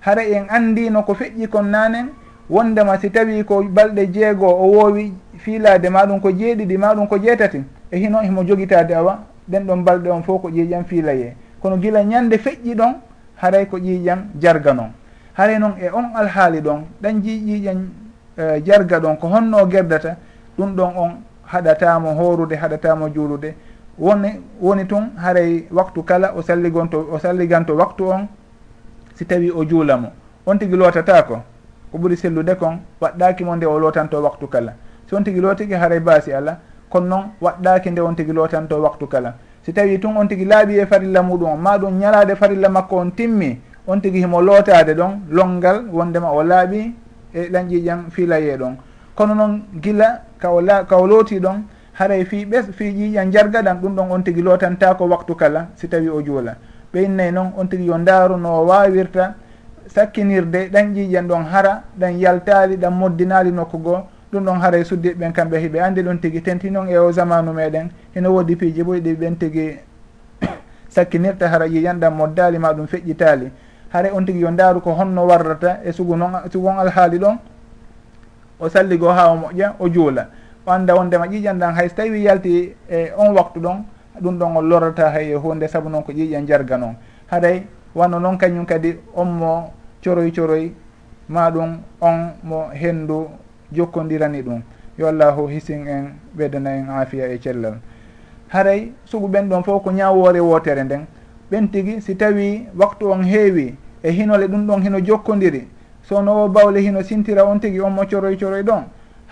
hara 0.00 0.22
en 0.24 0.46
andino 0.48 1.02
ko 1.04 1.14
feƴƴi 1.14 1.48
kon 1.48 1.64
nanen 1.70 2.08
wondema 2.52 2.98
si 2.98 3.10
tawi 3.10 3.44
ko 3.44 3.62
balɗe 3.62 4.06
jeego 4.12 4.46
o 4.46 4.66
woowi 4.72 5.12
fiilade 5.38 5.88
maɗum 5.88 6.20
ko 6.20 6.28
jeeɗiɗi 6.30 6.76
maɗum 6.78 7.06
ko 7.08 7.18
jeetati 7.18 7.64
e 7.90 7.96
hino 7.98 8.20
himo 8.20 8.44
jogitade 8.44 8.92
awa 8.94 9.18
ɗen 9.48 9.66
ɗon 9.66 9.84
balɗe 9.84 10.10
on 10.10 10.22
fof 10.22 10.42
ko 10.42 10.48
ƴiiƴam 10.50 10.84
fiilaye. 10.84 11.36
Kono 11.62 11.76
gila 11.78 12.02
ñande 12.04 12.36
feƴƴi 12.38 12.74
ɗon 12.74 12.94
haray 13.36 13.66
ko 13.66 13.78
ƴiiƴam 13.78 14.18
jarga 14.40 14.72
noon 14.74 14.90
haray 15.34 15.58
noon 15.58 15.72
e 15.80 15.88
on 15.90 16.04
alhaali 16.14 16.60
ɗon 16.60 16.84
ɗan 17.02 17.22
ji 17.22 17.40
ƴiiƴam 17.40 17.78
uh, 18.38 18.64
jarga 18.64 19.00
ɗon 19.00 19.16
ko 19.16 19.26
honno 19.28 19.66
gerdata 19.66 20.16
ɗum 20.58 20.74
ɗon 20.76 20.92
on 20.96 21.10
haɗatamo 21.46 22.14
horude 22.14 22.52
haɗatamo 22.56 23.08
juulude. 23.14 23.54
Woni 23.98 24.28
woni 24.60 24.86
tun 24.86 25.10
haray 25.16 25.64
waktu 25.70 26.02
kala 26.04 26.32
o 26.36 26.42
salligonto 26.42 27.08
o 27.12 27.18
salliganto 27.18 27.74
waktu 27.76 28.04
on 28.04 28.26
si 29.14 29.24
tawi 29.24 29.50
o 29.50 29.64
juulamo. 29.64 30.08
On 30.46 30.56
tigui 30.58 30.76
lootatako 30.76 31.42
ko 31.92 31.98
ɓuuri 31.98 32.16
sellude 32.16 32.54
kon 32.58 32.80
waɗɗakimo 33.00 33.56
nde 33.56 33.66
o 33.66 33.78
lotanto 33.78 34.22
waktu 34.22 34.46
kala. 34.48 34.72
Si 35.06 35.14
on 35.14 35.22
tigui 35.24 35.40
lotiki 35.40 35.74
haray 35.74 36.00
baasi 36.00 36.32
ala 36.32 36.58
kono 36.88 37.06
noon 37.06 37.24
waɗɗaki 37.40 37.90
nde 37.90 38.00
on 38.00 38.14
tigui 38.14 38.32
lotanto 38.32 38.80
waktu 38.80 39.06
kala. 39.06 39.34
Si 39.62 39.72
tawi 39.72 39.98
tun 40.00 40.16
on 40.16 40.26
tigui 40.26 40.44
laaɓi 40.46 40.78
e 40.80 40.86
farilla 40.86 41.22
muɗum 41.22 41.52
o 41.52 41.56
ma 41.56 41.76
ɗum 41.78 41.98
ñalade 41.98 42.34
farilla 42.36 42.68
makko 42.68 42.96
on 42.96 43.10
timmi 43.10 43.60
on 43.86 44.00
tigui 44.00 44.20
himo 44.20 44.40
lootade 44.40 44.94
ɗon 44.94 45.20
longal 45.30 45.84
wondema 45.92 46.30
o 46.32 46.42
laaɓi 46.42 46.94
e 47.34 47.48
lañƴiƴan 47.50 48.10
filaye 48.10 48.56
ɗon 48.56 48.76
kono 49.14 49.34
noon 49.34 49.62
gila 49.82 50.22
ka 50.38 50.48
la 50.62 50.84
ka 50.84 50.96
looti 50.96 51.38
ɗon 51.40 51.62
haray 51.98 52.24
fi 52.24 52.46
ɓes 52.46 52.72
fi 52.72 52.84
ƴiƴan 52.84 53.30
jargaɗan 53.30 53.80
ɗum 53.82 53.94
ɗon 53.96 54.10
on 54.10 54.22
tigui 54.22 54.42
lotantako 54.42 55.04
waktu 55.08 55.34
kala 55.36 55.68
si 55.76 55.88
tawi 55.88 56.08
o 56.08 56.22
juula. 56.22 56.56
Ɓeynnayyi 56.94 57.32
noon 57.32 57.52
on 57.58 57.66
tigui 57.68 57.86
yo 57.86 57.98
ndaaru 57.98 58.36
no 58.36 58.64
wawirta 58.66 59.34
sakkinirde 59.88 60.68
ɗan 60.72 60.94
ƴiƴen 60.94 61.26
ɗon 61.28 61.44
hara 61.44 61.82
ɗan 61.98 62.18
yaltali 62.18 62.76
ɗan 62.76 62.90
moddinali 62.94 63.50
nokku 63.52 63.78
goo 63.78 64.02
ɗum 64.32 64.44
ɗon 64.44 64.60
haray 64.60 64.80
e 64.80 64.84
suddiɓe 64.84 65.14
ɓen 65.18 65.32
kamɓe 65.32 65.58
hiɓe. 65.58 65.80
Andi 65.80 66.02
ɗum 66.02 66.18
tigi 66.20 66.40
tenti 66.42 66.70
noon 66.70 66.88
e 66.88 66.96
o 66.98 67.12
zamanu 67.12 67.52
meɗen 67.52 67.88
hino 68.14 68.30
woodi 68.32 68.56
piiji 68.56 68.82
ɓoyɗi 68.82 69.14
ɓen 69.16 69.36
tigi 69.38 69.76
sakkinirta 70.88 71.48
hara 71.48 71.66
ƴiƴan 71.66 71.98
ɗan 72.00 72.10
moddali 72.14 72.58
ma 72.58 72.72
ɗum 72.72 72.86
feƴƴitali 72.86 73.50
hare 73.92 74.10
on 74.12 74.24
tigi 74.24 74.40
yo 74.40 74.50
ndaaru 74.50 74.80
ko 74.80 74.92
honno 74.92 75.26
warrata 75.26 75.80
e 75.84 75.92
sugu 75.92 76.16
noon 76.16 76.32
sugon 76.50 76.78
alhaali 76.78 77.18
ɗon 77.18 77.36
o 78.58 78.68
salligo 78.68 79.08
ha 79.12 79.28
o 79.32 79.36
moƴƴa 79.36 79.72
o 79.78 79.88
juula. 79.88 80.28
O 80.66 80.70
annda 80.70 80.94
wondema 80.94 81.26
ƴiƴan 81.26 81.58
ɗan 81.58 81.74
hay 81.74 81.88
so 81.88 81.94
tawi 81.96 82.22
yalti 82.22 82.74
e 82.88 83.12
on 83.18 83.34
waktu 83.34 83.60
ɗon 83.60 83.84
ɗum 84.20 84.38
ɗon 84.38 84.56
o 84.56 84.62
lorrata 84.62 85.10
hay 85.10 85.32
e 85.32 85.34
hunde 85.34 85.68
saabu 85.68 85.88
noon 85.90 86.02
ko 86.02 86.12
ƴiƴan 86.12 86.46
jarga 86.46 86.78
noon. 86.78 86.94
Haray 87.30 87.66
wano 87.94 88.18
noon 88.18 88.38
kañum 88.38 88.66
kadi 88.66 88.96
on 89.14 89.26
mo 89.28 89.72
coroy 90.02 90.30
coroy 90.32 90.72
ma 91.28 91.50
ɗum 91.50 91.78
on 92.00 92.32
mo 92.42 92.68
henndu 92.72 93.28
jokkodirani 93.72 94.42
ɗum. 94.42 94.62
Yo 94.98 95.08
allahu 95.08 95.48
hisin 95.48 95.86
en 95.88 96.04
ɓeydana 96.36 96.70
en 96.76 96.88
afiya 96.90 97.28
e 97.28 97.38
cellal. 97.40 97.74
Haray 98.48 98.92
sugu 99.04 99.28
ɓen 99.28 99.48
ɗon 99.48 99.62
fof 99.64 99.82
ko 99.82 99.90
ñawore 99.92 100.40
wotere 100.40 100.84
nden. 100.84 101.06
Ɓen 101.50 101.68
tigi 101.70 102.00
si 102.00 102.14
tawi 102.16 102.66
waktu 102.76 103.06
on 103.10 103.22
heewi 103.22 103.74
e 104.02 104.10
hinole 104.10 104.46
ɗum 104.48 104.66
ɗon 104.66 104.82
hino 104.82 104.98
jokkodiri 105.00 105.68
sono 106.02 106.44
o 106.44 106.48
bawle 106.48 106.80
hino 106.80 107.02
sintira 107.02 107.44
on 107.46 107.58
tigi 107.58 107.80
on 107.80 107.90
mo 107.92 108.02
coroy 108.06 108.36
coroy 108.36 108.62
ɗon. 108.62 108.84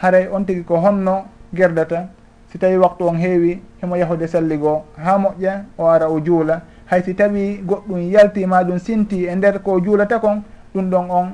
Haray 0.03 0.29
on 0.33 0.45
tigi 0.45 0.65
ko 0.65 0.77
honno 0.77 1.25
gerdata. 1.55 2.09
Si 2.49 2.59
tawi 2.59 2.77
waktu 2.77 3.05
on 3.05 3.17
heewi 3.17 3.61
himo 3.83 3.97
yahude 3.97 4.27
salligoo 4.27 4.83
ha 4.97 5.19
moƴƴa 5.19 5.65
o 5.79 5.87
ara 5.87 6.09
o 6.09 6.21
juula. 6.21 6.63
haysi 6.91 7.15
tawi 7.15 7.63
goɗɗum 7.65 8.11
yaltima 8.11 8.65
ɗum 8.65 8.79
sinti 8.79 9.25
e 9.27 9.35
nder 9.37 9.63
ko 9.63 9.81
juulata 9.81 10.19
kon 10.19 10.43
ɗum 10.75 10.91
ɗon 10.91 11.11
on 11.11 11.29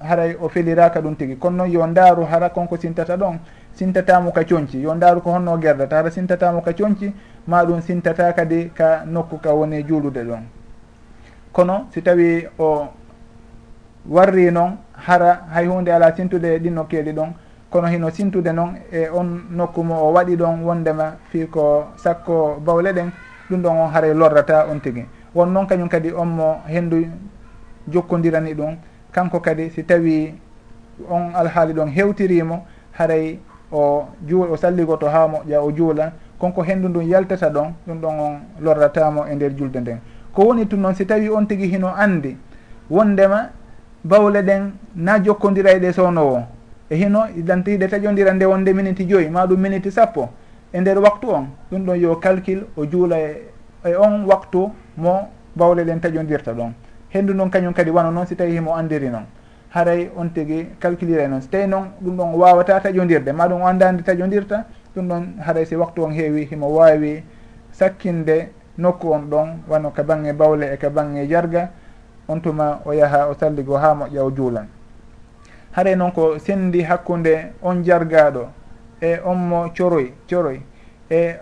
haray 0.00 0.36
o 0.40 0.48
feliraka 0.48 1.00
ɗum 1.00 1.16
tigui 1.16 1.36
kono 1.36 1.56
noon 1.56 1.70
yo 1.70 1.86
ndaaru 1.86 2.24
hara 2.24 2.50
konko 2.50 2.76
sintata 2.76 3.16
ɗon 3.16 3.38
sintatamo 3.72 4.32
ka 4.32 4.44
coñci 4.44 4.80
yo 4.80 4.94
ndaaru 4.94 5.20
ko 5.20 5.30
honno 5.30 5.58
gerdata 5.58 5.96
hara 5.96 6.10
sintatamo 6.10 6.60
ka 6.60 6.72
coñci 6.72 7.12
ma 7.46 7.64
ɗum 7.64 7.80
sintata 7.80 8.32
kadi 8.32 8.70
ka 8.74 9.04
nokku 9.06 9.38
ka 9.40 9.52
woni 9.54 9.82
juulude 9.82 10.24
ɗon. 10.24 10.42
Kono 11.52 11.86
si 11.90 12.02
tawi 12.02 12.46
o 12.58 12.88
warri 14.06 14.50
noon 14.50 14.76
hara 14.92 15.46
hay 15.54 15.66
hunde 15.66 15.88
ala 15.90 16.14
sintude 16.14 16.44
e 16.54 16.58
ɗin 16.58 16.74
nokkeeli 16.74 17.12
ɗon 17.12 17.32
kono 17.70 17.88
hino 17.88 18.10
sintude 18.10 18.52
noon 18.52 18.76
e 18.92 19.08
on 19.08 19.44
nokku 19.50 19.82
mo 19.82 19.94
o 19.94 20.12
waɗi 20.12 20.36
ɗon 20.36 20.64
wondema 20.64 21.16
fi 21.30 21.46
ko 21.46 21.86
sakko 21.96 22.60
bawle 22.60 22.92
ɗen 22.92 23.10
ɗum 23.50 23.62
ɗon 23.62 23.76
on 23.76 23.88
haray 23.90 24.14
lorrata 24.14 24.66
on 24.70 24.80
tigi. 24.80 25.04
Won 25.34 25.46
noon 25.52 25.66
kañum 25.66 25.88
kadi 25.88 26.12
on 26.12 26.26
mo 26.28 26.60
henndu 26.66 27.06
jokkodirani 27.90 28.54
ɗum. 28.54 28.76
Kanko 29.12 29.40
kadi 29.40 29.70
si 29.70 29.82
tawi 29.84 30.34
on 31.08 31.32
alhaali 31.34 31.72
ɗon 31.74 31.88
hewtirimo 31.88 32.64
haray 32.98 33.38
o 33.72 34.06
juul 34.26 34.50
o 34.50 34.56
salligoto 34.56 35.06
ha 35.08 35.26
moƴƴa 35.28 35.60
o 35.62 35.72
juula 35.72 36.12
konko 36.38 36.62
henndu 36.62 36.88
ndun 36.88 37.02
yaltata 37.08 37.48
ɗon 37.50 37.72
ɗum 37.86 38.00
ɗon 38.00 38.20
on 38.20 38.40
lorratamo 38.60 39.24
e 39.26 39.34
nder 39.34 39.54
julde 39.56 39.76
nden. 39.80 39.98
Ko 40.34 40.42
woni 40.44 40.66
tun 40.66 40.78
noon 40.80 40.94
si 40.94 41.04
tawi 41.06 41.28
on 41.30 41.46
tigi 41.46 41.66
hino 41.68 41.88
andi 41.96 42.36
wondema 42.90 43.50
bawle 44.04 44.42
ɗen 44.42 44.72
na 44.96 45.18
jokkodira 45.22 45.72
e 45.72 45.78
ɗe 45.78 45.92
sownowo 45.92 46.42
e 46.90 46.96
hino 46.96 47.26
idantiɗe 47.36 47.88
taƴodira 47.88 48.32
nde 48.34 48.44
wonde 48.44 48.72
miniti 48.72 49.04
joyyi 49.06 49.28
ma 49.28 49.46
ɗum 49.46 49.56
miniti 49.60 49.90
sappo. 49.90 50.28
e 50.72 50.80
nder 50.80 50.98
waktu 50.98 51.30
on 51.30 51.46
ɗum 51.70 51.84
ɗon 51.86 51.96
yo 51.96 52.16
calcule 52.16 52.66
o 52.76 52.84
juula 52.86 53.18
e, 53.18 53.42
e 53.84 53.94
on 53.94 54.24
waktu 54.26 54.70
mo 54.96 55.28
bawle 55.56 55.84
ɗen 55.84 56.00
taƴodirta 56.00 56.52
ɗon. 56.52 56.72
Henndu 57.10 57.34
noon 57.34 57.50
kañum 57.50 57.72
kadi 57.72 57.90
wano 57.90 58.10
noon 58.10 58.26
si 58.26 58.36
tawi 58.36 58.52
himo 58.52 58.74
andiri 58.74 59.08
noon 59.10 59.24
haray 59.70 60.10
on 60.16 60.28
tigi 60.28 60.66
calculire 60.80 61.28
noon 61.28 61.40
so 61.40 61.48
tawi 61.50 61.66
noon 61.66 61.90
ɗum 62.00 62.16
ɗon 62.16 62.34
wawata 62.34 62.80
taƴodirde 62.80 63.32
ma 63.32 63.48
ɗum 63.48 63.62
o 63.62 63.66
andande 63.66 64.02
taƴodirta 64.02 64.64
ɗum 64.94 65.08
ɗon 65.08 65.24
haray 65.46 65.64
si 65.66 65.76
waktu 65.76 66.02
on 66.04 66.12
heewi 66.12 66.44
himo 66.50 66.68
wawi 66.68 67.22
sakkinde 67.72 68.48
nokku 68.78 69.12
on 69.12 69.28
ɗon 69.30 69.48
wano 69.68 69.90
ka 69.90 70.02
bange 70.02 70.32
bawle 70.32 70.72
e 70.72 70.76
ka 70.76 70.90
bange 70.90 71.26
jarga. 71.28 71.70
On 72.28 72.40
tuma 72.40 72.82
o 72.84 72.92
yaaha 72.92 73.30
o 73.30 73.34
salligo 73.34 73.74
ha 73.78 73.94
moƴƴa 73.94 74.20
o 74.20 74.30
juulan. 74.30 74.66
Haray 75.72 75.96
noon 75.96 76.12
ko 76.12 76.38
sendi 76.38 76.82
hakkunde 76.82 77.52
on 77.62 77.82
jargaɗo 77.82 78.48
e 79.00 79.18
on 79.24 79.34
mo 79.36 79.70
coroy 79.76 80.12
coroy 80.28 80.60
e 81.10 81.34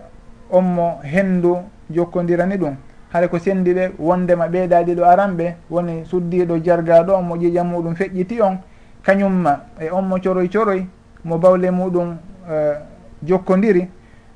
on 0.51 0.63
mo 0.65 1.01
henndu 1.03 1.57
jokkodirani 1.91 2.57
ɗum. 2.57 2.75
Haɗa 3.13 3.29
ko 3.29 3.39
sendi 3.39 3.73
ɓe 3.75 3.93
wondema 3.99 4.49
ɓeydaɗiɗo 4.49 5.05
aranɓe 5.05 5.57
woni 5.71 6.05
suddiɗo 6.05 6.59
jargaɗo 6.65 7.15
on 7.15 7.23
mo 7.25 7.37
ƴiƴa 7.37 7.63
muɗum 7.65 7.95
feƴƴiti 7.95 8.41
on. 8.43 8.59
Kañumma 9.03 9.61
e 9.81 9.91
on 9.91 10.03
mo 10.05 10.19
coroy 10.19 10.49
coroy 10.49 10.87
mo 11.25 11.39
bawle 11.39 11.71
muɗum 11.71 12.17
uh, 12.49 12.77
jokkodiri. 13.23 13.89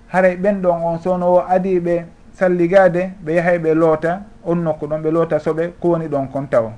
Haray 0.08 0.36
ɓen 0.36 0.60
ɗon 0.62 0.82
on 0.82 0.98
sowno 0.98 1.26
o 1.34 1.40
adiɓe 1.48 2.04
salligade 2.32 3.12
ɓe 3.24 3.34
yahay 3.34 3.58
ɓe 3.58 3.74
loota 3.74 4.22
on 4.44 4.56
nokku 4.62 4.86
ɗon 4.86 5.02
ɓe 5.02 5.10
loota 5.10 5.38
soɓe 5.38 5.72
ko 5.80 5.88
woni 5.88 6.08
ɗon 6.08 6.28
kon 6.32 6.46
taw 6.48 6.70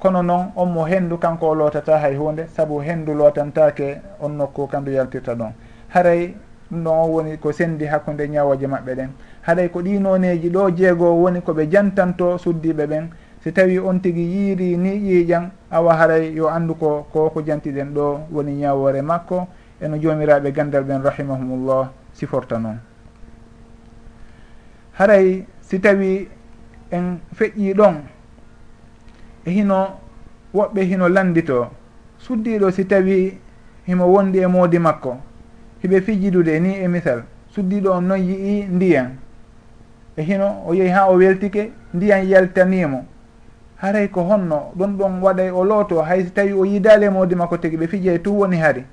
kono 0.00 0.22
noon 0.22 0.52
on 0.56 0.66
mo 0.72 0.84
henndu 0.84 1.18
kanko 1.18 1.50
o 1.50 1.54
lootata 1.54 1.98
hay 1.98 2.16
hunde 2.16 2.46
saabu 2.48 2.80
henndu 2.80 3.14
lootantake 3.14 4.00
on 4.20 4.30
nokku 4.36 4.66
kandu 4.66 4.90
yaltirta 4.92 5.34
ɗon. 5.34 5.52
Haray 5.88 6.34
ɗum 6.70 6.82
ɗon 6.84 6.94
on 7.04 7.10
woni 7.10 7.36
ko 7.38 7.52
sendi 7.52 7.84
hakkude 7.86 8.28
ñawoje 8.28 8.66
maɓɓe 8.66 8.94
ɗen. 8.94 9.08
Haɗay 9.42 9.68
ko 9.68 9.80
ɗinoneji 9.82 10.50
ɗo 10.50 10.70
jeegoo 10.76 11.14
woni 11.22 11.40
koɓe 11.40 11.68
jantanto 11.70 12.38
suddiɓe 12.38 12.86
ɓen. 12.86 13.08
Si 13.42 13.52
tawi 13.52 13.78
on 13.78 13.98
tigi 14.00 14.20
yiiri 14.22 14.76
ni 14.76 14.90
ƴiiƴan 14.98 15.50
awa 15.70 15.94
haray 15.94 16.32
yo 16.34 16.48
anndu 16.48 16.74
ko 16.74 17.06
ko 17.12 17.30
ko 17.30 17.40
jantiɗen 17.42 17.94
ɗo 17.94 18.20
woni 18.32 18.52
ñawore 18.52 19.02
makko. 19.02 19.46
Eno 19.80 19.96
jomiraɓe 19.96 20.52
gandal 20.52 20.84
ɓen 20.84 21.02
rahimahumullah 21.02 21.90
siforta 22.12 22.58
noon 22.58 22.76
haray 25.00 25.46
si 25.64 25.80
tawi 25.80 26.28
en 26.92 27.18
feƴƴi 27.34 27.72
ɗon 27.74 27.94
hino 29.46 29.88
woɓɓe 30.54 30.80
hino 30.84 31.08
landito. 31.08 31.68
Suddiɗo 32.18 32.70
si 32.70 32.84
tawi 32.84 33.38
himo 33.86 34.06
wondi 34.06 34.38
e 34.38 34.46
moodi 34.46 34.78
makko. 34.78 35.16
Hiɓe 35.82 36.00
fijidude 36.00 36.60
ni 36.60 36.74
e 36.74 36.88
misal. 36.88 37.22
Suddiɗo 37.54 37.90
on 37.90 38.02
noon 38.04 38.20
yii 38.20 38.66
ndiyan. 38.68 39.16
E 40.16 40.22
hino 40.22 40.62
o 40.66 40.74
yehi 40.74 40.90
ha 40.90 41.08
o 41.10 41.16
weltike 41.16 41.72
ndiyan 41.94 42.28
yaltanimo 42.28 43.04
haray 43.76 44.08
ko 44.08 44.22
honno 44.22 44.72
ɗum 44.76 44.96
ɗon 44.96 45.20
waɗay 45.22 45.50
o 45.50 45.64
looto. 45.64 46.02
Hay 46.02 46.24
so 46.24 46.30
tawi 46.34 46.52
o 46.52 46.64
yidali 46.64 47.06
e 47.06 47.10
moodi 47.10 47.34
makko 47.34 47.56
tigi 47.56 47.76
ɓe 47.76 47.86
fijey 47.88 48.18
tu 48.18 48.30
woni 48.38 48.56
hari. 48.56 48.84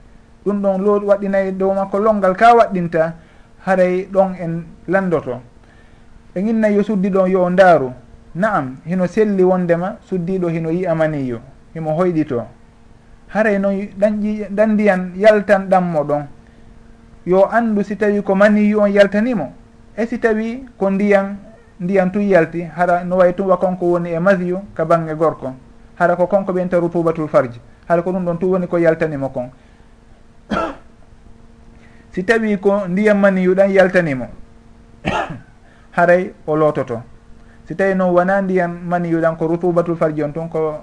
Ɗum 0.46 0.62
ɗon 0.62 0.78
lo 0.82 1.00
waɗinayi 1.08 1.52
dow 1.52 1.74
makko 1.74 2.00
longal 2.00 2.36
ka 2.36 2.56
waɗɗinta 2.56 3.14
haray 3.66 4.08
ɗon 4.12 4.36
en 4.40 4.64
landoto. 4.88 5.42
E 6.36 6.42
ginnayi 6.42 6.76
yo 6.76 6.84
suddiɗon 6.84 7.30
yo 7.30 7.44
o 7.44 7.50
ndaaru. 7.50 7.92
naam 8.36 8.78
hino 8.86 9.08
selli 9.08 9.44
wondema 9.44 9.98
suddiɗo 10.10 10.48
hino 10.50 10.70
yi'amaniyo 10.72 11.40
himo 11.74 11.92
hoyɗito. 11.94 12.44
Haray 13.28 13.60
noon 13.60 13.88
ɗanƴi 14.00 14.48
ɗan 14.50 14.70
ndiyan 14.74 15.12
yaltan 15.16 15.68
ɗammo 15.70 16.04
ɗon. 16.04 16.28
Yo 17.26 17.46
andu 17.52 17.84
si 17.84 17.96
tawi 17.98 18.22
ko 18.24 18.36
maniyu 18.36 18.80
on 18.80 18.88
yaltanimo 18.92 19.52
e 19.98 20.06
si 20.06 20.18
tawi 20.20 20.66
ko 20.78 20.90
ndiyan 20.90 21.36
ndiyan 21.80 22.12
tun 22.12 22.22
yalti 22.22 22.62
hara 22.64 23.04
no 23.04 23.18
way 23.18 23.34
tun 23.34 23.48
wa 23.48 23.58
konko 23.58 23.86
woni 23.86 24.10
e 24.12 24.20
masiyu 24.20 24.60
ka 24.74 24.86
bange 24.86 25.14
gorko. 25.16 25.54
Hara 25.96 26.16
ko 26.16 26.28
konko 26.28 26.52
ɓen 26.54 26.70
rutubatul 26.72 27.28
farje 27.28 27.60
hara 27.88 28.02
ko 28.02 28.12
ɗum 28.12 28.26
ɗon 28.26 28.38
tun 28.40 28.50
woni 28.50 28.68
ko 28.68 28.78
yaltanimo 28.78 29.30
kon. 29.30 29.50
Si 32.12 32.24
tawi 32.24 32.58
ko 32.58 32.88
ndiyan 32.88 33.18
maniyu 33.18 33.54
ɗan 33.56 33.72
yaltanimo 33.72 34.28
haray 35.98 36.34
o 36.48 36.56
loototo 36.56 37.02
si 37.68 37.76
tawi 37.76 37.96
noon 37.96 38.14
wona 38.16 38.42
ndiyan 38.42 38.72
maniyu 38.88 39.22
ko 39.38 39.48
rutubatul 39.48 39.96
farji 39.96 40.24
on 40.24 40.32
tun 40.34 40.50
ko 40.50 40.80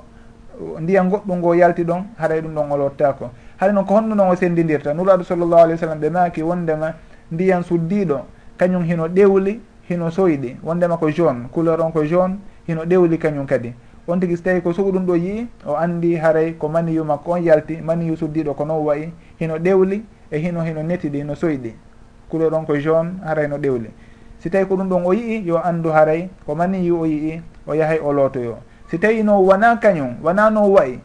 ndiyan 0.81 1.11
goɗɗum 1.11 1.39
ngo 1.39 1.55
yalti 1.55 1.85
ɗon 1.85 2.05
haray 2.19 2.41
ɗum 2.41 2.55
ɗon 2.55 2.71
o 2.73 2.77
lottako 2.77 3.31
haɗa 3.57 3.73
noon 3.73 3.87
ko 3.87 3.95
honno 3.95 4.15
noon 4.15 4.31
o 4.31 4.37
sendidirta. 4.37 4.95
Nuraɗo 4.95 5.25
sallllahu 5.25 5.63
alih 5.63 5.75
w 5.75 5.79
sallam 5.79 6.01
ɓe 6.01 6.11
maaki 6.11 6.43
wondema 6.43 6.95
ndiyan 7.33 7.63
suddiɗo 7.63 8.21
kañum 8.59 8.85
hino 8.85 9.09
ɗewli 9.09 9.61
hino 9.89 10.11
soyɗi. 10.11 10.57
Wondema 10.63 10.97
ko 10.97 11.11
jaune 11.11 11.49
couleur 11.53 11.81
on 11.81 11.91
ko 11.93 12.05
jaune 12.05 12.39
hino 12.69 12.85
ɗewli 12.85 13.19
kañum 13.19 13.47
kadi. 13.47 13.73
On 14.07 14.19
tigui 14.21 14.37
so 14.37 14.43
tawi 14.43 14.61
ko 14.61 14.73
suguɗum 14.73 15.07
ɗo 15.07 15.17
yii 15.17 15.47
o 15.67 15.77
andi 15.77 16.17
haray 16.17 16.55
ko 16.59 16.69
maniyu 16.69 17.05
makko 17.05 17.33
on 17.33 17.43
yalti 17.43 17.81
maniyu 17.81 18.17
suddiɗo 18.17 18.55
ko 18.55 18.65
non 18.65 18.85
wayi 18.85 19.13
hino 19.41 19.57
ɗewli 19.59 20.03
e 20.31 20.39
hino 20.39 20.61
hino 20.63 20.83
netiɗi 20.83 21.19
hino 21.19 21.35
soyɗi. 21.35 21.75
Couleur 22.29 22.53
on 22.55 22.65
ko 22.67 22.77
jaune 22.79 23.21
haray 23.25 23.49
no 23.49 23.57
ɗewli. 23.57 23.89
si 24.45 24.53
tawi 24.53 24.69
ko 24.69 24.77
ɗum 24.77 24.89
ɗon 24.93 25.03
o 25.09 25.13
yii 25.17 25.41
yo 25.49 25.57
anndu 25.57 25.89
haray 25.89 26.29
ko 26.45 26.53
mani 26.55 26.85
yi 26.85 26.93
o 26.93 27.07
yii 27.09 27.41
o 27.67 27.73
yahay 27.73 27.97
o 27.97 28.13
lootoyo 28.13 28.61
si 28.91 28.99
tawi 29.01 29.23
no 29.25 29.41
wona 29.41 29.81
kañum 29.81 30.21
wona 30.21 30.51
no 30.53 30.69
wayi 30.69 31.01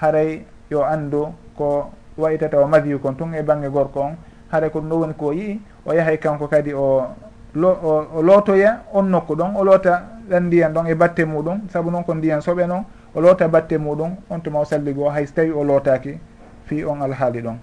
haray 0.00 0.40
yo 0.72 0.80
anndu 0.80 1.28
ko 1.52 1.92
wayitata 2.16 2.56
o 2.56 2.64
madiyu 2.66 2.96
kon 2.98 3.12
tun 3.20 3.34
e 3.36 3.42
bange 3.42 3.68
gorko 3.68 4.00
on 4.00 4.16
haray 4.48 4.70
ko 4.72 4.80
ɗum 4.80 4.88
ɗo 4.88 4.96
woni 4.96 5.12
ko 5.14 5.32
yii 5.32 5.60
o 5.84 5.92
yahay 5.92 6.16
kanko 6.16 6.48
kadi 6.48 6.72
o 6.72 7.04
lo 7.52 7.68
o 8.16 8.22
lootoya 8.22 8.80
on 8.96 9.12
nokku 9.12 9.36
ɗon 9.36 9.52
o 9.60 9.64
loota 9.64 10.00
ɗan 10.30 10.46
ndiyan 10.48 10.72
ɗon 10.72 10.86
e 10.88 10.94
batte 10.94 11.20
muɗum 11.28 11.68
saabu 11.68 11.90
noon 11.90 12.04
ko 12.04 12.14
ndiyan 12.14 12.40
soɓe 12.40 12.64
noon 12.66 12.84
o 13.14 13.20
loota 13.20 13.48
batte 13.48 13.76
muɗum 13.76 14.16
on 14.30 14.40
tuma 14.40 14.60
o 14.60 14.64
salligo 14.64 15.10
hay 15.10 15.26
so 15.26 15.34
tawi 15.34 15.52
o 15.52 15.64
lootaki 15.64 16.16
fi 16.64 16.84
on 16.84 17.02
alhaali 17.02 17.42
ɗon. 17.42 17.58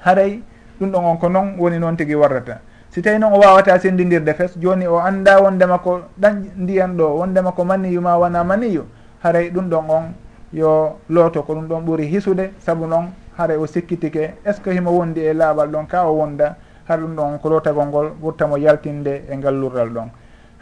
Haray 0.00 0.40
ɗum 0.80 0.90
ɗon 0.92 1.04
on 1.04 1.16
ko 1.18 1.28
noon 1.28 1.58
woni 1.58 1.78
noon 1.78 1.96
tigi 1.96 2.14
warrata. 2.14 2.60
si 2.90 3.02
tawi 3.02 3.18
noon 3.18 3.32
o 3.34 3.38
wawata 3.38 3.78
sendidirde 3.78 4.34
fes 4.34 4.58
joni 4.58 4.86
o 4.86 4.98
anda 4.98 5.40
wondema 5.40 5.78
ko 5.78 6.02
ɗan 6.18 6.50
ndiyan 6.56 6.96
ɗo 6.96 7.18
wondema 7.18 7.52
ko 7.52 7.64
maniyu 7.64 8.00
ma 8.00 8.18
wona 8.18 8.44
maniyu 8.44 8.84
haray 9.22 9.50
ɗum 9.50 9.68
ɗon 9.70 9.84
on 9.90 10.04
yo 10.52 10.98
looto 11.08 11.42
ko 11.42 11.54
ɗum 11.54 11.68
ɗon 11.68 11.84
ɓuuri 11.86 12.06
hisude 12.10 12.50
saabu 12.58 12.86
noon 12.86 13.10
haray 13.38 13.56
o 13.56 13.66
sikkitike. 13.66 14.34
Est 14.44 14.54
ce 14.54 14.60
que 14.60 14.70
himo 14.70 14.90
wondi 14.90 15.20
e 15.20 15.32
laaɓal 15.32 15.68
ɗon 15.70 15.86
ka 15.86 16.04
o 16.10 16.16
wonda 16.18 16.56
hara 16.88 17.02
ɗum 17.02 17.14
ɗon 17.14 17.38
ko 17.38 17.48
lootagol 17.48 17.86
ngol 17.86 18.08
ɓurtamo 18.20 18.56
yaltinde 18.58 19.22
e 19.30 19.36
ngallurral 19.36 19.88
ɗon. 19.90 20.08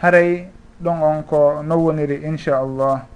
Haray 0.03 0.49
ɗon 0.83 1.03
on 1.03 1.23
ko 1.23 1.63
non 1.63 1.79
woniri 1.81 2.21
inchallah 2.27 3.07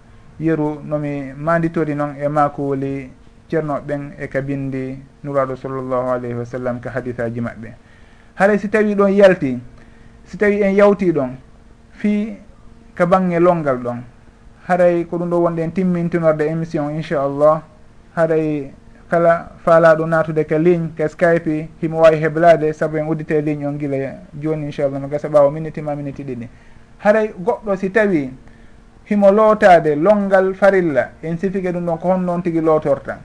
yeru 0.40 0.80
nomi 0.84 1.32
manditori 1.36 1.94
noon 1.94 2.14
e 2.18 2.28
makowoli 2.28 3.10
ceernoɓe 3.50 3.82
ɓen 3.86 4.12
e 4.18 4.26
ka 4.28 4.40
bindi 4.40 4.98
nuraɗo 5.22 5.56
sallllahu 5.56 6.08
alayhi 6.16 6.34
wa 6.34 6.44
sallam 6.44 6.80
ka 6.80 6.90
hadisaji 6.90 7.40
maɓɓe. 7.40 7.91
haray 8.34 8.58
si 8.58 8.68
tawi 8.68 8.94
ɗon 8.94 9.12
yalti 9.12 9.58
si 10.24 10.36
tawi 10.36 10.62
en 10.62 10.74
yawti 10.74 11.12
ɗon 11.12 11.36
fi 11.92 12.36
ka 12.94 13.06
bange 13.06 13.38
longal 13.38 13.78
ɗon. 13.78 14.02
Haray 14.68 15.04
ko 15.06 15.18
ɗum 15.18 15.30
ɗo 15.30 15.36
wonde 15.42 15.58
en 15.62 15.70
timmintinorde 15.70 16.42
émission 16.42 16.88
inchallah. 16.90 17.62
Haray 18.16 18.72
kala 19.10 19.52
faalaɗo 19.64 20.06
natude 20.06 20.44
ka 20.46 20.58
ligne 20.58 20.90
ka 20.96 21.08
skype 21.08 21.68
himo 21.82 22.00
wawi 22.00 22.16
heblade 22.16 22.72
saabu 22.72 22.96
en 22.98 23.08
uddite 23.08 23.40
ligne 23.42 23.66
on 23.66 23.76
guila 23.76 23.96
joni 24.40 24.66
inchallah 24.66 25.00
mi 25.00 25.08
gasa 25.08 25.28
ɓawa 25.28 25.50
minute 25.50 25.78
ma 25.82 25.94
minute 25.94 26.22
ɗiɗi. 26.22 26.48
Haray 26.98 27.32
goɗɗo 27.38 27.76
si 27.76 27.90
tawi 27.90 28.30
himo 29.10 29.30
lootade 29.30 29.96
longal 29.96 30.54
farilla 30.54 31.10
en 31.22 31.36
sifike 31.36 31.72
ɗum 31.72 31.84
ɗon 31.86 31.98
ko 31.98 32.08
hon 32.08 32.18
noon 32.24 32.42
tigui 32.42 32.60
lootorta 32.60 33.18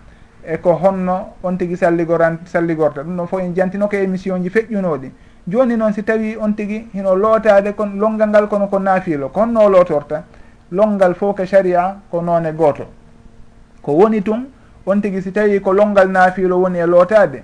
e 0.47 0.57
ko 0.57 0.79
honno 0.81 1.33
on 1.43 1.57
tigui 1.57 1.75
salligoran 1.75 2.39
salligorta. 2.45 3.03
Ɗum 3.03 3.15
ɗon 3.17 3.27
fof 3.27 3.41
en 3.41 3.53
jantinoka 3.53 3.97
émission 3.97 4.41
ji 4.41 4.49
feƴƴunoɗi. 4.49 5.11
Joni 5.47 5.75
noon 5.75 5.93
si 5.93 6.03
tawi 6.03 6.37
on 6.39 6.53
tigui 6.53 6.87
hino 6.93 7.15
lootade 7.15 7.75
kon 7.75 7.97
longal 7.99 8.29
ngal 8.29 8.47
kono 8.47 8.67
ko 8.67 8.79
naafilo. 8.79 9.29
Ko 9.29 9.41
honno 9.41 9.69
lootorta 9.69 10.23
longal 10.71 11.15
fof 11.15 11.35
ko 11.35 11.45
saria 11.45 11.97
ko 12.09 12.21
noone 12.21 12.53
gooto. 12.55 12.85
Ko 13.81 13.91
woni 13.91 14.21
tun 14.21 14.47
on 14.85 15.01
tigui 15.01 15.21
si 15.21 15.31
tawi 15.31 15.59
ko 15.59 15.73
longal 15.73 16.09
naafilo 16.09 16.59
woni 16.61 16.79
e 16.79 16.85
lootade 16.85 17.43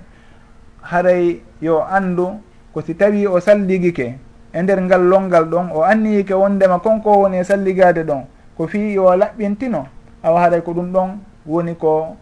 haray 0.82 1.40
yo 1.60 1.84
andu 1.84 2.40
ko 2.72 2.80
si 2.80 2.94
tawi 2.94 3.26
o 3.26 3.40
salligike 3.40 4.18
e 4.52 4.62
nder 4.62 4.80
ngal 4.82 5.02
longal 5.02 5.44
ɗon 5.44 5.70
o 5.74 5.82
anniyike 5.82 6.32
wondema 6.32 6.78
konko 6.78 7.10
woni 7.20 7.38
e 7.38 7.44
salligade 7.44 8.04
ɗon 8.04 8.24
ko 8.56 8.66
fi 8.66 8.94
yo 8.94 9.14
laɓɓintino 9.16 9.84
awa 10.22 10.40
haray 10.40 10.60
ko 10.62 10.72
ɗum 10.72 10.92
ɗon 10.92 11.08
woni 11.46 11.74
ko 11.74 12.16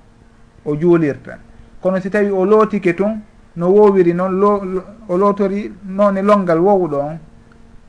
o 0.65 0.77
juulirta. 0.77 1.39
Kono 1.81 2.01
si 2.01 2.11
tawi 2.11 2.31
o 2.31 2.45
lootike 2.45 2.95
tun 2.95 3.21
no 3.57 3.69
wowiri 3.69 4.15
noon 4.15 4.33
lo 4.41 4.63
o 5.09 5.17
lootori 5.17 5.73
noone 5.85 6.23
longal 6.23 6.59
wowɗo 6.59 6.97
on 6.99 7.19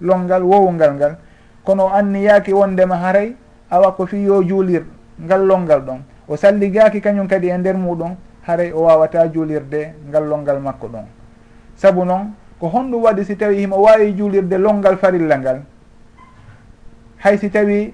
longal 0.01 0.43
wowungal 0.43 0.93
ngal 0.95 1.17
kono 1.63 1.85
o 1.85 1.89
anniyaaki 1.89 2.53
wondema 2.53 2.95
haray 2.97 3.35
awa 3.69 3.91
ko 3.93 4.05
fi 4.05 4.23
yo 4.23 4.43
juulir 4.43 4.83
ngal 5.21 5.45
longal 5.45 5.81
ɗon. 5.81 5.99
O 6.27 6.35
salligaaki 6.35 7.01
kañum 7.01 7.27
kadi 7.27 7.47
e 7.49 7.57
nder 7.57 7.75
muɗum 7.75 8.15
haray 8.47 8.71
o 8.71 8.83
wawata 8.83 9.27
juulirde 9.31 9.93
ngal 10.09 10.27
longal 10.27 10.59
makko 10.59 10.87
ɗon. 10.87 11.05
Sabu 11.75 12.05
noon 12.05 12.33
ko 12.59 12.67
honɗum 12.67 13.03
waɗi 13.03 13.25
si 13.25 13.35
tawi 13.35 13.57
himo 13.57 13.77
wawi 13.81 14.13
juulirde 14.15 14.57
longal 14.57 14.97
farilla 14.97 15.37
ngal 15.37 15.61
hay 17.23 17.37
si 17.37 17.49
tawi 17.49 17.93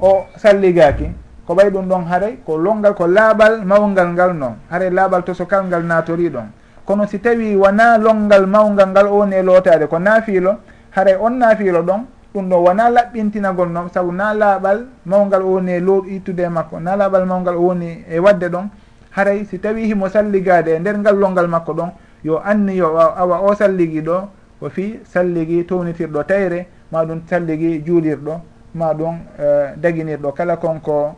o 0.00 0.26
salligaaki 0.36 1.10
ko 1.46 1.54
ɓay 1.54 1.70
ɗum 1.70 1.88
ɗon 1.88 2.04
haray 2.10 2.36
ko 2.44 2.56
longal 2.58 2.94
ko 2.94 3.06
laaɓal 3.06 3.64
mawgal 3.64 4.08
ngal 4.12 4.32
noon 4.34 4.54
haray 4.70 4.90
laaɓal 4.90 5.22
to 5.24 5.34
sokal 5.34 5.64
ngal 5.66 5.82
natori 5.84 6.28
ɗon. 6.30 6.46
Kono 6.84 7.06
si 7.06 7.18
tawi 7.18 7.56
wona 7.56 7.98
longal 7.98 8.46
mawgal 8.46 8.88
ngal 8.90 9.06
o 9.06 9.16
woni 9.18 9.36
e 9.36 9.42
lootade 9.42 9.86
ko 9.88 9.98
naafiilo 9.98 10.52
haray 10.90 11.16
on 11.20 11.38
naafiilo 11.38 11.82
ɗon 11.82 12.00
ɗum 12.34 12.48
ɗo 12.48 12.56
wona 12.64 12.90
laɓɓintinagol 12.90 13.68
noon 13.68 13.88
saabu 13.94 14.12
na 14.12 14.34
laaɓal 14.34 14.86
mawgal 15.06 15.42
o 15.42 15.48
woni 15.54 15.72
e 15.72 15.80
lo 15.80 16.04
ittude 16.08 16.48
makko 16.48 16.80
na 16.80 16.96
laaɓal 16.96 17.26
mawgal 17.26 17.56
o 17.56 17.60
woni 17.60 18.04
e, 18.08 18.16
e 18.16 18.18
wadde 18.18 18.48
ɗon 18.48 18.68
haray 19.16 19.44
si 19.44 19.58
tawi 19.58 19.86
himo 19.86 20.08
salligade 20.08 20.68
e 20.76 20.78
nder 20.78 20.98
ngal 20.98 21.16
longal 21.16 21.48
makko 21.48 21.72
ɗon 21.72 21.90
yo 22.24 22.40
anni 22.44 22.76
yo 22.76 22.98
awa 22.98 23.40
o 23.40 23.54
salligi 23.54 24.00
ɗo 24.02 24.28
ko 24.60 24.68
fi 24.68 25.00
salligi 25.04 25.64
townitirɗo 25.64 26.24
tayre 26.24 26.66
ma 26.90 27.04
ɗum 27.04 27.20
salligi 27.28 27.82
juulirɗo 27.84 28.40
ma 28.74 28.92
ɗum 28.94 29.14
uh, 29.38 29.76
daginirɗo 29.76 30.32
kala 30.32 30.56
konko 30.56 31.14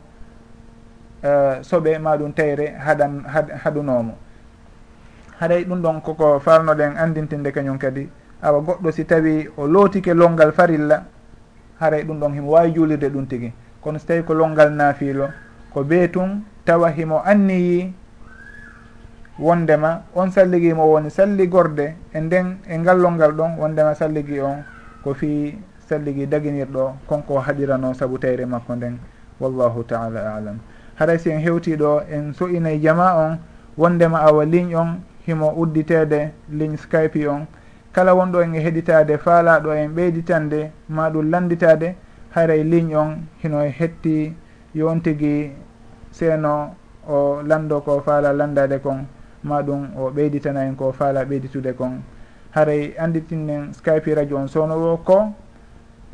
Eh, 1.23 1.59
soɓe 1.63 1.99
ma 1.99 2.17
ɗum 2.17 2.33
tayre 2.33 2.75
haɗan 2.79 3.25
haɗunomo. 3.65 4.15
Haɗay 5.41 5.65
ɗum 5.65 5.83
ɗon 5.83 6.01
koko 6.03 6.39
farnoɗen 6.39 6.97
andintinde 6.97 7.51
kañum 7.53 7.79
kadi. 7.79 8.09
Awa 8.43 8.61
goɗɗo 8.61 8.93
si 8.93 9.05
tawi 9.05 9.49
o 9.57 9.67
lootike 9.67 10.15
longal 10.15 10.53
farilla 10.53 11.05
haray 11.81 12.05
ɗum 12.05 12.21
ɗon 12.21 12.33
himo 12.35 12.51
wawi 12.51 12.73
juulirde 12.75 13.09
ɗum 13.11 13.27
tigui 13.27 13.53
kono 13.81 13.99
so 13.99 14.07
tawi 14.07 14.23
ko 14.23 14.35
longal 14.35 14.71
naafiilo 14.71 15.29
ko 15.73 15.83
ɓee 15.83 16.09
tun 16.11 16.43
tawa 16.65 16.91
himo 16.91 17.23
anniyi 17.25 17.93
wondema 19.39 20.03
on 20.15 20.31
salligimo 20.31 20.87
woni 20.87 21.11
salligorde 21.11 21.95
e 22.15 22.21
nden 22.21 22.59
e 22.69 22.79
ngallolngal 22.79 23.33
ɗon 23.33 23.59
wondema 23.59 23.95
salligi 23.95 24.41
on 24.41 24.63
ko 25.03 25.15
fi 25.15 25.59
salligi 25.89 26.27
daguinirɗo 26.27 26.93
konko 27.07 27.41
haɗirano 27.41 27.95
sabu 27.95 28.19
tayre 28.19 28.47
makko 28.47 28.75
nden. 28.77 28.99
Wallahu 29.41 29.85
taala 29.87 30.35
alam. 30.37 30.59
haray 30.99 31.19
si 31.19 31.31
en 31.31 31.41
hewtiɗo 31.41 32.03
en 32.11 32.33
so'inay 32.35 32.79
jama 32.81 33.15
on 33.17 33.39
wondema 33.79 34.19
awa 34.21 34.45
ligne 34.45 34.75
on 34.77 35.01
himo 35.27 35.53
udditede 35.57 36.33
ligne 36.51 36.77
skype 36.77 37.29
on. 37.29 37.47
Kala 37.93 38.15
wonɗo 38.15 38.43
en 38.43 38.55
e 38.55 38.61
heɗitade 38.61 39.19
faalaɗo 39.19 39.73
en 39.73 39.89
ɓeyditande 39.95 40.71
ma 40.89 41.11
ɗum 41.11 41.31
landitade 41.31 41.95
haray 42.35 42.65
ligne 42.65 42.97
on 42.97 43.17
hino 43.43 43.63
e 43.65 43.71
hetti 43.71 44.35
yon 44.75 45.01
tigui 45.01 45.53
seeno 46.11 46.75
o 47.09 47.43
lando 47.43 47.81
ko 47.81 48.01
faala 48.01 48.33
landade 48.33 48.81
kon 48.83 49.07
ma 49.45 49.63
ɗum 49.63 49.89
o 49.97 50.11
ɓeyditana 50.11 50.67
en 50.67 50.75
ko 50.75 50.93
faala 50.93 51.25
ɓeyditude 51.25 51.73
kon. 51.75 52.03
Haray 52.55 52.95
anditinnen 52.99 53.73
skype 53.73 54.15
radio 54.15 54.37
on 54.37 54.49
sownowo 54.49 54.97
ko 55.05 55.33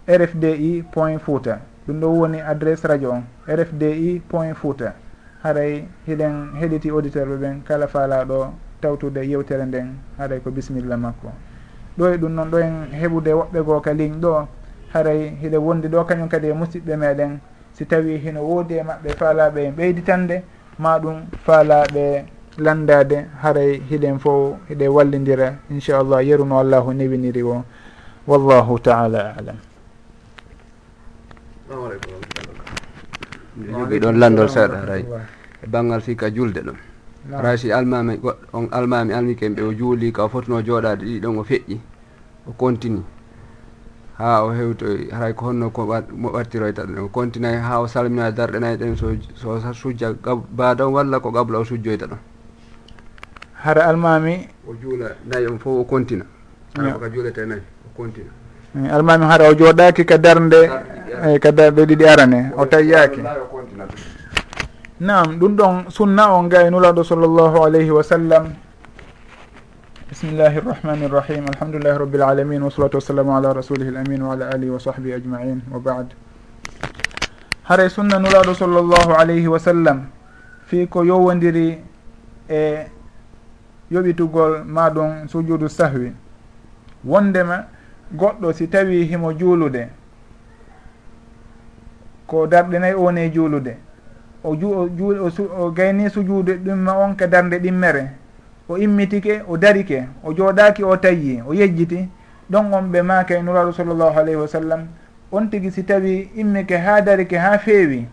rfdi 0.09 0.83
point 0.93 1.19
fouta. 1.19 1.59
ɗum 1.87 2.01
ɗo 2.01 2.07
woni 2.09 2.41
adresse 2.41 2.85
radio 2.89 3.11
on 3.13 3.25
rfdi 3.47 4.21
point 4.29 4.55
fouta 4.55 4.95
haray 5.43 5.85
hiɗen 6.07 6.57
heɗiti 6.61 6.91
auditeur 6.91 7.29
ɓe 7.29 7.37
ɓen 7.37 7.63
kala 7.65 7.87
faalaɗo 7.87 8.53
tawtude 8.81 9.21
yewtere 9.25 9.65
nden 9.67 9.89
haray 10.19 10.41
ko 10.41 10.51
bisimilla 10.51 10.97
makko. 10.97 11.29
Ɗo 11.99 12.05
e 12.15 12.17
ɗum 12.17 12.33
noon 12.35 12.51
ɗo 12.51 12.59
en 12.59 12.75
heɓude 13.01 13.33
woɓɓe 13.33 13.59
goo 13.65 13.81
ka 13.81 13.93
ligne 13.93 14.19
ɗo. 14.21 14.47
Haray 14.93 15.21
hiɗe 15.43 15.57
wondi 15.57 15.89
ɗo 15.89 16.05
kañum 16.05 16.29
kadi 16.29 16.49
e 16.49 16.53
musidɓe 16.53 16.97
meɗen. 16.97 17.39
Si 17.73 17.85
tawi 17.87 18.19
hino 18.19 18.41
woodi 18.43 18.75
e 18.75 18.83
maɓɓe 18.83 19.11
faalaɓe 19.19 19.61
en 19.69 19.73
ɓeyditande 19.77 20.43
ma 20.79 20.99
ɗum 20.99 21.17
faalaɓe 21.45 22.25
landade. 22.59 23.27
Haray 23.43 23.81
hiɗen 23.91 24.19
fo 24.19 24.57
hiɗe 24.69 24.89
wallidira 24.89 25.55
inchallah 25.71 26.23
yeruno 26.25 26.59
allahu 26.59 26.93
newiniri 26.93 27.43
o. 27.43 27.65
Wallahu 28.27 28.79
taala 28.81 29.35
alam. 29.39 29.74
mbiɗo 33.57 33.79
jogui 33.79 33.99
ɗon 34.01 34.19
landol 34.19 34.49
seeɗa 34.49 34.85
ray. 34.87 35.05
E 35.63 35.67
banggal 35.67 36.01
fika 36.01 36.31
julde 36.31 36.61
ɗon 36.61 36.77
ray 37.43 37.57
si 37.59 37.73
almami 37.73 38.17
goɗɗo 38.19 38.47
on 38.53 38.69
almami 38.71 39.13
alnike 39.13 39.49
ɓe 39.49 39.63
o 39.63 39.73
juuli 39.73 40.13
ka 40.13 40.25
o 40.25 40.29
fotino 40.29 40.61
jooɗade 40.63 41.05
ɗiɗi 41.05 41.21
ɗon 41.21 41.39
o 41.39 41.43
feƴƴi 41.45 41.79
o 42.47 42.53
continue. 42.53 43.03
Ha 44.19 44.45
o 44.45 44.51
hewtoy 44.53 45.09
haray 45.11 45.33
ko 45.35 45.47
honno 45.47 45.71
ko 45.71 45.87
mo 46.13 46.29
ɓattiroyta 46.31 46.85
ɗen 46.87 46.99
o 46.99 47.09
continue 47.09 47.57
ha 47.59 47.81
o 47.81 47.87
salmina 47.87 48.31
darɗe 48.31 48.59
nayi 48.61 48.77
ɗen 48.77 48.97
so 48.97 49.17
so 49.35 49.73
sujja 49.73 50.13
baadon 50.53 50.93
walla 50.93 51.21
ko 51.21 51.31
gabla 51.31 51.59
o 51.59 51.65
sujjoyta 51.65 52.07
ɗon 52.07 52.19
hara 53.65 53.87
almami 53.89 54.49
o 54.69 54.75
juula 54.75 55.17
nayi 55.25 55.47
on 55.47 55.59
fof 55.59 55.81
o 55.81 55.85
continue. 55.85 56.27
Ka 56.75 57.09
juulete 57.09 57.47
nayi 57.47 57.63
o 57.87 57.89
continue. 57.97 58.44
Eh, 58.75 58.91
almami 58.91 59.25
hara 59.27 59.49
o 59.51 59.55
jooɗaki 59.55 60.05
ka 60.05 60.19
darde 60.19 60.57
eyi 61.23 61.35
eh, 61.35 61.39
ka 61.39 61.53
darde 61.53 61.87
ɗiɗi 61.87 62.05
arane 62.09 62.51
o 62.59 62.67
tayyaki 62.67 63.23
nam 64.99 65.39
ɗum. 65.39 65.55
Ɗon 65.57 65.91
sunna 65.91 66.35
on 66.35 66.49
gay 66.49 66.71
nulaɗo 66.71 67.05
sallllahu 67.05 67.63
alayhi 67.63 67.91
wa 67.91 68.03
sallam. 68.03 68.51
Bismillahi 70.11 70.57
irrahmani 70.59 71.05
irrahim 71.07 71.45
alhamdulillahi 71.55 71.99
rabbil 71.99 72.23
alamin. 72.23 72.63
Wasalatu 72.63 72.97
wassalamu 72.99 73.37
ala 73.37 73.55
rasulihi 73.55 73.91
l 73.95 73.97
amin 73.97 74.23
wa 74.23 74.33
ala 74.35 74.51
alihi 74.51 74.71
wa 74.71 74.79
sahbihi 74.79 75.15
ajmain. 75.23 75.63
Wa 75.71 75.79
bad. 75.79 76.15
Haray 77.71 77.89
sunna 77.91 78.19
nulaɗo 78.19 78.55
sallllahu 78.59 79.15
alayhi 79.15 79.47
wa 79.47 79.59
sallam. 79.59 80.07
Fi 80.67 80.87
ko 80.89 81.03
yowodiri 81.05 81.79
e 82.51 82.87
yoɓitugol 83.93 84.65
maɗum 84.67 85.29
sujudu 85.31 85.69
sahwi. 85.69 86.11
Wondema 87.07 87.74
goɗɗo 88.17 88.53
si 88.53 88.67
tawi 88.69 89.05
himo 89.05 89.33
juulude 89.33 89.89
ko 92.27 92.47
darɗe 92.47 92.79
nayyi 92.79 92.95
o 92.95 93.03
woni 93.03 93.21
e 93.21 93.31
juulude 93.31 93.77
o 94.45 94.55
ju 94.57 94.69
o 95.59 95.71
gayni 95.71 96.11
sujuude 96.11 96.57
ɗumma 96.65 96.93
on 96.99 97.15
ka 97.17 97.27
darde 97.27 97.59
ɗimmere 97.59 98.11
o 98.69 98.77
immitike 98.79 99.43
o 99.49 99.57
darike 99.57 100.05
o 100.23 100.33
jooɗaki 100.33 100.85
o 100.85 100.97
tayyi 100.97 101.43
o 101.47 101.55
yejjiti 101.55 102.09
ɗon 102.51 102.73
on 102.75 102.91
ɓe 102.93 103.03
maaka 103.03 103.35
e 103.39 103.43
nuraɗo 103.43 103.73
sallllahu 103.73 104.19
alayhi 104.19 104.41
wa 104.41 104.49
sallam 104.49 104.87
on 105.33 105.49
tigi 105.51 105.71
si 105.71 105.83
tawi 105.85 106.31
immike 106.37 106.77
ha 106.77 107.01
darike 107.01 107.37
ha 107.39 107.59
feewi 107.59 108.07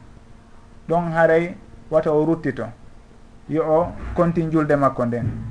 ɗon 0.89 1.11
haray 1.11 1.55
wata 1.91 2.11
o 2.11 2.25
ruttito 2.25 2.65
yo 3.49 3.63
o 3.63 3.87
contine 4.15 4.49
julde 4.51 4.75
makko 4.75 5.05
nden. 5.05 5.50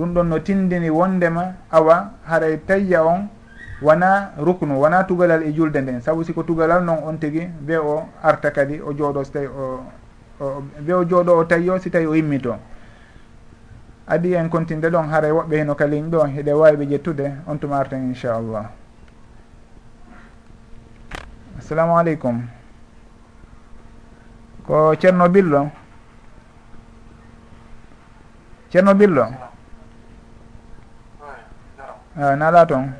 ɗum 0.00 0.14
ɗon 0.14 0.24
no 0.28 0.38
tindini 0.38 0.88
wondema 0.90 1.54
awa 1.70 2.12
haray 2.24 2.56
tayya 2.66 3.04
on 3.04 3.28
wona 3.82 4.32
ruknu 4.38 4.80
wona 4.80 5.04
tugalal 5.04 5.42
e 5.42 5.52
julde 5.52 5.76
nden. 5.80 6.00
Saabu 6.00 6.24
siko 6.24 6.42
tugalal 6.42 6.82
noon 6.84 7.04
on 7.04 7.18
tigui 7.18 7.46
be 7.60 7.76
o 7.76 8.08
arta 8.22 8.50
kadi 8.50 8.80
o 8.80 8.92
jooɗo 8.92 9.24
so 9.24 9.32
tawi 9.32 9.46
o 9.46 10.62
be 10.80 10.92
o 10.92 11.04
jooɗo 11.04 11.36
o 11.36 11.44
tayyo 11.44 11.78
si 11.78 11.90
tawi 11.90 12.06
o 12.06 12.14
yimmito 12.14 12.56
adi 14.06 14.34
en 14.34 14.48
continde 14.48 14.88
ɗon 14.90 15.08
haara 15.08 15.28
e 15.28 15.32
woɓɓe 15.32 15.56
heno 15.56 15.74
kaliñ 15.74 16.10
ɗo 16.10 16.24
heɗe 16.24 16.52
wawiɓe 16.52 16.84
ƴettude 16.86 17.32
on 17.46 17.58
tuma 17.58 17.78
arten 17.78 18.08
inchallah. 18.08 18.70
Assalamu 21.58 21.98
aleykum. 21.98 22.42
Ko 24.66 24.94
ceerno 24.96 25.28
billo? 25.28 25.70
Ceerno 28.70 28.94
billo? 28.94 29.49
a 32.16 32.36
na 32.36 32.64
toon 32.66 32.92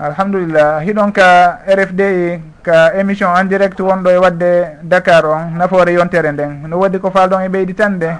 alhamdulillah. 0.00 0.80
Hiɗon 0.80 1.12
ka 1.12 1.60
rfdi 1.68 2.40
ka 2.62 2.92
émission 2.96 3.28
en 3.36 3.44
direct 3.44 3.80
wonɗo 3.80 4.10
e 4.10 4.18
wadde 4.18 4.78
dakar 4.82 5.24
on 5.26 5.56
nafoore 5.58 5.92
yontere 5.92 6.32
nden. 6.32 6.68
No 6.68 6.78
waɗi 6.80 6.98
ko 7.00 7.10
faalɗon 7.10 7.44
e 7.44 7.48
ɓeydi 7.48 7.74
tan 7.74 7.98
de? 7.98 8.10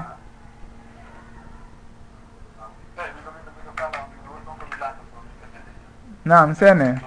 Nam 6.25 6.55
sene 6.55 7.01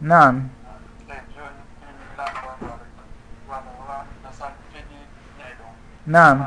nam 0.00 0.48
nam 6.06 6.46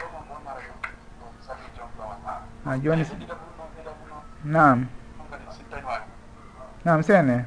ha 2.71 2.77
joni. 2.77 3.05
Nam 4.43 4.87
nam 6.83 7.03
sene. 7.03 7.45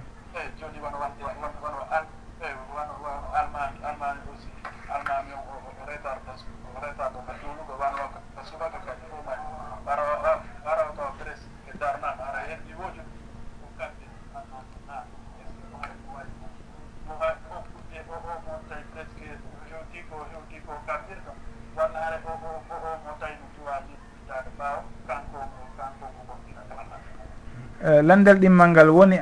landal 28.09 28.37
ɗimmal 28.43 28.69
ngal 28.71 28.89
woni 28.91 29.19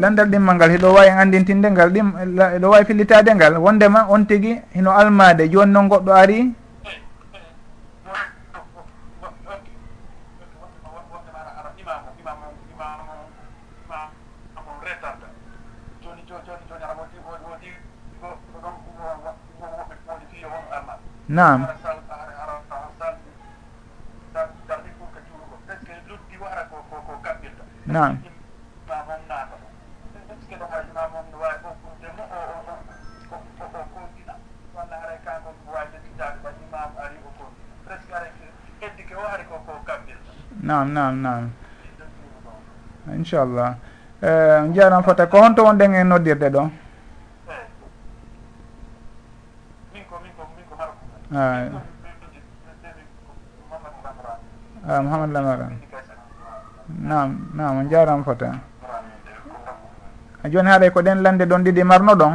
landal 0.00 0.28
ɗimmal 0.32 0.54
ngal 0.56 0.70
heɗo 0.74 0.88
wawi 0.96 1.10
andintinde 1.22 1.68
ngal 1.70 1.90
ɗim 1.94 2.08
eɗo 2.56 2.66
wawi 2.72 2.84
fillitade 2.84 3.30
ngal. 3.34 3.54
Wondema 3.64 4.06
on 4.08 4.24
tigui 4.26 4.60
hino 4.74 4.90
almade 4.90 5.48
joni 5.52 5.72
noon 5.72 5.88
goɗɗo 5.88 6.12
ari 6.12 6.38
nam 21.28 21.64
nam 40.90 41.22
nam 41.22 41.50
nam 43.06 43.14
inchallah 43.14 43.76
eh, 44.22 44.60
jaram 44.74 45.02
fota 45.02 45.26
ko 45.26 45.38
honto 45.42 45.62
wonɗen 45.64 45.94
e 45.94 46.02
noddirde 46.04 46.48
ɗo? 46.50 46.62
Ah. 51.34 51.68
Ah, 54.84 54.98
A 54.98 55.00
mouhamad 55.02 55.30
lamaran 55.30 55.72
nam 56.98 57.50
nam 57.54 57.78
on 57.78 57.88
jaram 57.88 58.24
fota 58.24 58.50
ah, 60.42 60.48
joni 60.50 60.68
haaɗay 60.68 60.90
ko 60.90 61.00
ɗen 61.02 61.22
lande 61.22 61.44
ɗon 61.46 61.62
ɗiɗi 61.64 61.82
marno 61.84 62.14
ɗon? 62.14 62.34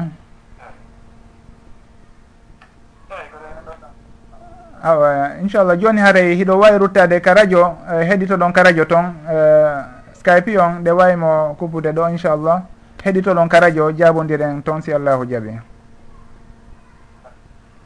inchallah 5.47 5.79
joni 5.79 5.99
haaray 6.03 6.35
hiɗo 6.35 6.59
wawi 6.59 6.77
ruttade 6.77 7.19
ka 7.23 7.33
radio 7.33 7.77
e, 7.87 8.03
heɗito 8.05 8.35
ɗon 8.37 8.51
ka 8.53 8.63
radio 8.63 8.85
toon 8.85 9.05
e, 9.31 9.35
skype 10.19 10.57
on 10.59 10.83
ɗe 10.83 10.91
wawimo 10.91 11.55
kuppude 11.59 11.91
ɗo 11.95 12.09
inchallah 12.11 12.61
heɗito 13.03 13.31
ɗon 13.33 13.47
ka 13.49 13.59
radio 13.59 13.91
jabodiren 13.91 14.61
toon 14.63 14.81
si 14.81 14.91
allahu 14.93 15.23
jaaɓi 15.25 15.55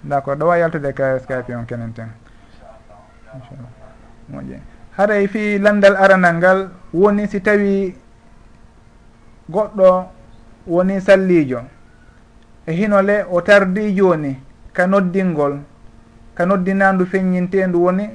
d' 0.03 0.13
accord 0.13 0.39
ɗo 0.39 0.45
wawi 0.49 0.59
yaltude 0.59 0.93
ka 0.93 1.19
skype 1.19 1.53
on 1.55 1.65
kenen 1.65 1.93
ten. 1.93 2.09
Inchallah 3.35 3.69
moƴƴi. 4.33 4.57
Haray 4.97 5.27
fi 5.27 5.59
landal 5.59 5.95
aranal 5.95 6.35
ngal 6.35 6.59
woni 6.93 7.27
si 7.27 7.39
tawi 7.41 7.95
goɗɗo 9.49 10.05
woni 10.67 10.99
sallijo. 11.01 11.61
E 12.65 12.71
hinole 12.73 13.25
o 13.29 13.41
tardi 13.41 13.93
joni 13.95 14.35
ka 14.73 14.87
noddingol. 14.87 15.59
ka 16.35 16.45
noddinandu 16.45 17.05
feññintendu 17.05 17.83
woni 17.83 18.09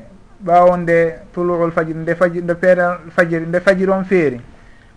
ɓawo 0.45 0.77
nde 0.77 1.15
tuluul 1.33 1.71
fajiri 1.71 1.99
nde 1.99 2.15
faji 2.15 2.41
nde 2.43 2.55
peeral 2.55 2.99
fajiri 3.11 3.47
nde 3.47 3.61
fajiri 3.61 3.91
on 3.91 4.05
feeri. 4.05 4.41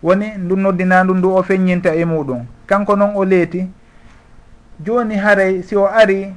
Woni 0.03 0.28
ndu 0.38 0.55
noddinandu 0.55 1.13
ndu 1.13 1.36
o 1.36 1.43
feññinta 1.43 1.95
e 1.95 2.05
muɗum. 2.05 2.45
Kanko 2.67 2.95
noon 2.95 3.15
o 3.15 3.26
leeti 3.26 3.70
joni 4.86 5.15
haray 5.15 5.63
si 5.63 5.76
o 5.76 5.86
ari 5.88 6.34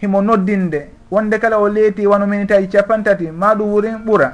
himo 0.00 0.22
noddinde 0.22 0.88
wonde 1.10 1.38
kala 1.38 1.58
o 1.58 1.68
leeti 1.68 2.06
wano 2.06 2.26
minitaji 2.26 2.68
capantati 2.68 3.24
capan 3.24 3.38
ma 3.38 3.54
ɗum 3.54 3.68
wurin 3.72 3.96
ɓuura 4.04 4.32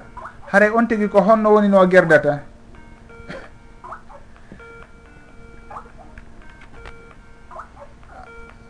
haray 0.53 0.71
on 0.71 0.87
tigui 0.87 1.09
ko 1.09 1.21
honno 1.21 1.53
woni 1.53 1.69
no 1.69 1.81
o 1.81 1.87
gerdata. 1.87 2.41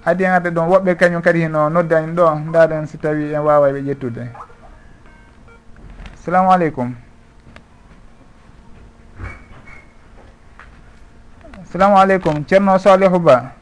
adi 0.07 0.25
en 0.25 0.31
arde 0.33 0.51
ɗon 0.51 0.69
woɓɓe 0.71 0.95
kañum 0.97 1.23
kadi 1.23 1.41
hino 1.43 1.69
noddani 1.69 2.13
ɗo 2.15 2.35
ndaɗen 2.49 2.87
si 2.87 2.97
tawi 2.99 3.35
en 3.35 3.41
wawa 3.43 3.73
ɓe 3.73 3.81
ƴettude. 3.83 4.31
Salamu 6.15 6.51
aleykum. 6.53 6.95
Salamu 11.65 11.97
aleykum 11.99 12.45
ceerno 12.47 12.79
salihu 12.79 13.19
ba. 13.19 13.53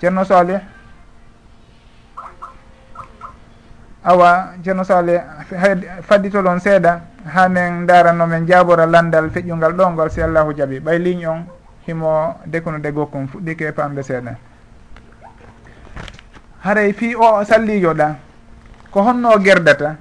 Ceerno 0.00 0.24
salih 0.24 0.60
awa 4.04 4.52
ceerno 4.62 4.84
salih 4.84 5.20
faddito 6.02 6.42
ɗon 6.42 6.60
seeɗa 6.60 7.00
ha 7.24 7.48
min 7.48 7.86
daranno 7.86 8.26
min 8.26 8.46
jaabora 8.46 8.86
landal 8.86 9.30
feƴƴungal 9.30 9.72
ɗo 9.72 9.90
ngol 9.90 10.10
si 10.10 10.20
allahu 10.22 10.52
jaaɓi 10.52 10.80
ɓay 10.80 10.98
ligne 10.98 11.26
on. 11.26 11.57
himo 11.88 12.34
dekunude 12.46 12.92
gokkon 12.92 13.26
fuɗɗike 13.28 13.72
pamde 13.72 14.02
seeɗa. 14.02 14.36
Haray 16.60 16.92
fi 16.92 17.14
o 17.16 17.44
sallijo 17.44 17.94
ɗa 17.94 18.16
ko 18.90 19.02
honno 19.02 19.38
gerdata 19.38 19.96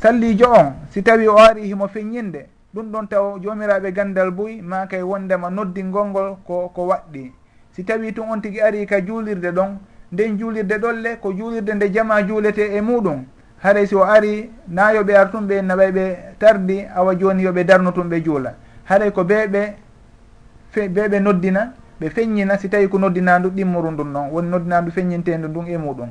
sallijo 0.00 0.46
on 0.50 0.72
si 0.90 1.02
tawi 1.02 1.28
o 1.28 1.36
ari 1.36 1.68
himo 1.68 1.88
feññinde 1.88 2.46
ɗum 2.74 2.90
ɗon 2.92 3.08
taw 3.08 3.38
jomiraɓe 3.42 3.92
gandal 3.92 4.30
boyi 4.30 4.62
ma 4.62 4.86
kay 4.86 5.02
wondema 5.02 5.50
noddingol 5.50 6.06
ngol 6.08 6.36
ko 6.46 6.68
ko 6.74 6.86
waɗɗi. 6.86 7.32
Si 7.72 7.84
tawi 7.84 8.12
tun 8.14 8.30
on 8.30 8.40
tigui 8.40 8.60
ari 8.60 8.86
ka 8.86 9.00
juulirde 9.00 9.52
ɗon 9.52 9.78
nden 10.12 10.38
juulirde 10.38 10.78
ɗolle 10.78 11.18
ko 11.20 11.32
juulirde 11.32 11.74
nde 11.74 11.92
jama 11.92 12.22
juulete 12.26 12.72
e 12.76 12.80
muɗum 12.80 13.24
haray 13.62 13.86
si 13.86 13.94
o 13.94 14.02
ari 14.02 14.50
nayoɓe 14.68 15.12
artumɓe 15.16 15.62
nawayɓe 15.62 16.16
tardi 16.38 16.86
awa 16.94 17.14
joni 17.18 17.42
yoɓe 17.42 17.64
darnutumɓe 17.64 18.22
juula. 18.24 18.54
Haray 18.84 19.10
ko 19.12 19.24
beɓe 19.24 19.74
ɓe 20.80 21.08
ɓe 21.08 21.20
noddina 21.20 21.72
ɓe 22.00 22.10
feññina 22.10 22.58
si 22.58 22.68
tawi 22.68 22.88
ko 22.88 22.98
noddinandu 22.98 23.50
ɗimmuru 23.50 23.90
ndun 23.90 24.12
noon 24.12 24.30
woni 24.32 24.48
noddinandu 24.48 24.90
feññintendu 24.90 25.48
ndun 25.48 25.66
e 25.66 25.76
muɗum. 25.76 26.10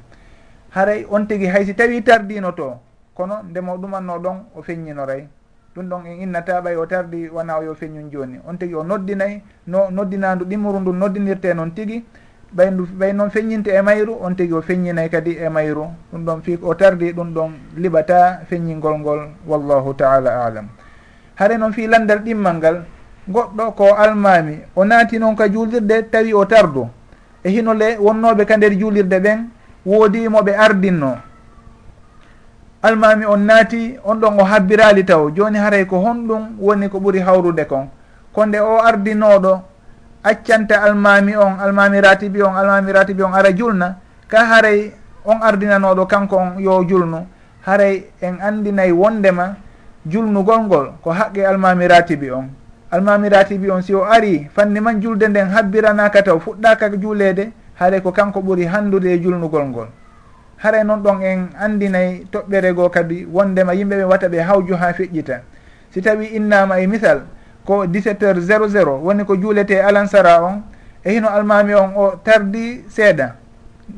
Haray 0.75 1.05
on 1.09 1.25
tigui 1.27 1.47
hay 1.47 1.65
si 1.65 1.73
tawi 1.73 2.01
tardino 2.03 2.51
to 2.51 2.77
kono 3.13 3.43
ndemo 3.49 3.77
ɗumanno 3.77 4.19
ɗon 4.19 4.37
o 4.55 4.61
feññinoray. 4.61 5.27
Ɗum 5.75 5.85
ɗon 5.89 6.05
en 6.05 6.21
innata 6.21 6.61
ɓay 6.61 6.75
o 6.75 6.85
tardi 6.85 7.29
wona 7.29 7.57
o 7.59 7.63
yo 7.63 7.73
feññun 7.75 8.09
joni 8.11 8.39
on 8.47 8.57
tigui 8.57 8.75
o 8.75 8.83
noddinay 8.83 9.41
no 9.67 9.89
noddinandu 9.91 10.45
ɗimmuru 10.45 10.79
ndun 10.79 10.93
noddinirte 10.97 11.53
noon 11.53 11.71
tigui 11.71 12.03
ɓay 12.55 12.71
ndu 12.71 12.87
ɓay 12.99 13.13
noon 13.13 13.29
feññinte 13.29 13.67
e 13.69 13.81
mayru 13.81 14.17
on 14.21 14.33
tigui 14.35 14.57
o 14.57 14.61
feññinay 14.61 15.09
kadi 15.09 15.37
e 15.37 15.49
mayru. 15.49 15.85
Ɗum 16.11 16.25
ɗon 16.25 16.41
fi 16.41 16.57
o 16.61 16.73
tardi 16.75 17.13
ɗum 17.13 17.33
ɗon 17.33 17.51
liɓata 17.77 18.41
feññingol 18.49 18.99
ngol 18.99 19.19
wallahu 19.47 19.93
taala 19.93 20.45
alam 20.45 20.67
haare 21.35 21.57
noon 21.57 21.73
fi 21.73 21.87
landal 21.87 22.19
ɗimmal 22.23 22.57
ngal 22.57 22.83
goɗɗo 23.27 23.71
ko 23.75 23.93
almami 23.97 24.59
o 24.75 24.85
naati 24.85 25.19
noon 25.19 25.35
ka 25.35 25.47
juulirde 25.49 26.09
tawi 26.11 26.33
o 26.33 26.45
tardu. 26.45 26.87
E 27.43 27.49
hinole 27.49 27.97
wonnoɓe 27.99 28.45
ka 28.45 28.57
nder 28.57 28.73
juulirde 28.77 29.19
ɓen 29.19 29.49
woodi 29.85 30.27
moɓe 30.29 30.55
ardinno. 30.55 31.17
Almami 32.83 33.25
on 33.25 33.37
naati 33.39 33.97
on 34.03 34.15
ɗon 34.19 34.39
o 34.39 34.43
habbirali 34.43 35.05
taw. 35.05 35.29
Joni 35.35 35.57
haray 35.57 35.85
ko 35.85 35.97
honɗum 35.97 36.57
woni 36.59 36.89
ko 36.89 36.99
ɓuuri 36.99 37.19
hawrude 37.19 37.65
kon. 37.67 37.87
Konde 38.33 38.57
o 38.59 38.77
ardinoɗo 38.79 39.61
accanta 40.23 40.81
almami 40.81 41.35
on 41.35 41.57
almami 41.59 42.01
ratibi 42.01 42.41
on 42.43 42.55
almami 42.55 42.91
ratibi 42.91 43.23
on 43.23 43.33
ara 43.33 43.51
julna 43.55 43.97
ka 44.27 44.45
haray 44.45 44.91
on 45.25 45.39
ardinanoɗo 45.41 46.05
kanko 46.07 46.35
on 46.37 46.59
yo 46.59 46.83
julnu. 46.87 47.25
Haray 47.65 48.05
en 48.21 48.37
andinayi 48.41 48.91
wondema 48.91 49.55
julnugol 50.05 50.61
ngol 50.65 50.93
ko 51.01 51.09
haqqe 51.11 51.45
almami 51.45 51.87
ratibi 51.87 52.29
on. 52.31 52.49
almamirati 52.91 53.57
bi 53.57 53.69
on 53.69 53.81
si 53.81 53.93
o 53.93 54.03
ari 54.03 54.47
fanni 54.53 54.79
man 54.79 55.01
julde 55.01 55.27
nden 55.27 55.49
habbiranaka 55.49 56.21
taw 56.23 56.39
fuɗɗaka 56.39 56.97
juulede 57.01 57.51
haare 57.79 58.01
ko 58.01 58.11
kanko 58.11 58.39
ɓuuri 58.41 58.65
handude 58.65 59.05
e 59.13 59.19
julnugol 59.21 59.65
ngol. 59.65 59.87
Haray 60.57 60.83
noon 60.83 61.01
ɗon 61.03 61.21
en 61.21 61.39
andinayi 61.59 62.25
toɓɓere 62.31 62.73
goo 62.73 62.89
kadi 62.89 63.25
wondema 63.25 63.73
yimɓe 63.73 63.95
ɓe 63.97 64.03
watta 64.03 64.27
ɓe 64.29 64.39
hawju 64.41 64.75
ha 64.75 64.93
feƴƴita 64.93 65.41
si 65.91 66.01
tawi 66.01 66.25
innama 66.35 66.79
e 66.79 66.87
misal 66.87 67.21
ko 67.65 67.85
17 67.85 68.21
heures 68.21 68.45
00 68.45 68.99
woni 69.03 69.25
ko 69.25 69.35
juulete 69.35 69.81
alansara 69.81 70.41
on 70.43 70.63
e 71.03 71.11
hino 71.11 71.27
almami 71.29 71.73
on 71.73 71.91
o 71.95 72.19
tardi 72.23 72.83
seeɗa 72.89 73.35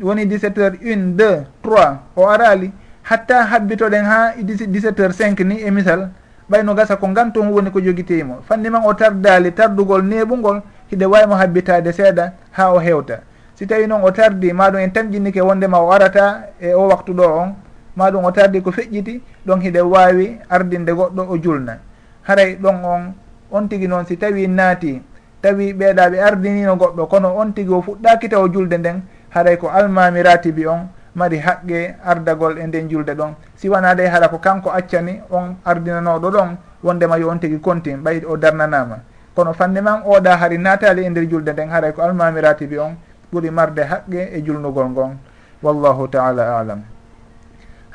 woni 0.02 0.26
17 0.26 0.58
heures 0.58 0.80
1 0.82 1.16
2 1.16 1.46
3 1.64 1.98
o 2.16 2.28
arali 2.30 2.72
hatta 3.04 3.44
habbitoɗen 3.46 4.06
ha 4.06 4.34
17 4.38 5.00
heures 5.00 5.18
5 5.20 5.44
ni 5.44 5.62
e 5.62 5.72
misal 5.72 6.10
ɓayno 6.50 6.76
gasa 6.76 6.96
ko 6.96 7.08
ganton 7.08 7.50
woni 7.50 7.72
ko 7.72 7.80
jogitimo. 7.80 8.42
Fanni 8.48 8.70
man 8.70 8.82
o 8.86 8.94
tardali 8.94 9.52
tardugol 9.54 10.02
neɓugol 10.04 10.62
hiɗe 10.92 11.06
wawimo 11.06 11.36
habbitade 11.36 11.92
seeɗa 11.92 12.32
ha 12.52 12.72
o 12.74 12.80
hewta. 12.80 13.20
Si 13.56 13.66
tawi 13.68 13.88
noon 13.88 14.04
o 14.04 14.12
tardi 14.12 14.54
maɗum 14.54 14.80
en 14.80 14.92
tamƴinnike 14.92 15.42
wondema 15.42 15.80
o 15.80 15.92
arata 15.92 16.48
e 16.60 16.74
o 16.74 16.88
waktu 16.88 17.14
ɗo 17.14 17.24
on 17.24 17.56
maɗum 17.96 18.26
o 18.26 18.32
tardi 18.32 18.62
ko 18.62 18.72
feƴƴiti 18.72 19.22
ɗon 19.46 19.62
hiɗe 19.62 19.82
wawi 19.82 20.40
ardinde 20.50 20.92
goɗɗo 20.94 21.26
o 21.30 21.38
julna. 21.38 21.78
Haray 22.24 22.56
ɗon 22.56 22.86
on 22.86 23.14
on 23.52 23.68
tigui 23.68 23.88
noon 23.88 24.06
si 24.06 24.18
tawi 24.18 24.48
naati 24.48 25.02
tawi 25.42 25.74
ɓeeɗa 25.74 26.10
ɓe 26.10 26.20
ardinino 26.22 26.76
goɗɗo 26.76 27.08
kono 27.08 27.36
on 27.38 27.52
tigui 27.54 27.76
o 27.76 27.82
fuɗɗaki 27.82 28.30
taw 28.30 28.48
julde 28.52 28.78
nden 28.78 29.02
haray 29.30 29.58
ko 29.58 29.70
almamiratibi 29.70 30.68
on 30.68 30.88
mari 31.18 31.38
haqqe 31.42 31.98
ardagol 32.06 32.58
e 32.62 32.66
nden 32.68 32.88
julde 32.90 33.14
ɗon. 33.20 33.34
Si 33.58 33.66
wona 33.70 33.96
ɗay 33.98 34.08
haɗa 34.14 34.28
ko 34.30 34.38
kanko 34.38 34.70
accani 34.70 35.22
on 35.30 35.58
ardinanoɗo 35.66 36.30
ɗon 36.32 36.50
wondema 36.84 37.18
yo 37.18 37.30
on 37.30 37.40
tigui 37.40 37.60
contine 37.60 37.98
ɓay 38.06 38.22
o 38.26 38.38
darnanama. 38.38 38.98
Kono 39.36 39.54
fanni 39.54 39.82
man 39.82 40.02
oɗa 40.06 40.38
hari 40.38 40.58
natali 40.58 41.02
e 41.06 41.10
nder 41.10 41.26
julde 41.30 41.52
nden 41.54 41.70
haray 41.70 41.92
ko 41.94 42.02
almamiratibi 42.02 42.78
on 42.78 42.94
ɓuuri 43.34 43.50
marde 43.52 43.82
haqqe 43.92 44.30
e 44.36 44.42
julnugol 44.46 44.90
ngon. 44.90 45.18
Wallahu 45.64 46.08
taala 46.08 46.60
alam. 46.60 46.82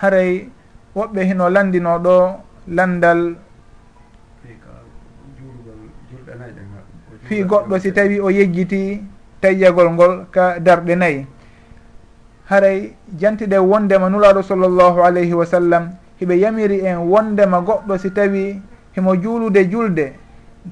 Haray 0.03 0.49
woɓɓe 0.97 1.21
hino 1.29 1.49
landinoɗo 1.49 2.17
landal 2.69 3.37
fi 7.23 7.43
goɗɗo 7.45 7.79
si 7.79 7.93
tawi 7.93 8.21
o 8.21 8.29
yejjiti 8.31 9.03
tayyagol 9.41 9.91
ngol 9.95 10.27
ka 10.35 10.59
darɗe 10.59 10.95
nayyi 10.97 11.27
haray 12.53 12.93
jantiɗe 13.21 13.59
wondema 13.59 14.09
nulaɗo 14.11 14.43
sallllahu 14.43 15.03
alayhi 15.05 15.35
wa 15.35 15.47
sallam 15.47 15.91
hiɓe 16.21 16.35
yamiri 16.41 16.79
en 16.87 16.97
wondema 16.99 17.61
goɗɗo 17.61 17.99
si 17.99 18.11
tawi 18.11 18.61
himo 18.95 19.17
juulude 19.17 19.65
julde 19.71 20.13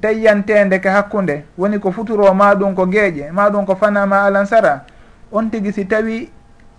tayyantede 0.01 0.79
ka 0.81 0.91
hakkude 0.93 1.45
woni 1.59 1.79
ko 1.81 1.93
futuro 1.93 2.35
maɗum 2.35 2.75
ko 2.75 2.87
gueeƴe 2.87 3.31
maɗum 3.33 3.65
ko 3.67 3.75
fanama 3.77 4.23
alansara 4.27 4.85
on 5.33 5.49
tigui 5.51 5.73
si 5.73 5.85
tawi 5.87 6.29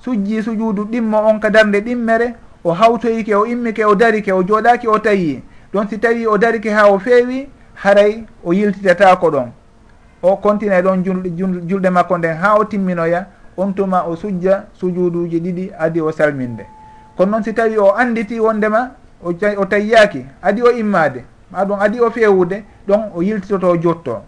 sujji 0.06 0.43
sujuudu 0.43 0.86
ɗimmo 0.86 1.18
on 1.30 1.39
ka 1.39 1.49
darde 1.49 1.82
ɗimmere 1.82 2.34
o 2.64 2.72
hawtoyike 2.74 3.36
o 3.36 3.45
immike 3.45 3.86
o 3.86 3.95
darike 3.95 4.32
o 4.32 4.43
jooɗaki 4.43 4.88
o 4.88 4.99
tayi 4.99 5.41
ɗon 5.74 5.88
si 5.89 5.97
tawi 5.99 6.28
o 6.28 6.38
darike 6.38 6.70
ha 6.70 6.88
o 6.91 6.99
feewi 6.99 7.47
haray 7.76 8.24
o 8.43 8.54
yiltitatako 8.54 9.30
ɗon. 9.32 9.49
O 10.24 10.36
continue 10.38 10.82
ɗon 10.82 11.04
julɗe 11.68 11.89
makko 11.89 12.18
nden 12.18 12.38
ha 12.38 12.56
o 12.60 12.64
timminoya 12.66 13.26
on 13.62 13.74
tuma 13.74 14.03
o 14.07 14.16
sujja 14.16 14.66
sujuduji 14.74 15.39
ɗiɗi 15.39 15.72
adi 15.78 16.01
o 16.01 16.12
salminde. 16.12 16.66
Kono 17.16 17.32
noon 17.32 17.43
si 17.43 17.53
tawi 17.53 17.78
o 17.78 17.93
anditi 17.95 18.39
wondema 18.39 18.91
o 19.24 19.66
tayyaki 19.66 20.26
adi 20.41 20.62
o 20.62 20.72
immade 20.72 21.24
ma 21.51 21.64
ɗum 21.66 21.80
adi 21.80 21.99
o 21.99 22.09
fewude 22.09 22.64
ɗon 22.88 23.12
o 23.16 23.22
yiltitoto 23.22 23.76
jotto. 23.78 24.22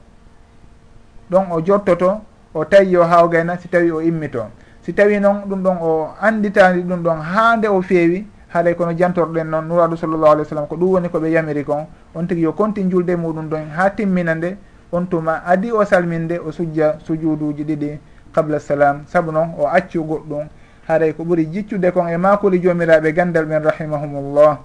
Ɗon 1.32 1.46
o 1.52 1.62
jottoto 1.66 2.22
o 2.54 2.66
tayyo 2.66 3.04
ha 3.04 3.24
o 3.24 3.28
gayna 3.28 3.58
si 3.58 3.68
tawi 3.68 3.92
o 3.92 4.02
immito. 4.02 4.46
Si 4.82 4.94
tawi 4.94 5.20
noon 5.20 5.42
ɗum 5.50 5.64
ɗon 5.64 5.78
o 5.82 6.10
anditani 6.22 6.84
ɗum 6.84 7.02
ɗon 7.04 7.20
ha 7.22 7.56
nde 7.58 7.68
o 7.68 7.82
fewi 7.82 8.28
haalay 8.50 8.76
kono 8.76 8.94
jantorɗen 8.94 9.50
noon 9.50 9.66
nuraɗo 9.68 9.96
sallllahu 9.96 10.32
alih 10.32 10.44
w 10.46 10.50
sallam 10.50 10.68
ko 10.68 10.76
ɗum 10.76 10.90
woni 10.94 11.10
koɓe 11.10 11.32
yamiri 11.32 11.64
kon 11.64 11.88
on 12.14 12.28
tigui 12.28 12.44
yo 12.44 12.54
kontin 12.54 12.90
julde 12.90 13.16
muɗum 13.16 13.50
ɗon 13.50 13.70
ha 13.76 13.90
timmina 13.90 14.36
nde 14.36 14.58
on 14.92 15.06
tuma 15.08 15.42
adi 15.46 15.72
o 15.72 15.84
salminde 15.86 16.38
o 16.38 16.52
sujja 16.52 17.00
sujuduji 17.04 17.64
ɗiɗi 17.64 18.00
qabla 18.34 18.60
salam 18.60 19.04
saabu 19.08 19.32
noon 19.32 19.54
o 19.58 19.68
accu 19.68 20.04
goɗɗum. 20.04 20.48
Haray 20.88 21.14
ko 21.14 21.24
ɓuri 21.24 21.46
jiccude 21.52 21.92
kon 21.94 22.08
e 22.08 22.18
makuri 22.18 22.60
jomiraɓe 22.62 23.14
gandal 23.14 23.46
ɓen 23.46 23.64
rahimahumullah. 23.64 24.58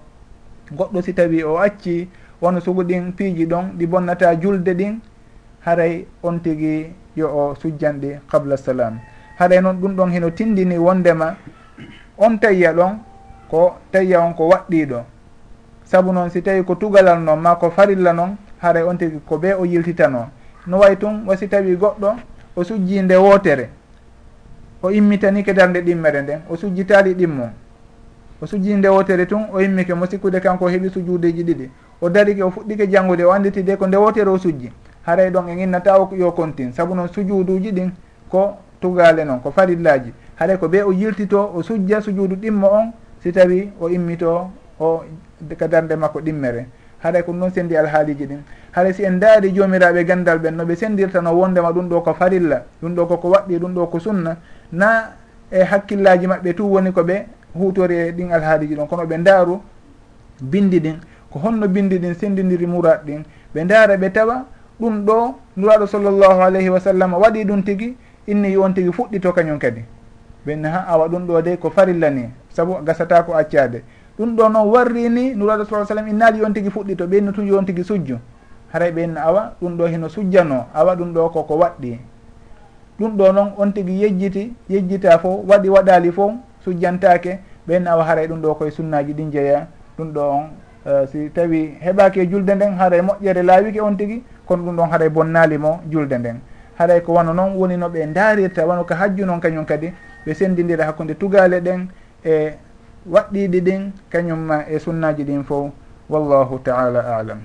Goɗɗo 0.73 1.03
si 1.03 1.15
tawi 1.15 1.45
o 1.45 1.59
acci 1.59 2.09
wono 2.41 2.61
sugu 2.61 2.83
ɗin 2.83 3.13
piiji 3.13 3.47
ɗon 3.47 3.73
ɗi 3.79 3.87
bonnata 3.87 4.35
julde 4.41 4.75
ɗin 4.75 4.99
haray 5.65 6.07
on 6.23 6.39
tigi 6.41 6.93
yo 7.17 7.29
o 7.29 7.55
sujjanɗi 7.55 8.19
qabla 8.31 8.57
salam. 8.57 8.99
Haray 9.39 9.61
noon 9.61 9.77
ɗum 9.81 9.95
ɗon 9.97 10.11
heno 10.11 10.31
tindini 10.31 10.77
wondema 10.79 11.37
on 12.19 12.37
tayya 12.39 12.73
ɗon 12.73 12.99
ko 13.51 13.75
tayya 13.93 14.21
on 14.21 14.33
ko 14.35 14.49
waɗɗiɗo. 14.49 15.03
Saabu 15.85 16.13
noon 16.13 16.31
si 16.31 16.43
tawi 16.43 16.65
ko 16.65 16.75
tugalal 16.75 17.21
noon 17.21 17.41
ma 17.41 17.55
ko 17.57 17.71
farilla 17.71 18.13
noon 18.13 18.37
haray 18.61 18.83
on 18.83 18.97
tigi 18.99 19.21
ko 19.27 19.39
ɓe 19.39 19.55
o 19.55 19.65
yiltitano. 19.65 20.29
No 20.67 20.79
way 20.79 20.97
tun 20.97 21.25
wasi 21.27 21.49
tawi 21.49 21.77
goɗɗo 21.77 22.17
o 22.59 22.65
sujji 22.65 23.03
nde 23.03 23.17
wootere 23.17 23.69
o 24.83 24.91
immitanike 24.91 25.53
darde 25.55 25.81
ɗimmere 25.81 26.23
nden 26.23 26.41
o 26.51 26.57
sujjitali 26.57 27.15
ɗimmo 27.15 27.47
o 28.43 28.47
sujji 28.47 28.75
nde 28.75 28.89
wootere 28.89 29.27
tun 29.27 29.47
o 29.53 29.61
immike 29.61 29.95
mo 29.95 30.07
sikkude 30.07 30.41
kanko 30.41 30.69
heeɓi 30.69 30.91
sujuudeji 30.91 31.43
ɗiɗi. 31.45 31.69
O 32.01 32.09
darike 32.09 32.43
o 32.43 32.51
fuɗɗike 32.51 32.87
janngude 32.91 33.25
o 33.25 33.33
anditi 33.33 33.63
de 33.63 33.77
ko 33.77 33.87
nde 33.87 33.97
wootere 33.97 34.31
o 34.31 34.39
sujji. 34.39 34.71
Haray 35.07 35.31
ɗon 35.31 35.49
en 35.49 35.59
innata 35.59 35.99
o 36.01 36.09
yo 36.17 36.31
kontin. 36.33 36.73
Sabu 36.73 36.95
noon 36.95 37.09
sujuuduji 37.09 37.73
ɗin 37.73 37.91
ko 38.31 38.57
tugale 38.81 39.25
noon 39.25 39.41
ko 39.41 39.51
farillaji 39.51 40.13
haɗa 40.39 40.57
ko 40.59 40.67
ɓe 40.69 40.83
o 40.85 40.93
yiltito 40.93 41.51
o 41.55 41.63
sujja 41.63 42.01
sujuudu 42.01 42.37
ɗimmo 42.37 42.67
on 42.71 42.93
si 43.23 43.33
tawi 43.33 43.73
o 43.81 43.89
immito 43.89 44.51
o 44.79 45.03
ka 45.59 45.67
darde 45.69 45.97
makko 45.97 46.21
ɗimmere. 46.21 46.67
Haɗa 47.03 47.23
ko 47.25 47.33
noon 47.33 47.51
sendi 47.51 47.77
alhaaliji 47.77 48.27
ɗin. 48.27 48.43
haray 48.79 48.93
si 48.95 49.03
en 49.05 49.19
daari 49.19 49.53
joomiraɓe 49.53 50.05
gandal 50.05 50.39
ɓen 50.39 50.55
no 50.57 50.65
ɓe 50.65 50.77
sendirtano 50.77 51.33
wondema 51.35 51.73
ɗum 51.73 51.89
ɗo 51.89 52.01
ko 52.03 52.15
farilla 52.15 52.63
ɗum 52.83 52.95
ɗo 52.95 53.07
koko 53.07 53.29
waɗɗi 53.31 53.59
ɗum 53.59 53.75
ɗo 53.75 53.87
ko 53.87 53.99
sunna. 53.99 54.37
Na 54.73 55.15
e 55.51 55.63
hakkillaji 55.63 56.27
maɓɓe 56.27 56.55
tu 56.55 56.63
woni 56.73 56.93
ko 56.93 57.03
ɓe 57.03 57.27
hutori 57.55 57.95
e 57.97 58.13
ɗin 58.13 58.33
alhaaliji 58.33 58.75
ɗon 58.77 58.87
kono 58.87 59.03
ɓe 59.07 59.17
ndaaru 59.19 59.61
bindi 60.43 60.81
ɗin 60.81 60.97
ko 61.31 61.39
honno 61.39 61.69
bindi 61.69 61.99
ɗin 61.99 62.15
sendidiri 62.15 62.67
murat 62.67 63.05
ɗin. 63.05 63.25
Ɓe 63.55 63.65
ndaara 63.65 63.97
ɓe 63.97 64.11
tawa 64.13 64.45
ɗum 64.81 65.05
ɗo 65.05 65.35
nuraɗo 65.57 65.87
sallllahu 65.87 66.41
alayhi 66.43 66.69
wa 66.69 66.81
sallam 66.81 67.13
waɗi 67.15 67.45
ɗum 67.45 67.63
tigi 67.65 67.97
inni 68.27 68.57
on 68.57 68.73
tigi 68.75 68.93
fuɗɗito 68.93 69.33
kañum 69.33 69.59
kadi. 69.59 69.83
Ɓenne 70.47 70.67
ha 70.69 70.85
awa 70.89 71.09
ɗum 71.09 71.27
ɗo 71.27 71.43
de 71.43 71.57
ko 71.57 71.71
farilla 71.71 72.11
ni 72.11 72.31
saabu 72.51 72.79
gasata 72.85 73.23
ko 73.23 73.33
accade 73.35 73.83
ɗum 74.19 74.37
ɗo 74.37 74.49
noon 74.49 74.69
warri 74.71 75.09
ni 75.09 75.35
nuraɗo 75.35 75.65
sa 75.65 75.85
sallam 75.87 76.09
innaali 76.09 76.43
on 76.45 76.53
tigi 76.53 76.71
fuɗɗito 76.71 77.07
ɓenno 77.07 77.33
tun 77.33 77.47
yo 77.47 77.59
on 77.59 77.65
tigi 77.65 77.83
sujjo 77.85 78.19
haray 78.73 78.91
ɓen 78.93 79.17
awa 79.17 79.53
ɗum 79.61 79.77
ɗo 79.77 79.87
heno 79.87 80.09
sujjano 80.09 80.67
awa 80.75 80.95
ɗum 80.97 81.13
ɗo 81.15 81.29
koko 81.31 81.55
waɗɗi. 81.57 81.99
Ɗum 82.99 83.17
ɗo 83.17 83.33
noon 83.33 83.53
on 83.59 83.73
tigui 83.73 84.01
yejjiti 84.03 84.53
yejjita 84.69 85.19
fo 85.19 85.43
waɗi 85.49 85.69
waɗali 85.69 86.13
fo 86.13 86.33
sujjantake 86.65 87.39
ɓen 87.67 87.87
awa 87.87 88.05
haray 88.05 88.27
ɗum 88.27 88.41
ɗo 88.43 88.55
koye 88.55 88.71
sunnaji 88.71 89.13
ɗin 89.15 89.31
jeeya. 89.33 89.67
Ɗum 89.99 90.13
ɗo 90.13 90.21
on 90.21 90.45
uh, 90.87 91.07
si 91.07 91.31
tawi 91.31 91.79
heɓaki 91.81 92.21
e 92.21 92.27
julde 92.31 92.51
nden 92.55 92.75
haray 92.79 93.01
moƴƴere 93.01 93.43
laawiki 93.43 93.81
on 93.81 93.95
tigui 93.97 94.23
kono 94.47 94.63
ɗum 94.65 94.77
ɗon 94.77 94.91
haray 94.91 95.09
bonnali 95.09 95.59
mo 95.59 95.81
julde 95.91 96.13
nden. 96.19 96.41
Haray 96.79 97.01
ko 97.03 97.13
wano 97.15 97.33
noon 97.33 97.57
woni 97.57 97.77
no 97.77 97.89
ɓe 97.89 98.13
darirta 98.13 98.67
wano 98.67 98.85
ko 98.85 98.95
hajju 98.95 99.25
noon 99.25 99.41
kañum 99.41 99.65
kadi 99.65 99.93
ɓe 100.27 100.35
sendidira 100.35 100.85
hakkude 100.87 101.15
tugale 101.19 101.61
ɗen 101.61 101.89
e 102.25 102.53
waɗɗiɗi 103.11 103.61
ɗin 103.61 103.93
kañumma 104.11 104.65
e 104.69 104.79
sunnaji 104.79 105.25
ɗin 105.25 105.45
fo. 105.45 105.71
Wallahu 106.09 106.59
taala 106.65 107.01
alam. 107.19 107.41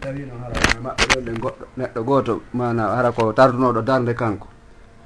tawino 0.00 0.32
harama 0.42 0.90
maɓɓe 0.90 1.04
ɗon 1.14 1.24
ɗe 1.24 1.40
goɗɗo 1.40 1.64
neɗɗo 1.76 2.02
goto 2.04 2.42
mana 2.52 2.82
hara 2.96 3.12
ko 3.12 3.32
tardunoɗo 3.32 3.82
darde 3.82 4.14
kanko. 4.14 4.48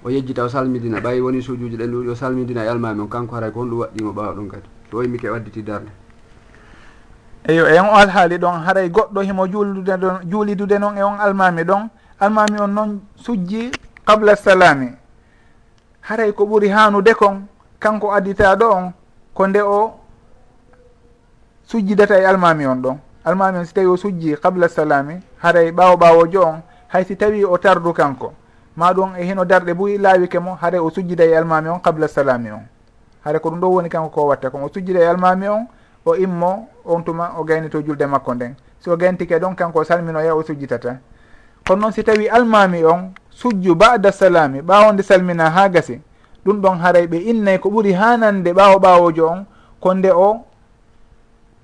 O 0.05 0.11
yejjita 0.11 0.45
o 0.45 0.49
salmidina 0.49 1.01
ɓayi 1.01 1.21
woni 1.21 1.43
sujuji 1.43 1.77
ɗen 1.77 1.91
ɗuɗi 1.91 2.09
o 2.11 2.15
salmidina 2.15 2.65
e 2.65 2.69
almami 2.69 3.01
on 3.01 3.09
kanko 3.09 3.35
haray 3.35 3.51
ko 3.53 3.61
honɗum 3.61 3.79
waɗɗimo 3.81 4.13
ɓawa 4.13 4.35
ɗum 4.35 4.49
kadi. 4.49 4.69
To 4.91 4.97
oyi 4.99 5.09
mike 5.09 5.29
wadditi 5.31 5.63
darde. 5.63 5.91
Eyo 7.49 7.67
e 7.67 7.79
on 7.79 7.89
o 7.89 7.95
alhaali 7.95 8.39
ɗon 8.39 8.63
haray 8.65 8.89
goɗɗo 8.91 9.21
himo 9.23 9.47
juuldude 9.47 9.97
ɗon 9.97 10.17
juulidude 10.31 10.79
noon 10.79 10.97
e 10.97 11.03
on 11.03 11.19
almami 11.21 11.63
ɗon 11.65 11.89
almami 12.21 12.61
on 12.61 12.69
noon 12.75 13.01
sujji 13.17 13.71
qable 14.07 14.37
salami 14.37 14.89
haray 16.03 16.33
ko 16.33 16.45
ɓuri 16.47 16.69
hanude 16.69 17.15
kon 17.15 17.47
kanko 17.79 18.13
additaɗo 18.13 18.67
on 18.73 18.93
ko 19.35 19.47
nde 19.47 19.61
o 19.63 19.93
sujjidata 21.67 22.19
e 22.19 22.25
almami 22.25 22.67
on 22.67 22.77
ɗon. 22.83 22.99
almami 23.25 23.59
on 23.59 23.65
si 23.65 23.75
tawi 23.75 23.87
o 23.87 23.97
sujji 23.97 24.37
qabla 24.37 24.69
salami 24.69 25.21
haray 25.43 25.71
ɓaawo 25.73 25.97
ɓaawojo 25.97 26.43
on 26.43 26.63
hay 26.89 27.05
si 27.05 27.17
tawi 27.17 27.45
o 27.45 27.59
tardu 27.59 27.93
kanko. 27.93 28.33
Ma 28.77 28.93
ɗum 28.93 29.17
e 29.19 29.25
hino 29.25 29.45
darɗe 29.45 29.73
ɓuri 29.75 29.99
laawike 29.99 30.39
mo 30.39 30.55
haray 30.55 30.81
o 30.81 30.91
sujjida 30.91 31.25
e 31.25 31.37
almami 31.37 31.69
on 31.69 31.79
qabla 31.81 32.09
salami 32.09 32.51
on. 32.51 32.63
Haray 33.25 33.41
ko 33.41 33.51
ɗum 33.51 33.61
ɗo 33.61 33.67
woni 33.69 33.89
kanko 33.89 34.09
ko 34.11 34.27
watta 34.27 34.51
kon 34.51 34.63
o 34.63 34.69
sujjida 34.73 35.01
e 35.01 35.07
almami 35.07 35.49
on 35.49 35.67
o 36.05 36.15
immo 36.17 36.69
on 36.85 37.03
tuma 37.03 37.33
o 37.39 37.45
gaynito 37.45 37.83
julde 37.83 38.07
makko 38.07 38.35
nden. 38.35 38.55
Si 38.81 38.91
o 38.91 38.97
gayntike 38.97 39.39
ɗon 39.39 39.55
kanko 39.55 39.81
o 39.81 39.85
salminoya 39.85 40.35
o 40.35 40.43
sujjitata. 40.43 40.97
Kono 41.67 41.81
noon 41.81 41.93
si 41.93 42.03
tawi 42.03 42.29
almami 42.29 42.85
on 42.85 43.13
sujju 43.31 43.75
bada 43.75 44.13
salami 44.13 44.61
ɓawonde 44.61 45.03
salmina 45.03 45.51
ha 45.51 45.69
gasi 45.69 46.01
ɗum 46.45 46.61
ɗon 46.61 46.79
haray 46.81 47.07
ɓe 47.07 47.17
innay 47.31 47.59
ko 47.59 47.69
ɓuri 47.71 47.93
hanande 47.93 48.53
ɓawo 48.53 48.79
ɓawojo 48.79 49.27
on 49.29 49.45
ko 49.81 49.95
nde 49.95 50.11
o 50.11 50.45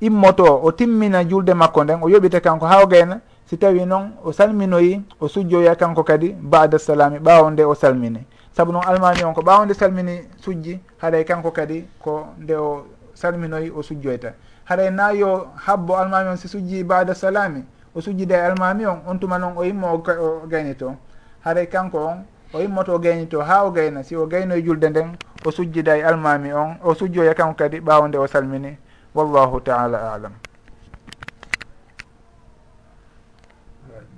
immoto 0.01 0.61
o 0.63 0.73
timmina 0.73 1.25
julde 1.25 1.55
makko 1.55 1.85
nden 1.85 1.99
o 2.03 2.09
yoɓite 2.09 2.41
kanko 2.41 2.67
ha 2.67 2.83
o 2.83 2.87
gayna 2.87 3.21
si 3.47 3.57
tawi 3.57 3.87
noon 3.87 4.11
o 4.25 4.33
salminoyi 4.33 5.03
o 5.21 5.29
sujjoya 5.29 5.75
kanko 5.77 6.03
kadi 6.05 6.33
bada 6.33 6.79
salami 6.79 7.19
ɓawo 7.19 7.51
nde 7.51 7.65
o 7.65 7.75
salmini. 7.75 8.27
Saabu 8.53 8.73
noon 8.73 8.85
almami 8.87 9.25
on 9.25 9.35
ko 9.35 9.41
ɓawo 9.41 9.65
nde 9.65 9.75
salmini 9.75 10.21
sujji 10.37 10.81
haɗay 11.03 11.25
kanko 11.25 11.51
kadi 11.51 11.85
ko 12.03 12.27
nde 12.39 12.57
o 12.57 12.87
salminoyi 13.15 13.71
o 13.71 13.83
sujjoyta. 13.83 14.33
Haɗay 14.65 14.91
nayo 14.91 15.47
habbo 15.67 15.97
almami 15.97 16.31
on 16.31 16.37
si 16.37 16.49
sujji 16.49 16.85
bada 16.85 17.15
salami 17.15 17.65
o 17.95 18.01
sujjide 18.01 18.33
e 18.35 18.41
almami 18.41 18.87
on 18.87 18.99
on 19.07 19.19
tuma 19.19 19.39
noon 19.39 19.53
o 19.57 19.65
immo 19.65 19.95
o 19.95 20.47
gaynito. 20.49 20.97
Haɗay 21.45 21.67
kanko 21.69 21.99
on 21.99 22.25
o 22.53 22.61
immoto 22.61 22.95
o 22.95 22.99
gaynito 22.99 23.41
ha 23.41 23.65
o 23.65 23.71
gayna 23.71 24.03
si 24.03 24.17
o 24.17 24.27
gaynoye 24.27 24.63
julde 24.63 24.91
nden 24.91 25.17
o 25.45 25.51
sujjida 25.51 25.97
e 25.97 26.03
almami 26.03 26.53
on 26.53 26.77
o 26.83 26.95
sujjoya 26.95 27.35
kanko 27.35 27.55
kadi 27.55 27.81
ɓawo 27.81 28.09
nde 28.09 28.19
o 28.19 28.27
salmini. 28.27 28.77
wallahu 29.17 29.61
taala 29.65 29.99
alam. 30.13 30.33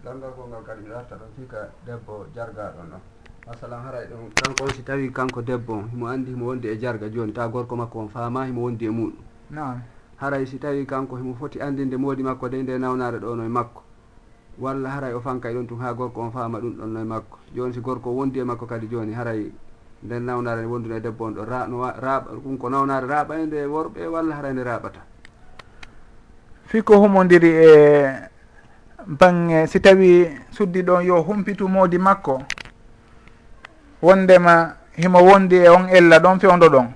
Ɗamɗo 0.05 0.26
gongal 0.36 0.62
kadi 0.66 0.82
mi 0.88 0.94
arta 0.94 1.14
ɗon 1.16 1.30
fika 1.36 1.68
debbo 1.86 2.26
jargaɗo 2.34 2.82
noon 2.90 3.01
masalan 3.46 3.80
haray 3.84 4.07
ɗum 4.11 4.30
kanko 4.34 4.64
on 4.64 4.72
si 4.74 4.82
tawi 4.82 5.12
kanko 5.12 5.42
debbo 5.42 5.72
on 5.74 5.88
himo 5.92 6.07
andi 6.09 6.30
himo 6.32 6.46
wondi 6.46 6.68
e 6.68 6.78
jarga 6.78 7.09
joni 7.09 7.32
ta 7.32 7.46
gorko 7.49 7.76
makko 7.76 7.99
on 7.99 8.09
faama 8.09 8.46
himo 8.46 8.62
wondi 8.62 8.86
e 8.86 8.90
muɗum 8.90 9.22
nam 9.51 9.82
haray 10.16 10.46
si 10.46 10.59
tawi 10.59 10.86
kanko 10.86 11.16
himo 11.16 11.34
foti 11.34 11.61
andinde 11.61 11.96
moodi 11.96 12.22
makko 12.22 12.49
de 12.49 12.62
nde 12.62 12.78
nawnare 12.78 13.18
ɗo 13.20 13.36
no 13.36 13.44
e 13.44 13.49
makko. 13.49 13.82
Walla 14.59 14.88
haray 14.90 15.12
o 15.14 15.20
fankay 15.20 15.55
ɗon 15.55 15.66
tun 15.68 15.78
ha 15.80 15.92
gorko 15.94 16.20
on 16.20 16.30
faama 16.32 16.59
ɗum 16.59 16.74
ɗon 16.78 16.88
no 16.92 17.01
e 17.01 17.05
makko. 17.05 17.38
Joni 17.55 17.72
si 17.74 17.80
gorko 17.80 18.11
wondi 18.11 18.40
e 18.40 18.44
makko 18.44 18.66
kadi 18.66 18.88
joni 18.88 19.12
haray 19.12 19.53
nden 20.03 20.22
nawnare 20.24 20.62
nde 20.62 20.70
wonduna 20.70 20.96
e 20.96 21.01
debbo 21.01 21.24
on 21.24 21.34
ɗo 21.34 21.44
ra 21.44 21.66
no 21.66 21.82
raaɓa 21.82 22.30
ɗum 22.44 22.59
ko 22.59 22.68
nawnare 22.70 23.07
raaɓa 23.07 23.34
e 23.38 23.46
nde 23.46 23.66
worɓe 23.66 24.07
walla 24.07 24.34
hara 24.36 24.53
nde 24.53 24.62
raaɓata 24.64 25.01
fiko 26.66 26.96
humodiri 26.99 27.49
e 27.49 27.68
bange 29.07 29.66
si 29.66 29.80
tawi 29.80 30.28
suddi 30.51 30.82
ɗon 30.82 31.03
yo 31.05 31.22
humpitu 31.22 31.68
moodi 31.68 31.99
makko 31.99 32.42
wondema 34.03 34.74
himo 34.99 35.18
wondi 35.24 35.57
e 35.57 35.68
on 35.68 35.88
ella 35.88 36.18
ɗon 36.18 36.38
fewdo 36.40 36.68
ɗon. 36.68 36.86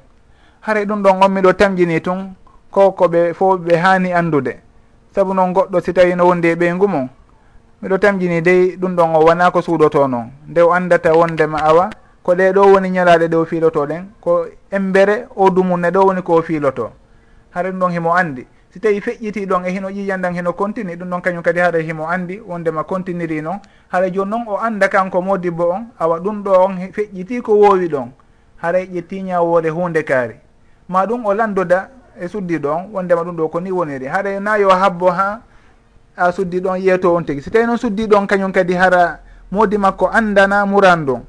Haray 0.61 0.85
ɗum 0.85 1.03
ɗon 1.03 1.23
on 1.23 1.29
miɗo 1.33 1.53
tamjini 1.53 2.01
tun 2.01 2.35
ko 2.71 2.91
koɓe 2.93 3.33
fof 3.35 3.61
ɓe 3.61 3.77
haani 3.77 4.13
anndude. 4.13 4.61
Sabu 5.15 5.35
noon 5.35 5.53
goɗɗo 5.53 5.81
si 5.81 5.93
tawi 5.93 6.15
no 6.15 6.27
wondi 6.27 6.49
e 6.49 6.55
ɓeygu 6.55 6.89
mum 6.89 7.09
miɗo 7.83 7.99
tamjini 7.99 8.43
dey 8.43 8.77
ɗum 8.77 8.97
ɗon 8.97 9.15
o 9.17 9.25
wona 9.25 9.51
ko 9.51 9.61
suudoto 9.63 10.07
noon 10.09 10.31
nde 10.49 10.61
o 10.61 10.73
anndata 10.73 11.13
wondema 11.15 11.59
awa 11.63 11.91
ko 12.23 12.35
ɗe 12.35 12.53
ɗo 12.53 12.63
woni 12.73 12.91
ñalaɗe 12.91 13.29
ɗe 13.29 13.37
o 13.37 13.45
fiilotoɗen 13.45 14.05
ko 14.21 14.47
embere 14.71 15.27
o 15.37 15.51
dumunne 15.51 15.91
ɗo 15.91 16.07
woni 16.07 16.23
ko 16.23 16.35
o 16.35 16.43
fiiloto 16.43 16.91
hara 17.51 17.71
ɗum 17.71 17.79
ɗon 17.81 17.91
himo 17.93 18.15
andi. 18.15 18.47
Si 18.71 18.81
tawi 18.81 19.01
feƴƴiti 19.01 19.47
ɗon 19.47 19.65
e 19.67 19.71
hino 19.71 19.89
ƴiƴan 19.91 20.21
ɗan 20.23 20.35
hino 20.35 20.53
continue 20.53 20.97
ɗum 20.97 21.09
ɗon 21.11 21.21
kañum 21.21 21.43
kadi 21.43 21.61
hara 21.61 21.79
himo 21.79 22.07
andi 22.09 22.41
wondema 22.41 22.85
continiri 22.85 23.43
noon 23.43 23.59
hara 23.89 24.09
joni 24.11 24.31
noon 24.31 24.45
o 24.49 24.57
anda 24.57 24.89
kanko 24.89 25.21
modibbo 25.21 25.69
on 25.71 25.87
awa 25.99 26.19
ɗum 26.21 26.43
ɗo 26.43 26.51
on 26.65 26.77
feƴƴiti 26.93 27.43
ko 27.43 27.53
woowi 27.55 27.89
ɗon. 27.89 28.09
Hara 28.57 28.79
ƴetti 28.79 29.23
ñawore 29.23 29.69
hunde 29.71 30.03
kaari. 30.05 30.37
Ma 30.89 31.05
ɗum 31.07 31.27
o 31.27 31.35
landoda 31.35 31.91
e 32.19 32.29
suddiɗo 32.29 32.69
on 32.71 32.89
wondema 32.93 33.23
ɗum 33.25 33.37
ɗo 33.37 33.49
ko 33.51 33.61
ni 33.61 33.71
woniri. 33.71 34.07
Hara 34.07 34.41
na 34.41 34.57
yo 34.57 34.71
habbo 34.71 35.11
ha 35.11 35.41
a 36.17 36.33
suddiɗo 36.33 36.69
on 36.71 36.77
yeeto 36.81 37.15
on 37.15 37.25
tigui 37.25 37.43
si 37.43 37.51
tawi 37.51 37.67
noon 37.67 37.77
suddiɗo 37.79 38.17
on 38.17 38.27
kañum 38.27 38.53
kadi 38.53 38.75
hara 38.75 39.19
modi 39.51 39.77
makko 39.77 40.09
andana 40.09 40.65
muran 40.67 41.05
ɗon 41.05 41.21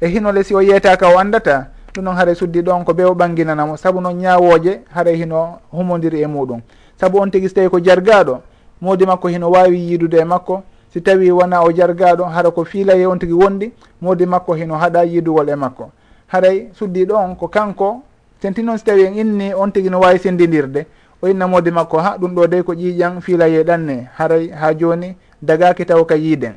e 0.00 0.08
hino 0.08 0.32
lesi 0.32 0.54
o 0.54 0.60
yeytaka 0.62 1.08
o 1.08 1.18
andata 1.18 1.68
ɗum 1.94 2.04
noon 2.04 2.16
haray 2.16 2.34
suddi 2.34 2.60
ɗon 2.62 2.84
ko 2.84 2.92
be 2.94 3.04
o 3.04 3.14
ɓanginanamo. 3.14 3.76
Saabu 3.76 4.00
noon 4.00 4.16
ñawoje 4.18 4.80
haray 4.94 5.16
hino 5.16 5.58
humodiri 5.72 6.22
e 6.22 6.26
muɗum. 6.26 6.60
Saabu 7.00 7.18
on 7.20 7.30
tigui 7.30 7.48
so 7.48 7.54
tawi 7.54 7.68
ko 7.70 7.78
jargaɗo 7.80 8.40
modi 8.80 9.06
makko 9.06 9.28
hino 9.28 9.50
wawi 9.50 9.78
yiidude 9.78 10.14
e 10.18 10.24
makko 10.24 10.62
si 10.92 11.00
tawi 11.00 11.30
wona 11.30 11.62
o 11.62 11.70
jargaɗo 11.72 12.24
hara 12.24 12.50
ko 12.50 12.64
fiilaye 12.64 13.06
on 13.06 13.18
tigui 13.18 13.34
wondi 13.34 13.72
modi 14.00 14.26
makko 14.26 14.54
hino 14.54 14.74
haɗa 14.74 15.04
yiidugol 15.04 15.48
e 15.48 15.54
makko. 15.54 15.90
Haray 16.26 16.68
suddi 16.74 17.04
ɗon 17.06 17.36
ko 17.36 17.48
kanko 17.48 18.02
senti 18.42 18.62
noon 18.62 18.78
si 18.78 18.84
tawi 18.84 19.04
en 19.06 19.14
inni 19.14 19.54
on 19.54 19.70
tigui 19.70 19.90
no 19.90 20.00
wawi 20.00 20.18
sendidirde 20.18 20.86
o 21.22 21.28
inna 21.28 21.46
modi 21.46 21.70
makko 21.70 21.98
ha 21.98 22.16
ɗum 22.18 22.34
ɗo 22.34 22.46
dey 22.48 22.62
ko 22.62 22.72
ƴiƴan 22.74 23.20
fiilaye 23.20 23.62
ɗanne. 23.62 24.08
Haray 24.18 24.50
ha 24.50 24.74
joni 24.74 25.16
dagaki 25.40 25.86
taw 25.86 26.04
ka 26.04 26.16
yiiden. 26.16 26.54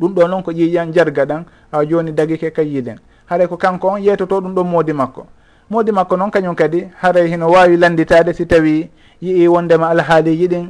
ɗum 0.00 0.14
ɗo 0.14 0.28
noon 0.28 0.42
ko 0.42 0.50
ƴiƴan 0.52 0.92
jarga 0.92 1.24
ɗan 1.26 1.44
ha 1.72 1.84
joni 1.84 2.12
dagike 2.12 2.50
ka 2.52 2.62
yiiɗen 2.62 2.98
haray 3.26 3.46
ko 3.48 3.56
kanko 3.56 3.88
on 3.88 3.98
yeytoto 4.02 4.40
ɗum 4.40 4.54
ɗon 4.54 4.64
moodi 4.68 4.92
makko. 4.92 5.26
Moodi 5.70 5.92
makko 5.92 6.16
noon 6.16 6.30
kañum 6.30 6.54
kadi 6.54 6.86
haray 7.02 7.28
hino 7.28 7.48
wawi 7.50 7.76
landitade 7.76 8.32
si 8.34 8.46
tawi 8.46 8.90
yii 9.20 9.48
wondema 9.48 9.88
alhaaliji 9.90 10.48
ɗin 10.48 10.66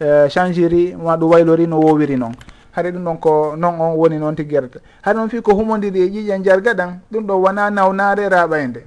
uh, 0.00 0.26
e, 0.26 0.28
change 0.28 0.94
ma 0.96 1.16
ɗum 1.16 1.30
waylori 1.30 1.66
no 1.66 1.80
wowiri 1.80 2.16
noon. 2.16 2.32
Haɗa 2.76 2.90
ɗum 2.92 3.04
ɗon 3.04 3.18
ko 3.20 3.56
noon 3.56 3.80
on 3.80 3.96
woni 3.96 4.18
noon 4.18 4.34
tiguerta 4.36 4.78
haɗa 5.02 5.14
noon 5.18 5.28
fi 5.28 5.40
ko 5.42 5.52
humodiri 5.54 6.00
e 6.00 6.08
ƴiƴen 6.08 6.42
jarga 6.44 6.72
ɗan 6.74 7.00
ɗum 7.12 7.26
ɗo 7.26 7.34
wona 7.42 7.70
nawnare 7.70 8.28
raɓayde 8.28 8.82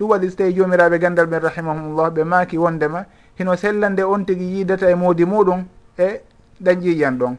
ɗum 0.00 0.08
waɗi 0.10 0.30
so 0.30 0.36
tawi 0.36 0.54
jomiraɓe 0.54 0.98
gandal 0.98 1.26
ɓen 1.26 1.40
rahimahumllah 1.42 2.10
ɓe 2.10 2.24
maaki 2.24 2.58
wondema 2.58 3.04
hino 3.38 3.54
sellande 3.56 4.00
on 4.02 4.24
tigui 4.24 4.58
yidata 4.58 4.90
e 4.90 4.94
moodi 4.94 5.24
muɗum 5.24 5.64
e 5.98 6.20
ɗan 6.60 6.80
ƴiƴan 6.80 7.18
ɗon. 7.18 7.36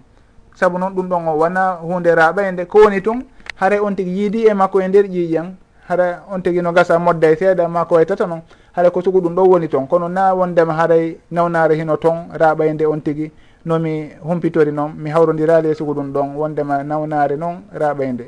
saabu 0.56 0.78
noon 0.78 0.94
ɗum 0.96 1.08
ɗon 1.10 1.28
o 1.28 1.38
wona 1.38 1.78
hunde 1.82 2.16
raɓayde 2.16 2.62
e 2.62 2.66
ko 2.66 2.80
woni 2.80 3.02
tun 3.02 3.24
haara 3.56 3.82
on 3.84 3.96
tigui 3.96 4.12
yiidi 4.18 4.48
e 4.48 4.54
makko 4.54 4.82
e 4.82 4.88
nder 4.88 5.06
ƴiƴan 5.06 5.48
hara 5.88 6.24
on 6.32 6.42
tigui 6.42 6.62
no 6.62 6.72
gasa 6.72 7.00
modda 7.00 7.32
e 7.32 7.36
seeɗa 7.36 7.68
ma 7.68 7.86
ko 7.86 7.96
waytata 7.96 8.24
e 8.24 8.28
noon 8.28 8.42
haara 8.76 8.90
ko 8.92 9.02
sugu 9.02 9.20
ɗum 9.22 9.36
ɗo 9.36 9.44
woni 9.50 9.68
toon 9.68 9.88
kono 9.88 10.08
na 10.08 10.34
wondema 10.34 10.74
haaray 10.74 11.18
nawnare 11.32 11.76
hino 11.76 11.98
toon 11.98 12.28
raɓayde 12.34 12.82
e 12.82 12.86
on 12.86 13.00
tigui 13.02 13.32
nomi 13.66 14.10
humpitori 14.24 14.72
noon 14.72 14.94
mi 14.98 15.10
hawrodirali 15.10 15.70
e 15.70 15.76
sugu 15.76 15.94
ɗum 15.94 16.12
ɗon 16.14 16.36
wondema 16.36 16.84
nawnare 16.84 17.36
noon 17.38 17.56
raɓayde 17.74 18.26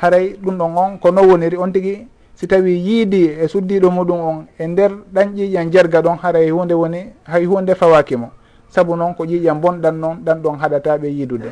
haray 0.00 0.36
ɗum 0.42 0.56
ɗon 0.58 0.76
on 0.76 0.98
ko 0.98 1.10
no 1.10 1.22
woniri 1.22 1.56
on 1.56 1.72
tigui 1.72 2.06
si 2.34 2.46
tawi 2.46 2.72
yiidi 2.78 3.24
e 3.42 3.48
suddiɗo 3.48 3.90
muɗum 3.90 4.20
on 4.20 4.46
e 4.58 4.66
nder 4.66 4.90
ɗan 5.12 5.34
ƴiƴan 5.36 5.70
jerga 5.70 6.00
ɗon 6.02 6.16
haray 6.22 6.50
hunde 6.50 6.72
woni 6.74 7.12
hay 7.24 7.44
hunde 7.44 7.74
fawakimo 7.74 8.30
saabu 8.70 8.96
noon 8.96 9.14
ko 9.14 9.24
ƴiƴa 9.24 9.54
bonɗan 9.54 9.92
noon 10.00 10.16
ɗan 10.24 10.42
ɗon 10.42 10.58
haɗataɓe 10.58 11.08
yiidude 11.10 11.50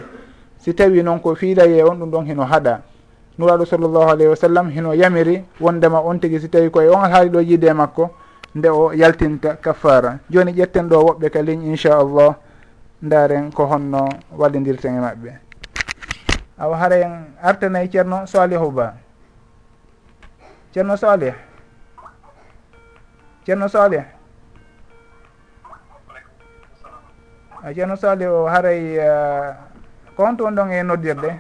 si 0.59 0.75
tawi 0.75 1.03
noon 1.03 1.19
ko 1.21 1.35
fiidaye 1.35 1.83
on 1.83 1.95
ɗum 1.99 2.11
ɗon 2.11 2.25
hino 2.27 2.45
haɗa. 2.45 2.81
Nuraɗo 3.39 3.65
sallllahu 3.65 4.09
alayhi 4.11 4.31
wa 4.31 4.37
sallam 4.37 4.71
hino 4.71 4.93
yamiri 4.95 5.45
wondema 5.61 6.01
on 6.03 6.19
tigui 6.19 6.41
si 6.41 6.49
tawi 6.49 6.71
koye 6.71 6.89
on 6.91 7.07
haali 7.11 7.31
ɗo 7.31 7.41
yiide 7.41 7.73
makko 7.73 8.11
nde 8.55 8.69
o 8.69 8.93
yaltinta 8.93 9.57
kaffara. 9.57 10.19
Joni 10.31 10.53
ƴetten 10.53 10.89
ɗo 10.89 10.97
woɓɓe 11.07 11.31
ka 11.31 11.43
ligne 11.43 11.67
inchallah 11.71 12.35
ndaren 13.03 13.51
ko 13.53 13.67
honno 13.67 14.09
wallidirten 14.37 14.97
e 14.97 15.01
maɓɓe. 15.01 15.31
Awa 16.59 16.77
haren 16.77 17.27
artanayi 17.43 17.89
ceerno 17.91 18.27
salihu 18.27 18.71
ba. 18.73 18.95
Ceerno 20.75 20.97
salih 20.97 21.35
ceerno 23.47 23.69
salih 23.69 24.05
ceerno 27.75 27.97
sali 27.97 28.25
o 28.27 28.47
haray 28.47 28.97
eh, 28.99 29.55
ko 30.17 30.25
honto 30.25 30.45
on 30.47 30.55
ɗon 30.55 30.71
e 30.73 30.83
noddirde? 30.83 31.31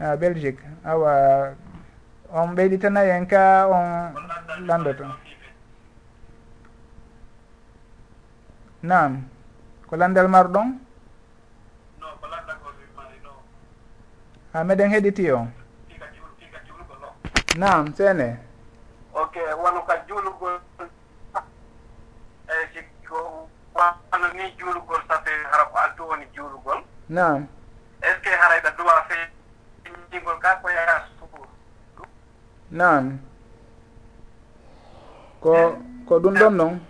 A 0.00 0.16
belgique. 0.16 0.62
Awa 0.84 1.54
on 2.32 2.54
ɓeyditana 2.54 3.04
en 3.04 3.26
ka 3.26 3.66
on 3.68 4.14
landoto 4.66 5.04
nam 8.82 9.28
ko 9.88 9.96
landal 9.96 10.28
marɗon 10.28 10.78
ha 14.52 14.64
meɗen 14.64 14.90
heɗiti 14.90 15.30
o 15.32 15.46
nam 17.58 17.92
seene. 17.94 18.38
Ok 19.12 19.36
wono 19.62 19.80
ka 19.86 19.94
juulugol 20.08 20.60
allah 24.12 24.32
ni 24.34 24.50
juulugol 24.58 25.00
safe 25.08 25.30
hara 25.50 25.64
ko 25.64 25.76
altu 25.78 26.02
woni 26.08 26.26
juulugol. 26.34 26.82
Nam 27.08 27.46
est 28.02 28.14
ce 28.14 28.20
que 28.22 28.30
harayɗa 28.30 28.70
duwa 28.76 29.04
feñigol 29.08 30.38
ka 30.40 30.56
ko 30.62 30.68
yaya 30.70 31.04
suur 31.18 31.46
nam 32.70 33.18
ko 35.40 35.76
ko 36.08 36.18
ɗum 36.20 36.34
ɗon 36.34 36.50
noon 36.56 36.80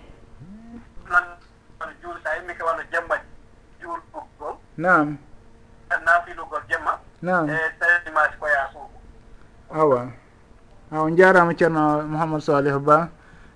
juulta 2.03 2.37
yimmi 2.37 2.55
ke 2.55 2.63
wano 2.63 2.83
jemma 2.93 3.17
juulugol. 3.81 4.55
Nam 4.77 5.19
nafilugol 6.05 6.63
jemma. 6.69 6.99
Nam 7.23 7.49
e 7.51 7.57
tawimasi 7.79 8.37
ko 8.41 8.47
yaya 8.47 8.69
suudu. 8.73 8.99
Awa. 9.75 10.13
Awa 10.93 11.11
jarama 11.17 11.55
ceerno 11.55 12.03
mouhamadou 12.07 12.41
salih 12.41 12.79
ba 12.79 13.09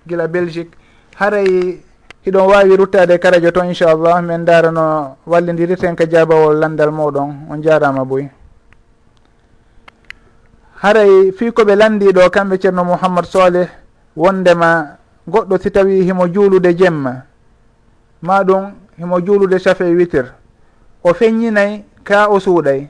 gila 0.07 0.29
belgique. 0.29 0.77
Haray 1.17 1.81
hiɗon 2.25 2.47
wawi 2.49 2.77
ruttade 2.77 3.19
karajo 3.19 3.51
to 3.53 3.61
inchallah. 3.65 4.23
Min 4.23 4.45
darano 4.45 5.17
wallidiriten 5.27 5.95
ka 5.97 6.05
jabawol 6.07 6.57
landal 6.57 6.91
moɗon 6.91 7.47
on 7.51 7.63
jarama 7.63 8.05
boy 8.05 8.29
haray 10.85 11.33
fi 11.33 11.51
koɓe 11.53 11.77
landiɗo 11.77 12.31
kamɓe 12.31 12.59
ceerno 12.61 12.85
mouhammad 12.85 13.25
soleh 13.25 13.69
wondema 14.17 14.99
goɗɗo 15.29 15.59
si 15.61 15.71
tawi 15.71 16.03
himo 16.05 16.29
juulude 16.29 16.77
jemma. 16.77 17.25
Ma 18.23 18.43
ɗum 18.45 18.73
himo 18.99 19.21
juulude 19.21 19.59
chafe 19.59 19.85
witir 19.85 20.33
o 21.03 21.13
feññinay 21.15 21.85
ka 22.05 22.29
o 22.29 22.41
suuɗay. 22.41 22.89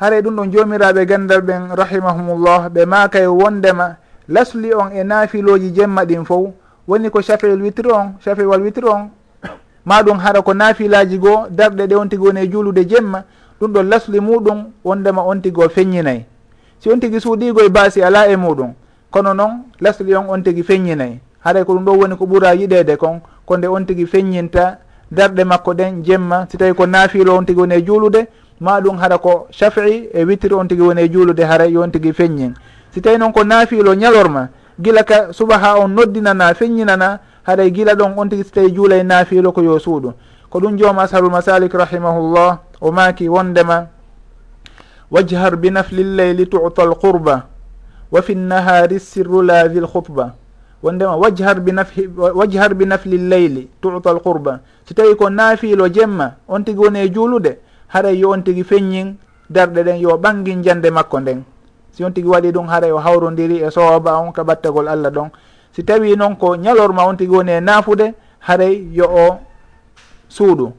Haray 0.00 0.22
ɗum 0.22 0.36
ɗon 0.36 0.52
jomiraɓe 0.52 1.06
gandal 1.06 1.40
ɓen 1.42 1.76
rahimahumullah. 1.76 2.68
Ɓe 2.68 2.86
makay 2.86 3.26
wondema 3.26 3.96
lasli 4.28 4.72
on 4.74 4.90
e 4.92 5.04
naafiloji 5.04 5.72
jemma 5.74 6.04
ɗin 6.04 6.24
fof 6.24 6.52
woni 6.88 7.10
ko 7.10 7.22
chafel 7.22 7.60
witre 7.62 7.90
on 7.92 8.14
chapel 8.24 8.46
wal 8.46 8.62
witre 8.62 8.88
on. 8.88 9.10
Ma 9.84 10.02
ɗum 10.02 10.18
hara 10.18 10.42
ko 10.42 10.54
naafilaji 10.54 11.18
goo 11.18 11.46
darɗe 11.50 11.86
ɗe 11.86 11.96
on 11.96 12.08
tigi 12.08 12.22
woni 12.22 12.40
e 12.40 12.48
juulude 12.50 12.84
jemma 12.88 13.24
ɗum 13.60 13.72
ɗon 13.72 13.88
lasli 13.88 14.20
muɗum 14.20 14.64
wondema 14.84 15.22
on 15.22 15.40
tigi 15.40 15.60
o 15.60 15.68
feññinayyi 15.68 16.24
si 16.78 16.90
on 16.90 17.00
tigi 17.00 17.20
suuɗigo 17.20 17.60
e 17.64 17.68
baasi 17.68 18.02
ala 18.02 18.28
e 18.28 18.36
muɗum 18.36 18.72
kono 19.10 19.34
noon 19.34 19.64
lasli 19.80 20.14
on 20.14 20.28
on 20.28 20.42
tigi 20.42 20.62
feññinayyi 20.62 21.18
haray 21.44 21.64
ko 21.64 21.74
ɗum 21.74 21.84
ɗo 21.84 21.92
woni 21.98 22.16
ko 22.16 22.26
ɓuura 22.26 22.54
yiɗede 22.54 22.96
kon 22.96 23.20
ko 23.46 23.56
nde 23.56 23.66
on 23.66 23.84
tigi 23.86 24.06
feññinta 24.06 24.78
darɗe 25.10 25.44
makko 25.44 25.74
ɗen 25.74 26.04
jemma 26.04 26.46
si 26.50 26.56
tawi 26.58 26.74
ko 26.74 26.86
naafilo 26.86 27.36
on 27.36 27.44
tigi 27.44 27.60
woni 27.60 27.74
e 27.74 27.82
juulude 27.82 28.28
ma 28.60 28.80
ɗum 28.80 28.98
hara 28.98 29.18
ko 29.18 29.46
chafi 29.50 30.08
e 30.12 30.24
witiri 30.24 30.54
on 30.54 30.68
tigi 30.68 30.82
woni 30.82 31.02
e 31.02 31.08
juulude 31.08 31.40
haray 31.44 31.72
yo 31.72 31.82
on 31.82 31.90
tigi 31.90 32.12
feññin. 32.12 32.52
Si 32.90 33.00
tawi 33.00 33.18
noon 33.18 33.32
ko 33.32 33.44
naafilo 33.44 33.94
ñalorma 33.94 34.48
gila 34.80 35.04
ka 35.04 35.32
suba 35.32 35.58
ha 35.58 35.78
on 35.78 35.88
noddinana 35.94 36.54
feññinana 36.54 37.20
haɗay 37.46 37.70
gila 37.70 37.94
ɗon 37.94 38.14
on 38.16 38.28
tigui 38.28 38.44
so 38.44 38.50
tawi 38.54 38.72
juulay 38.74 39.02
naafilo 39.04 39.52
ko 39.52 39.62
yo 39.62 39.78
suuɗum 39.78 40.12
ko 40.50 40.58
ɗum 40.60 40.78
joom 40.78 40.98
ashabul 40.98 41.30
masalik 41.30 41.72
rahimahullah 41.74 42.58
o 42.80 42.90
maaki 42.92 43.28
wondema 43.28 43.86
wajhar 45.10 45.56
bi 45.56 45.70
nafli 45.70 46.04
lleyli 46.04 46.46
tuta 46.48 46.82
alqurba 46.82 47.46
wa 48.10 48.22
fi 48.22 48.34
nnahari 48.34 48.98
sirru 49.00 49.42
la 49.42 49.68
vi 49.68 49.80
lhutba 49.80 50.34
wondema 50.82 51.16
wajhar 51.16 51.60
bi 51.60 51.72
nafhi 51.72 52.08
wajhar 52.16 52.74
bi 52.74 52.86
nafli 52.86 53.18
lleyli 53.18 53.68
tuta 53.80 54.10
alqurba. 54.10 54.60
So 54.88 54.94
tawi 54.94 55.14
ko 55.16 55.28
naafilo 55.30 55.88
jemma 55.88 56.36
on 56.48 56.64
tigui 56.64 56.86
woni 56.86 57.00
e 57.00 57.08
juulude 57.12 57.58
haɗay 57.92 58.18
yo 58.18 58.30
on 58.30 58.42
tigui 58.42 58.64
feññin 58.64 59.14
darɗe 59.50 59.82
ɗen 59.84 60.00
yo 60.00 60.16
ɓangin 60.16 60.62
jande 60.62 60.90
makko 60.90 61.20
nden. 61.20 61.44
si 61.92 62.04
on 62.04 62.10
tigui 62.12 62.30
waɗi 62.30 62.52
ɗum 62.52 62.66
haray 62.68 62.90
e 62.90 62.92
o 62.92 62.98
hawrodiri 62.98 63.62
e 63.62 63.70
sowaba 63.70 64.18
on 64.20 64.32
ka 64.32 64.42
ɓattagol 64.42 64.88
allah 64.88 65.10
ɗon. 65.10 65.30
Si 65.72 65.84
tawi 65.84 66.16
noon 66.16 66.36
ko 66.36 66.56
ñalorma 66.56 67.04
on 67.06 67.16
tigui 67.16 67.36
woni 67.36 67.52
e 67.52 67.60
naafude 67.60 68.14
haray 68.40 68.88
yo 68.92 69.04
o 69.06 69.38
suuɗu 70.28 70.72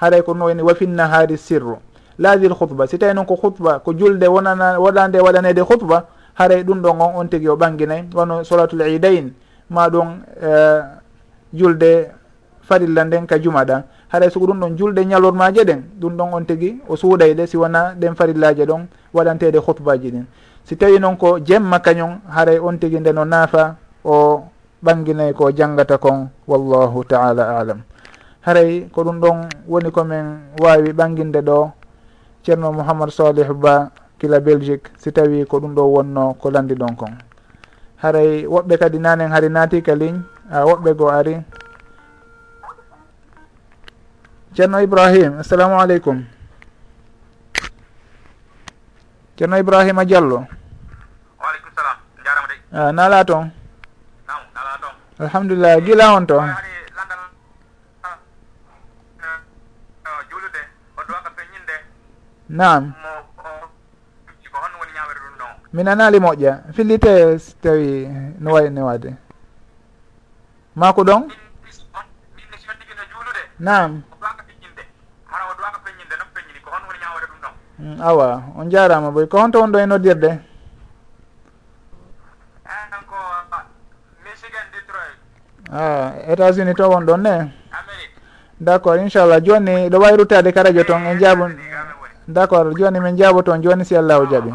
haray 0.00 0.22
ko 0.22 0.34
noon 0.34 0.48
woni 0.48 0.62
wafinnahari 0.62 1.36
sirru. 1.38 1.76
Laadil 2.18 2.52
hutba 2.52 2.86
si 2.86 2.98
tawi 2.98 3.14
noon 3.14 3.26
ko 3.26 3.34
hutba 3.36 3.80
ko 3.80 3.92
julde 3.92 4.24
wonana 4.28 4.78
waɗande 4.78 5.20
waɗanede 5.20 5.60
hutba 5.60 6.06
haray 6.34 6.62
ɗum 6.64 6.80
ɗon 6.82 7.00
on 7.00 7.12
on 7.16 7.28
tigui 7.28 7.48
o 7.48 7.56
ɓanginay. 7.56 8.04
Wono 8.14 8.44
solatul 8.44 8.82
idain 8.88 9.32
ma 9.70 9.88
ɗum 9.88 10.08
uh, 10.42 10.80
julde 11.52 12.10
farilla 12.62 13.04
nden 13.04 13.26
ka 13.26 13.38
juma 13.38 13.64
ɗa. 13.64 13.82
Haɗay 14.12 14.30
soko 14.30 14.46
ɗum 14.46 14.60
ɗon 14.60 14.76
julde 14.78 15.04
ñalormaje 15.04 15.64
ɗen 15.64 15.82
ɗum 16.00 16.16
ɗon 16.16 16.28
on 16.34 16.44
tigui 16.44 16.80
o 16.88 16.96
suuɗayde 16.96 17.46
si 17.46 17.56
wona 17.56 17.94
ɗen 17.94 18.14
farillaje 18.14 18.66
ɗon 18.66 18.86
waɗantede 19.14 19.58
hutbaji 19.58 20.10
ɗin. 20.10 20.24
si 20.70 20.78
tawi 20.78 21.02
noon 21.02 21.18
ko 21.18 21.42
jemma 21.42 21.82
kañum 21.82 22.22
haray 22.30 22.62
on 22.62 22.78
tigui 22.78 23.02
nde 23.02 23.10
no 23.10 23.26
naafa 23.26 23.74
o 24.06 24.46
ɓanginay 24.78 25.34
ko 25.34 25.50
janngata 25.50 25.98
kon 25.98 26.30
wallahu 26.46 27.02
taala 27.10 27.58
alam. 27.58 27.82
Haray 28.46 28.86
ko 28.94 29.02
ɗum 29.02 29.18
ɗon 29.18 29.50
woni 29.66 29.90
komin 29.90 30.54
wawi 30.62 30.94
ɓanginde 30.94 31.42
ɗo 31.42 31.74
ceerno 32.46 32.70
mouhamadou 32.70 33.10
salihu 33.10 33.50
ba 33.58 33.90
kila 34.22 34.38
belgique 34.38 34.94
si 34.94 35.10
tawi 35.10 35.42
ko 35.42 35.58
ɗum 35.58 35.74
ɗo 35.74 35.82
wonno 35.90 36.38
ko 36.38 36.50
landi 36.54 36.78
ɗon 36.78 36.94
kon. 36.94 37.18
Haray 37.98 38.46
woɓɓe 38.46 38.78
kadi 38.78 38.98
nanen 39.02 39.34
haari 39.34 39.50
naati 39.50 39.82
ka 39.82 39.94
ligne 39.98 40.22
a 40.54 40.62
woɓɓe 40.62 40.94
goo 40.94 41.10
ari. 41.10 41.34
Ceerno 44.54 44.78
ibrahim 44.78 45.42
assalamu 45.42 45.82
aleykum. 45.82 46.22
Ceerno 49.34 49.58
ibrahima 49.58 50.06
diallo. 50.06 50.59
a 52.72 52.92
nala 52.92 53.24
toon 53.24 53.50
alhamdulillah 55.18 55.80
gila 55.80 56.14
on 56.16 56.26
toon 56.26 56.48
nam 62.48 62.94
mi 65.72 65.82
nanali 65.84 66.18
moƴƴa. 66.18 66.72
Fillite 66.74 67.38
so 67.38 67.54
tawi 67.62 68.08
no 68.40 68.52
wayni 68.52 68.80
wade 68.80 69.14
ma 70.74 70.92
ko 70.92 71.04
ɗon. 71.04 71.30
Nam 73.58 74.02
awa 78.02 78.42
on 78.56 78.70
jarama 78.70 79.10
boy. 79.10 79.26
Ko 79.26 79.38
honto 79.38 79.60
won 79.60 79.72
ɗo 79.72 79.78
e 79.78 79.86
noddirde? 79.86 80.49
Ah, 85.72 86.14
a 86.26 86.32
états 86.32 86.58
unis 86.58 86.74
to 86.74 86.88
won 86.88 87.04
ɗon 87.06 87.22
ne? 87.22 87.52
D' 88.60 88.68
accord 88.68 88.98
inchallah 89.00 89.40
joni 89.40 89.88
ɗo 89.88 89.98
wawi 90.02 90.16
ruttade 90.18 90.52
ka 90.52 90.62
radio 90.62 90.82
toon 90.84 91.06
en 91.06 91.18
jaabo 91.18 91.46
d' 92.26 92.38
accord 92.38 92.76
joni 92.76 92.98
min 93.00 93.16
jaabo 93.16 93.42
toon 93.42 93.62
joni 93.62 93.84
si 93.84 93.94
allahu 93.96 94.26
jaaɓi 94.26 94.50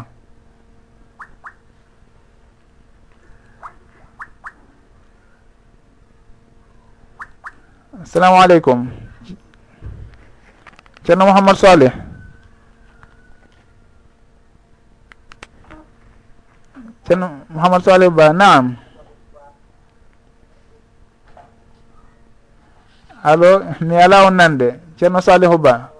assalamu 8.02 8.36
aleykum 8.42 8.90
ceerno 11.04 11.24
mouhamadou 11.24 11.56
salih 11.58 11.92
ceerno 17.08 17.40
mouhamadou 17.48 17.84
salih 17.84 18.10
ba 18.10 18.32
naam. 18.32 18.85
allo 23.26 23.66
mi 23.82 23.98
ala 23.98 24.22
on 24.30 24.38
nande 24.38 24.78
ceerno 24.94 25.18
salihu 25.18 25.58
ba. 25.58 25.90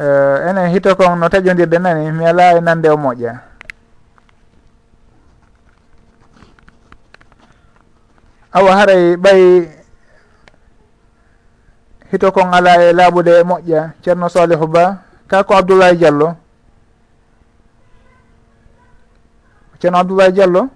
Eh, 0.00 0.48
enen 0.48 0.70
hito 0.72 0.94
kon 0.96 1.18
no 1.18 1.28
taƴodirde 1.28 1.78
nani 1.78 2.08
mi 2.14 2.24
ala 2.24 2.56
e 2.56 2.60
nande 2.62 2.88
o 2.88 2.96
moƴƴa. 2.96 3.34
Awa 8.52 8.70
haray 8.78 9.16
ɓay 9.16 9.79
hito 12.10 12.32
kon 12.32 12.50
ala 12.54 12.82
e 12.82 12.92
laaɓude 12.92 13.32
e 13.40 13.42
moƴƴa 13.42 13.90
ceerno 14.02 14.28
salihu 14.28 14.66
ba. 14.66 15.02
Ka 15.28 15.44
ko 15.44 15.54
abdoulaye 15.54 15.94
diallo. 15.96 16.34
Ceerno 19.78 19.98
abdoulaye 19.98 20.32
diallo. 20.32 20.68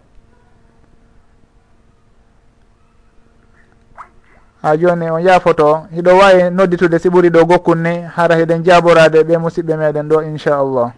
Ha 4.62 4.76
joni 4.76 5.10
on 5.10 5.20
yaafoto 5.20 5.86
hiɗo 5.92 6.10
wawi 6.18 6.50
nodditude 6.50 6.98
si 6.98 7.08
ɓuuri 7.10 7.28
ɗo 7.30 7.44
gokkunni 7.44 8.02
hara 8.16 8.36
hiɗen 8.36 8.64
jaborade 8.64 9.22
ɓe 9.24 9.36
musidɓe 9.38 9.76
meɗen 9.76 10.08
ɗo 10.08 10.22
inchallah 10.22 10.92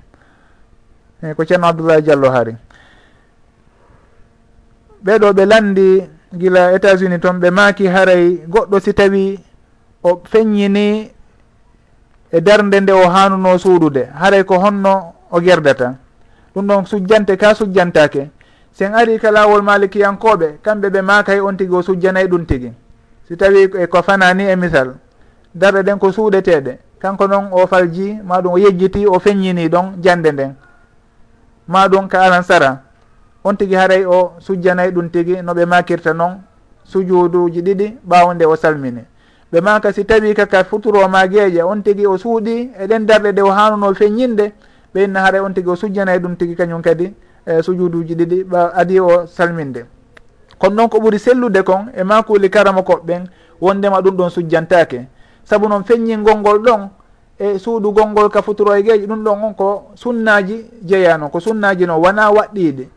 eyi 1.23 1.35
ko 1.35 1.45
ceerno 1.45 1.67
abdoulaye 1.67 2.03
diallo 2.03 2.31
haari. 2.31 2.55
Ɓeɗo 5.05 5.33
ɓe 5.33 5.45
landi 5.47 6.11
gila 6.37 6.73
états 6.77 7.01
unis 7.03 7.19
toon 7.21 7.41
ɓe 7.41 7.51
maaki 7.51 7.87
haray 7.89 8.45
goɗɗo 8.47 8.81
si 8.81 8.93
tawi 8.95 9.41
o 10.07 10.23
feññini 10.25 11.11
e 12.31 12.41
darde 12.41 12.81
nde 12.81 12.93
o 12.93 13.09
hanuno 13.11 13.59
suudude. 13.59 14.09
Haray 14.15 14.45
ko 14.45 14.55
honno 14.59 15.15
o 15.31 15.41
gerdata. 15.41 15.99
Ɗum 16.55 16.67
ɗon 16.67 16.87
sujjante 16.87 17.37
ka 17.37 17.55
sujjantake. 17.55 18.31
Sen 18.73 18.95
ari 18.95 19.19
ka 19.19 19.31
lawol 19.31 19.63
malikiyankoɓe 19.63 20.59
kamɓe 20.63 20.89
ɓe 20.91 21.01
makay 21.03 21.37
e 21.39 21.41
on 21.41 21.57
tigui 21.57 21.77
o 21.79 21.83
sujjanayi 21.83 22.29
ɗum 22.29 22.45
tigui 22.47 22.73
si 23.29 23.37
tawi 23.37 23.71
e 23.83 23.87
ko 23.87 24.03
fanani 24.03 24.45
e 24.45 24.57
misal 24.57 24.95
darɗe 25.55 25.83
ɗen 25.83 25.99
ko 25.99 26.13
suuɗeteɗe 26.13 26.79
kanko 26.99 27.27
noon 27.27 27.49
o 27.51 27.67
falji 27.67 28.21
maɗum 28.23 28.53
o 28.53 28.59
yejjiti 28.59 29.07
o 29.07 29.19
feññini 29.19 29.69
ɗon 29.69 30.03
jande 30.03 30.33
nden. 30.33 30.55
Maɗum 31.69 32.07
ka 32.09 32.21
alan 32.23 32.43
sara. 32.43 32.83
On 33.45 33.55
tigui 33.57 33.75
haray 33.77 34.05
o 34.05 34.33
sujjanayi 34.39 34.93
ɗum 34.93 35.09
tigui 35.11 35.43
noɓe 35.43 35.67
makirta 35.67 36.13
noon 36.15 36.39
sujuduji 36.85 37.63
ɗiɗi 37.63 37.97
ɓawo 38.07 38.35
o 38.47 38.57
salmini. 38.57 39.03
ɓe 39.53 39.61
maka 39.61 39.93
si 39.93 40.05
tawi 40.05 40.35
kaka 40.35 40.65
futuroma 40.65 41.27
gueeƴe 41.27 41.63
on 41.63 41.83
tigui 41.83 42.07
o 42.07 42.17
suuɗi 42.19 42.71
eɗen 42.83 43.07
darɗe 43.07 43.33
ɗe 43.33 43.43
o 43.43 43.51
hanuno 43.51 43.95
feññinde 43.95 44.53
ɓe 44.95 45.05
inna 45.05 45.21
haara 45.21 45.43
on 45.43 45.53
tigui 45.55 45.73
o 45.73 45.77
sujjana 45.77 46.19
ɗum 46.19 46.37
tigui 46.37 46.57
kañum 46.57 46.83
kadi 46.83 47.15
e 47.47 47.63
sujuduji 47.63 48.15
ɗiɗi 48.15 48.45
ɓa 48.45 48.73
adi 48.75 48.99
o 49.01 49.27
salminde. 49.27 49.87
Kono 50.59 50.75
noon 50.75 50.89
ko 50.89 50.99
ɓuuri 50.99 51.19
sellude 51.19 51.63
kon 51.63 51.87
e 51.95 52.03
makuli 52.03 52.51
karama 52.51 52.81
koɓɓen 52.83 53.27
wondema 53.61 54.01
ɗum 54.03 54.17
ɗon 54.17 54.31
sujjantake 54.31 55.07
saabu 55.45 55.69
noon 55.69 55.85
feññi 55.85 56.17
ngolngol 56.17 56.59
ɗon 56.59 56.89
e 57.39 57.59
suudu 57.59 57.93
golngol 57.93 58.29
ka 58.31 58.43
futuro 58.43 58.75
e 58.75 58.83
geeji 58.83 59.07
ɗum 59.07 59.23
ɗon 59.23 59.45
on 59.45 59.55
ko 59.55 59.91
sunnaji 59.95 60.67
jeeyano 60.83 61.29
ko 61.29 61.39
sunnaji 61.41 61.87
noon 61.87 62.01
wona 62.03 62.31
waɗɗiɗe 62.33 62.89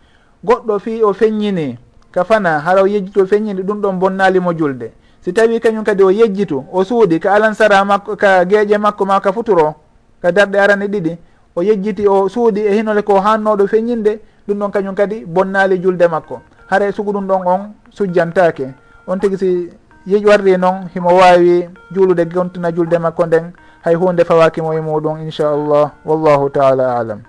goɗɗo 0.43 0.79
fi 0.79 1.03
o 1.03 1.13
feññini 1.13 1.77
ka 2.11 2.23
fana 2.23 2.59
hara 2.59 2.81
o 2.81 2.87
yejjito 2.87 3.25
feññini 3.27 3.61
ɗum 3.61 3.81
ɗon 3.81 3.99
bonnalimo 3.99 4.53
julde. 4.57 4.91
si 5.21 5.33
tawi 5.33 5.59
kañum 5.59 5.83
kadi 5.83 6.03
o 6.03 6.11
yejjitu 6.11 6.63
o 6.71 6.83
suuɗi 6.83 7.19
ka 7.19 7.33
alansara 7.33 7.85
makko 7.85 8.15
ka 8.15 8.45
gueeƴe 8.45 8.77
makko 8.77 9.05
ma 9.05 9.19
ka 9.19 9.31
futuro 9.33 9.75
ka 10.21 10.31
darɗe 10.31 10.59
arane 10.59 10.87
ɗiɗi 10.87 11.17
o 11.55 11.61
yejjiti 11.61 12.07
o 12.07 12.29
suuɗi 12.29 12.61
e 12.67 12.75
hinole 12.75 13.01
ko 13.01 13.19
hannoɗo 13.19 13.67
feññinde 13.67 14.19
ɗum 14.47 14.57
ɗon 14.59 14.71
kañum 14.71 14.95
kadi 14.95 15.25
bonnali 15.25 15.79
julde 15.81 16.07
makko. 16.07 16.41
Hara 16.69 16.91
sugu 16.91 17.11
ɗum 17.11 17.27
ɗon 17.27 17.41
on 17.47 17.61
sujjantake 17.91 18.73
on 19.07 19.17
tigui 19.19 19.37
si 19.37 19.69
yeƴ 20.07 20.25
warri 20.25 20.57
noon 20.57 20.87
himo 20.93 21.09
wawi 21.09 21.69
juulude 21.91 22.25
gontina 22.25 22.71
julde 22.71 22.97
makko 22.99 23.25
nden 23.25 23.51
hay 23.83 23.95
hunde 23.95 24.23
fawakimo 24.23 24.73
e 24.73 24.79
muɗum 24.79 25.21
inchallah 25.21 25.91
wallahu 26.05 26.49
taala 26.49 26.97
alam 26.99 27.21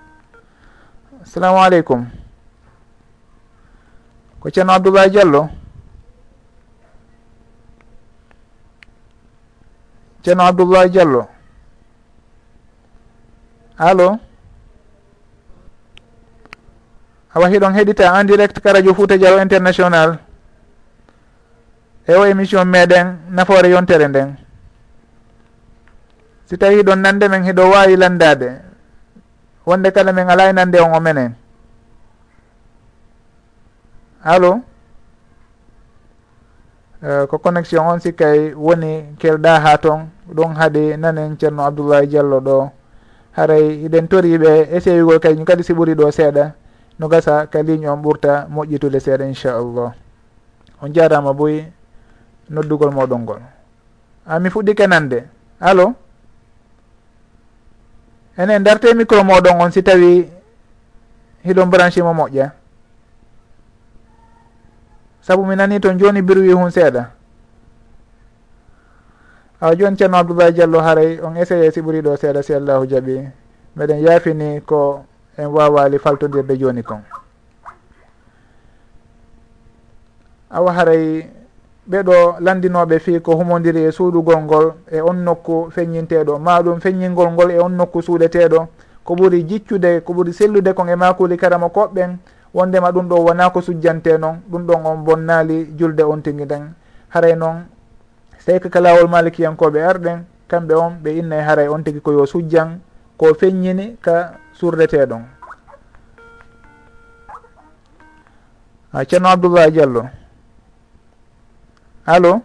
assalamu 1.23 1.59
aleykum. 1.59 2.05
Ko 4.39 4.49
ceerno 4.49 4.73
abdoulaye 4.73 5.09
diallo? 5.09 5.49
ceerno 10.23 10.43
abdoullahi 10.43 10.89
diallo. 10.89 11.27
Allo? 13.77 14.19
Awa 17.33 17.47
hiɗon 17.49 17.73
heɗita 17.73 18.19
en 18.19 18.27
direct 18.27 18.59
ka 18.61 18.73
radio 18.73 18.93
fouta 18.93 19.17
dialo 19.17 19.41
international. 19.41 20.19
E 22.07 22.13
o 22.13 22.25
émission 22.25 22.65
meɗen 22.65 23.17
nafoore 23.29 23.69
yontere 23.69 24.07
nden. 24.07 24.37
Si 26.45 26.57
tawi 26.57 26.75
hiɗon 26.81 26.99
nande 27.01 27.27
men 27.29 27.43
hiɗo 27.43 27.63
wawi 27.71 27.95
landade. 27.95 28.61
Wonde 29.65 29.91
kala 29.91 30.11
min 30.11 30.29
ala 30.29 30.49
e 30.49 30.53
nande 30.53 30.77
on 30.81 30.93
o 30.93 30.99
menen. 30.99 31.35
Allo? 34.23 34.61
Eh, 37.01 37.25
ko 37.25 37.41
connexion 37.41 37.81
on 37.89 37.97
sikkay 37.97 38.53
woni 38.53 39.17
kelɗa 39.17 39.57
ha 39.59 39.77
toon 39.77 40.05
ɗum 40.29 40.53
haaɗi 40.53 40.97
nanen 41.01 41.33
ceerno 41.37 41.65
abdoullahi 41.65 42.07
diallo 42.07 42.37
ɗo. 42.39 42.69
Haray 43.33 43.85
eɗen 43.85 44.07
toriɓe 44.07 44.69
essayigol 44.69 45.17
kañum 45.19 45.45
kadi 45.45 45.63
si 45.63 45.73
ɓuuri 45.73 45.95
ɗo 45.97 46.11
seeɗa. 46.11 46.53
No 46.99 47.07
gasa 47.09 47.47
ka 47.49 47.61
ligne 47.63 47.89
on 47.89 48.01
ɓurta 48.05 48.45
moƴƴitude 48.53 48.99
seeɗa 49.01 49.25
inchallah. 49.25 49.93
On 50.81 50.93
jarama 50.93 51.33
boyi 51.33 51.65
noddugol 52.49 52.93
moɗon 52.93 53.21
ngol. 53.25 53.41
A 54.27 54.39
mi 54.39 54.49
fuɗɗi 54.49 54.75
kenande 54.75 55.25
allo? 55.59 55.95
Enen 58.37 58.63
darte 58.63 58.93
micro 58.93 59.23
moɗon 59.23 59.57
on 59.59 59.71
si 59.71 59.81
tawi 59.81 60.29
hiɗon 61.45 61.65
branchi 61.69 62.03
mo 62.03 62.13
moƴƴa. 62.13 62.60
saabu 65.21 65.45
mi 65.45 65.55
nani 65.55 65.79
toon 65.79 65.97
joni 65.97 66.21
birwi 66.21 66.51
hun 66.51 66.71
seeɗa. 66.71 67.05
Awa 69.61 69.75
joni 69.75 69.97
ceerno 69.97 70.17
abdoulaye 70.17 70.51
diallo 70.51 70.79
haray 70.79 71.19
on 71.23 71.35
essayé 71.35 71.71
si 71.71 71.81
ɓuuri 71.81 72.01
ɗo 72.01 72.17
seeɗa 72.17 72.43
si 72.43 72.53
allahu 72.53 72.85
jaaɓi. 72.87 73.29
Meɗen 73.75 73.99
yaafini 74.01 74.61
ko 74.61 75.05
en 75.37 75.45
wawali 75.47 75.99
faltodirde 75.99 76.57
joni 76.57 76.83
kon. 76.83 77.01
Awa 80.49 80.73
haray 80.73 81.29
ɓeɗo 81.89 82.39
landinoɓe 82.39 82.99
fi 82.99 83.19
ko 83.21 83.35
humodiri 83.35 83.83
e 83.85 83.91
suuɗugol 83.91 84.41
ngol 84.43 84.73
e 84.91 85.01
on 85.01 85.23
nokku 85.23 85.69
feññinteɗo 85.71 86.39
maɗum 86.39 86.79
feññingol 86.79 87.31
ngol 87.31 87.51
e 87.51 87.59
on 87.59 87.69
nokku 87.71 88.01
suuɗeteɗo 88.01 88.67
ko 89.03 89.15
ɓuuri 89.15 89.43
jiccude 89.47 90.01
ko 90.05 90.13
ɓuuri 90.13 90.33
sellude 90.33 90.73
kon 90.73 90.89
e 90.89 90.95
makuli 90.95 91.37
karama 91.37 91.67
koɓɓen 91.69 92.17
wondema 92.53 92.91
ɗum 92.91 93.07
ɗo 93.07 93.15
wona 93.25 93.49
ko 93.49 93.61
sujjante 93.61 94.17
noon 94.17 94.41
ɗum 94.49 94.65
ɗon 94.65 94.85
on 94.85 94.97
bonnali 95.03 95.73
julde 95.77 96.01
on 96.03 96.21
tigui 96.21 96.45
ɗen 96.45 96.73
haray 97.09 97.35
noon 97.35 97.65
so 98.39 98.45
tawi 98.45 98.59
kaka 98.59 98.79
lawol 98.81 99.07
malikiyankoɓe 99.07 99.79
arɗen 99.83 100.25
kamɓe 100.47 100.73
on 100.75 100.91
ɓe 101.03 101.09
inna 101.19 101.35
e 101.37 101.41
haray 101.41 101.67
on 101.67 101.83
tigui 101.83 102.01
koyo 102.01 102.25
sujjan 102.25 102.79
ko 103.17 103.33
feññini 103.33 103.97
ka 104.01 104.33
surdeteɗon 104.53 105.23
a 108.93 109.05
ceerno 109.05 109.29
abdoullah 109.29 109.71
diallo. 109.71 110.09
Allo? 112.05 112.43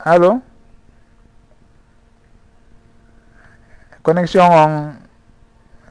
Allo? 0.00 0.42
Connexion 4.02 4.48
on 4.50 4.96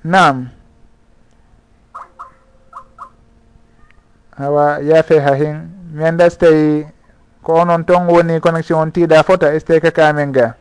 nam 0.03 0.49
awa 4.40 4.80
yaafe 4.80 5.20
ha 5.20 5.36
hin. 5.36 5.70
Mi 5.91 6.03
anda 6.06 6.30
so 6.30 6.38
tawi 6.38 6.88
ko 7.44 7.53
onon 7.53 7.84
ton 7.86 8.07
woni 8.07 8.40
connexion 8.40 8.80
on 8.80 8.91
tiiɗa 8.91 9.24
fota 9.24 9.52
so 9.60 9.66
tawi 9.66 9.80
ka 9.82 9.91
kamen 9.91 10.32
ga. 10.32 10.56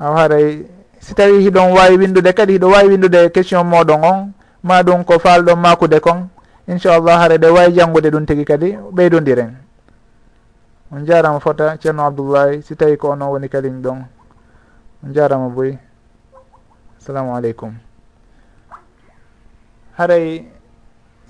Awa 0.00 0.16
haray 0.16 0.66
si 1.00 1.14
tawi 1.14 1.42
hiɗon 1.42 1.72
wawi 1.74 1.96
windude 1.96 2.32
kadi 2.32 2.58
hiɗo 2.58 2.70
wawi 2.70 2.88
windude 2.88 3.32
question 3.32 3.66
moɗon 3.66 4.04
on 4.04 4.32
ma 4.62 4.82
ɗum 4.82 5.04
ko 5.04 5.18
falɗon 5.18 5.58
makude 5.58 6.00
kon. 6.00 6.28
Inchallah 6.68 7.18
haara 7.18 7.38
ɗe 7.38 7.48
wawi 7.50 7.72
janggude 7.74 8.10
ɗum 8.10 8.26
tigui 8.26 8.44
kadi 8.44 8.78
ɓeydodiren 8.92 9.54
on 10.92 11.06
jarama 11.06 11.40
fota 11.40 11.76
ceerno 11.80 12.04
abdoullahi 12.04 12.62
si 12.62 12.76
tawi 12.76 12.96
ko 12.96 13.10
onon 13.10 13.28
woni 13.30 13.48
kalim 13.48 13.82
ɗon. 13.82 14.04
On 15.04 15.12
jarama 15.12 15.48
boy 15.48 15.78
assalamu 17.00 17.34
aleykum. 17.34 17.74
Haray 19.98 20.51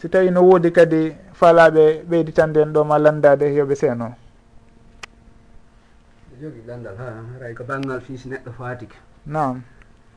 si 0.02 0.08
tawi 0.10 0.34
no 0.34 0.42
woodi 0.42 0.74
kadi 0.74 1.14
faalaɓe 1.30 2.02
ɓeyditanden 2.10 2.72
ɗo 2.74 2.82
ma 2.84 2.98
landade 2.98 3.46
yooɓe 3.54 3.74
seeno? 3.78 4.10
Jogi 6.42 6.62
gandal 6.66 6.96
ha 6.98 7.06
haray 7.34 7.54
ko 7.54 7.62
banggal 7.62 8.00
fiisi 8.02 8.26
neɗɗo 8.28 8.50
fatike 8.58 8.98
nam 9.26 9.62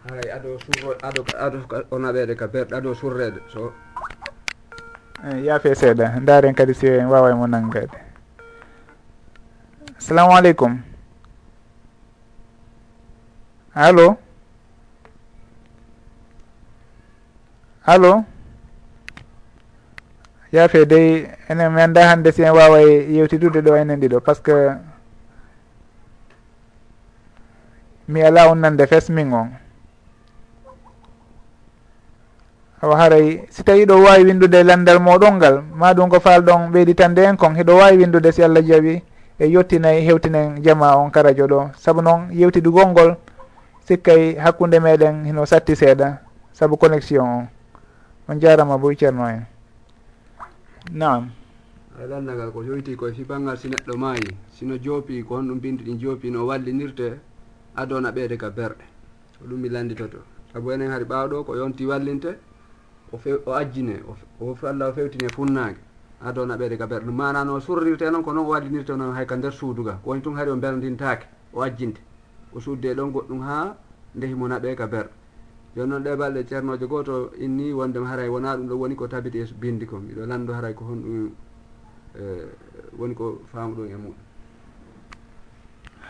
haray 0.09 0.31
ado 0.33 0.57
surro 0.57 0.97
ado 1.05 1.21
ado 1.37 1.57
o 1.91 1.99
naɓede 2.01 2.33
ka 2.35 2.47
berɗe 2.47 2.73
ado 2.75 2.95
surrede 2.95 3.39
so. 3.53 3.73
Eyi 5.23 5.45
yaafe 5.45 5.75
seeɗa. 5.75 6.17
Daren 6.25 6.55
kadi 6.55 6.73
si 6.73 6.87
en 6.87 7.05
wawa 7.05 7.35
mo 7.35 7.45
nanggade 7.45 7.93
assalamu 9.97 10.33
aleykum. 10.33 10.81
Allo? 13.75 14.17
Allo? 17.85 18.25
yaafe 20.55 20.85
dey 20.85 21.27
enen 21.49 21.71
mi 21.73 21.81
annda 21.81 22.07
hande 22.09 22.31
si 22.31 22.41
en 22.43 22.53
waway 22.55 23.11
yewtidude 23.15 23.59
ɗo 23.61 23.75
enen 23.75 23.99
ɗiɗo 23.99 24.19
par 24.21 24.35
ce 24.35 24.41
que 24.41 24.55
mi 28.07 28.21
ala 28.21 28.49
on 28.51 28.55
nande 28.59 28.85
fes 28.87 29.09
min 29.09 29.33
on. 29.33 29.49
Awa 32.81 32.95
haray 32.97 33.47
si 33.49 33.63
tawi 33.63 33.85
ɗo 33.85 34.03
wawi 34.03 34.23
windude 34.23 34.63
landal 34.63 34.99
moɗon 34.99 35.35
ngal 35.35 35.63
ma 35.73 35.93
ɗum 35.93 36.09
ko 36.09 36.19
falɗon 36.19 36.71
ɓeyditande 36.71 37.19
en 37.25 37.35
kon 37.37 37.55
heɗo 37.55 37.75
wawi 37.77 37.97
windude 37.97 38.31
si 38.31 38.43
allah 38.43 38.61
jaaɓi 38.63 39.01
e 39.39 39.45
yettinayyi 39.47 40.05
hewtinen 40.07 40.61
jama 40.63 40.95
on 40.97 41.09
karajo 41.11 41.47
ɗo. 41.47 41.69
Saabu 41.77 42.01
noon 42.01 42.29
yewtidugol 42.31 42.87
ngol 42.87 43.15
sikkay 43.87 44.35
hakkude 44.37 44.79
meɗen 44.79 45.25
hino 45.25 45.45
satti 45.45 45.75
seeɗa. 45.75 46.19
Saabu 46.53 46.77
connexion 46.77 47.25
on. 47.25 47.47
On 48.29 48.39
jarama 48.39 48.77
boy 48.77 48.95
ceerno 48.95 49.27
en. 49.27 49.54
nam 50.91 51.29
aɗa 52.01 52.17
andagal 52.17 52.51
ko 52.51 52.63
yoyti 52.63 52.95
koye 52.95 53.13
fibangal 53.13 53.57
si 53.57 53.67
neɗɗo 53.69 53.97
maayi. 53.97 54.35
Sino 54.51 54.77
joopi 54.77 55.23
ko 55.23 55.35
honɗum 55.37 55.59
bindi 55.59 55.83
ɗin 55.83 55.99
joopi 55.99 56.29
no 56.31 56.45
wallinirte 56.45 57.19
adona 57.75 58.11
ɓeede 58.11 58.37
ka 58.37 58.49
berɗe. 58.49 58.83
Ko 59.39 59.45
ɗum 59.47 59.59
mi 59.61 59.69
landitoto 59.69 60.17
sabu 60.53 60.71
enen 60.71 60.91
hari 60.91 61.05
ɓaawɗo 61.05 61.43
ko 61.45 61.55
yonti 61.55 61.85
wallinte 61.85 62.37
o 63.11 63.17
few 63.17 63.39
o 63.45 63.51
ajjine 63.53 64.03
o 64.39 64.55
allah 64.63 64.89
o 64.89 64.93
fewtine 64.93 65.29
funnaage 65.29 65.77
adona 66.21 66.57
ɓeede 66.57 66.77
ka 66.77 66.85
berɗe. 66.87 67.05
Ɗum 67.05 67.15
mana 67.15 67.43
no 67.45 67.59
surrirte 67.59 68.11
noon 68.11 68.23
ko 68.23 68.33
noon 68.33 68.45
o 68.45 68.49
wallinirte 68.49 68.95
noon 68.95 69.13
hay 69.15 69.25
ka 69.25 69.35
nder 69.37 69.51
suuduga. 69.53 69.99
Ko 70.03 70.09
woni 70.11 70.21
tun 70.21 70.35
hari 70.35 70.51
o 70.51 70.55
belodintaake 70.55 71.25
o 71.53 71.61
ajjinte. 71.61 72.01
O 72.53 72.59
sudde 72.59 72.93
ɗon 72.95 73.11
goɗɗum 73.11 73.41
haa 73.41 73.75
ndehimo 74.15 74.47
naɓee 74.47 74.75
ka 74.75 74.87
berɗe. 74.87 75.11
joni 75.75 75.89
noon 75.89 76.03
ɗe 76.03 76.15
balɗe 76.15 76.43
ceernojo 76.47 76.87
goto 76.87 77.31
inni 77.37 77.73
wondema 77.73 78.07
haray 78.07 78.29
wona 78.29 78.55
ɗum 78.55 78.67
ɗo 78.67 78.75
woni 78.75 78.95
ko 78.95 79.07
tabiti 79.07 79.39
e 79.39 79.45
bindi 79.59 79.85
ko 79.85 79.97
mbiɗo 79.97 80.25
lanndo 80.25 80.53
haray 80.53 80.73
ko 80.73 80.85
honɗum 80.85 81.29
e, 82.15 82.21
woni 82.97 83.13
ko 83.15 83.41
faamu 83.51 83.75
ɗum 83.75 83.85
e 83.85 83.95
muɗum. 83.95 84.15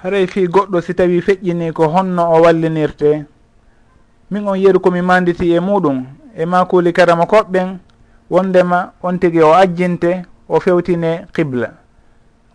Haray 0.03 0.27
fi 0.27 0.47
goɗɗo 0.47 0.81
si 0.81 0.93
tawi 0.93 1.21
feƴƴini 1.21 1.73
ko 1.73 1.87
honno 1.87 2.29
o 2.29 2.41
wallinirte 2.43 3.25
min 4.29 4.47
on 4.47 4.55
yeru 4.55 4.79
komi 4.79 5.01
manditi 5.01 5.51
e 5.51 5.59
muɗum 5.59 6.05
e 6.37 6.45
makuli 6.45 6.93
karama 6.93 7.25
koɓɓen 7.25 7.77
wondema 8.29 8.93
on 9.01 9.17
tigi 9.17 9.41
o 9.41 9.53
ajjinte 9.53 10.25
o 10.47 10.59
fewtine 10.59 11.25
qibla. 11.33 11.73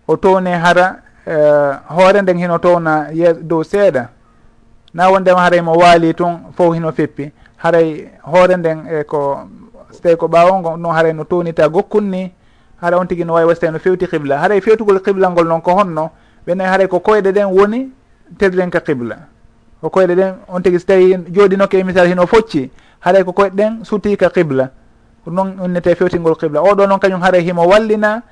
O 0.07 0.17
towne 0.17 0.55
hara 0.55 1.03
uh, 1.27 1.75
hoore 1.97 2.23
nden 2.23 2.39
hino 2.39 2.59
towna 2.59 3.11
dow 3.43 3.63
seeɗa. 3.65 4.20
na 4.95 5.09
wondema 5.11 5.41
haray 5.41 5.61
mo 5.61 5.73
waali 5.73 6.15
tun 6.15 6.53
fof 6.57 6.75
hino 6.75 6.93
feppi. 6.93 7.33
Haray 7.57 8.09
hoore 8.23 8.57
nden 8.57 8.87
e 8.91 9.05
ko 9.05 9.41
so 9.91 10.01
tawi 10.01 10.17
ko 10.17 10.27
ɓaawo 10.27 10.59
ngo 10.61 10.77
noon 10.77 10.95
haray 10.95 11.13
no 11.13 11.25
townita 11.25 11.69
gokkunni. 11.69 12.33
Hara 12.81 12.99
on 12.99 13.07
tigui 13.07 13.25
no 13.25 13.35
wawi 13.35 13.47
wasi 13.47 13.61
tawi 13.61 13.73
no 13.73 13.79
fewti 13.79 14.07
qibla. 14.07 14.39
Haray 14.39 14.61
fewtugol 14.61 15.01
qibla 15.01 15.31
ngol 15.31 15.47
noon 15.47 15.61
ko 15.61 15.73
honno 15.75 16.11
ɓenayi 16.47 16.69
haray 16.71 16.89
ko 16.89 16.99
koyɗe 16.99 17.33
ɗen 17.33 17.47
woni 17.53 17.91
terɗen 18.39 18.71
ka 18.71 18.81
qibla. 18.81 19.17
Ko 19.81 19.89
koyɗe 19.89 20.15
ɗen 20.15 20.35
on 20.49 20.61
tigui 20.63 20.79
so 20.81 20.87
tawi 20.87 21.17
jooɗinoke 21.31 21.75
e 21.79 21.85
misal 21.85 22.07
hino 22.07 22.27
focci 22.27 22.71
haray 23.01 23.25
ko 23.25 23.33
koyɗe 23.33 23.55
ɗen 23.55 23.85
sutti 23.85 24.17
ka 24.17 24.31
qibla 24.31 24.71
ko 25.25 25.31
noon 25.31 25.55
innete 25.65 25.95
fewtingol 25.95 26.37
qibla. 26.37 26.61
Oɗo 26.63 26.87
noon 26.87 26.99
kañum 26.99 27.21
haray 27.23 27.43
himo 27.43 27.67
wallina 27.67 28.23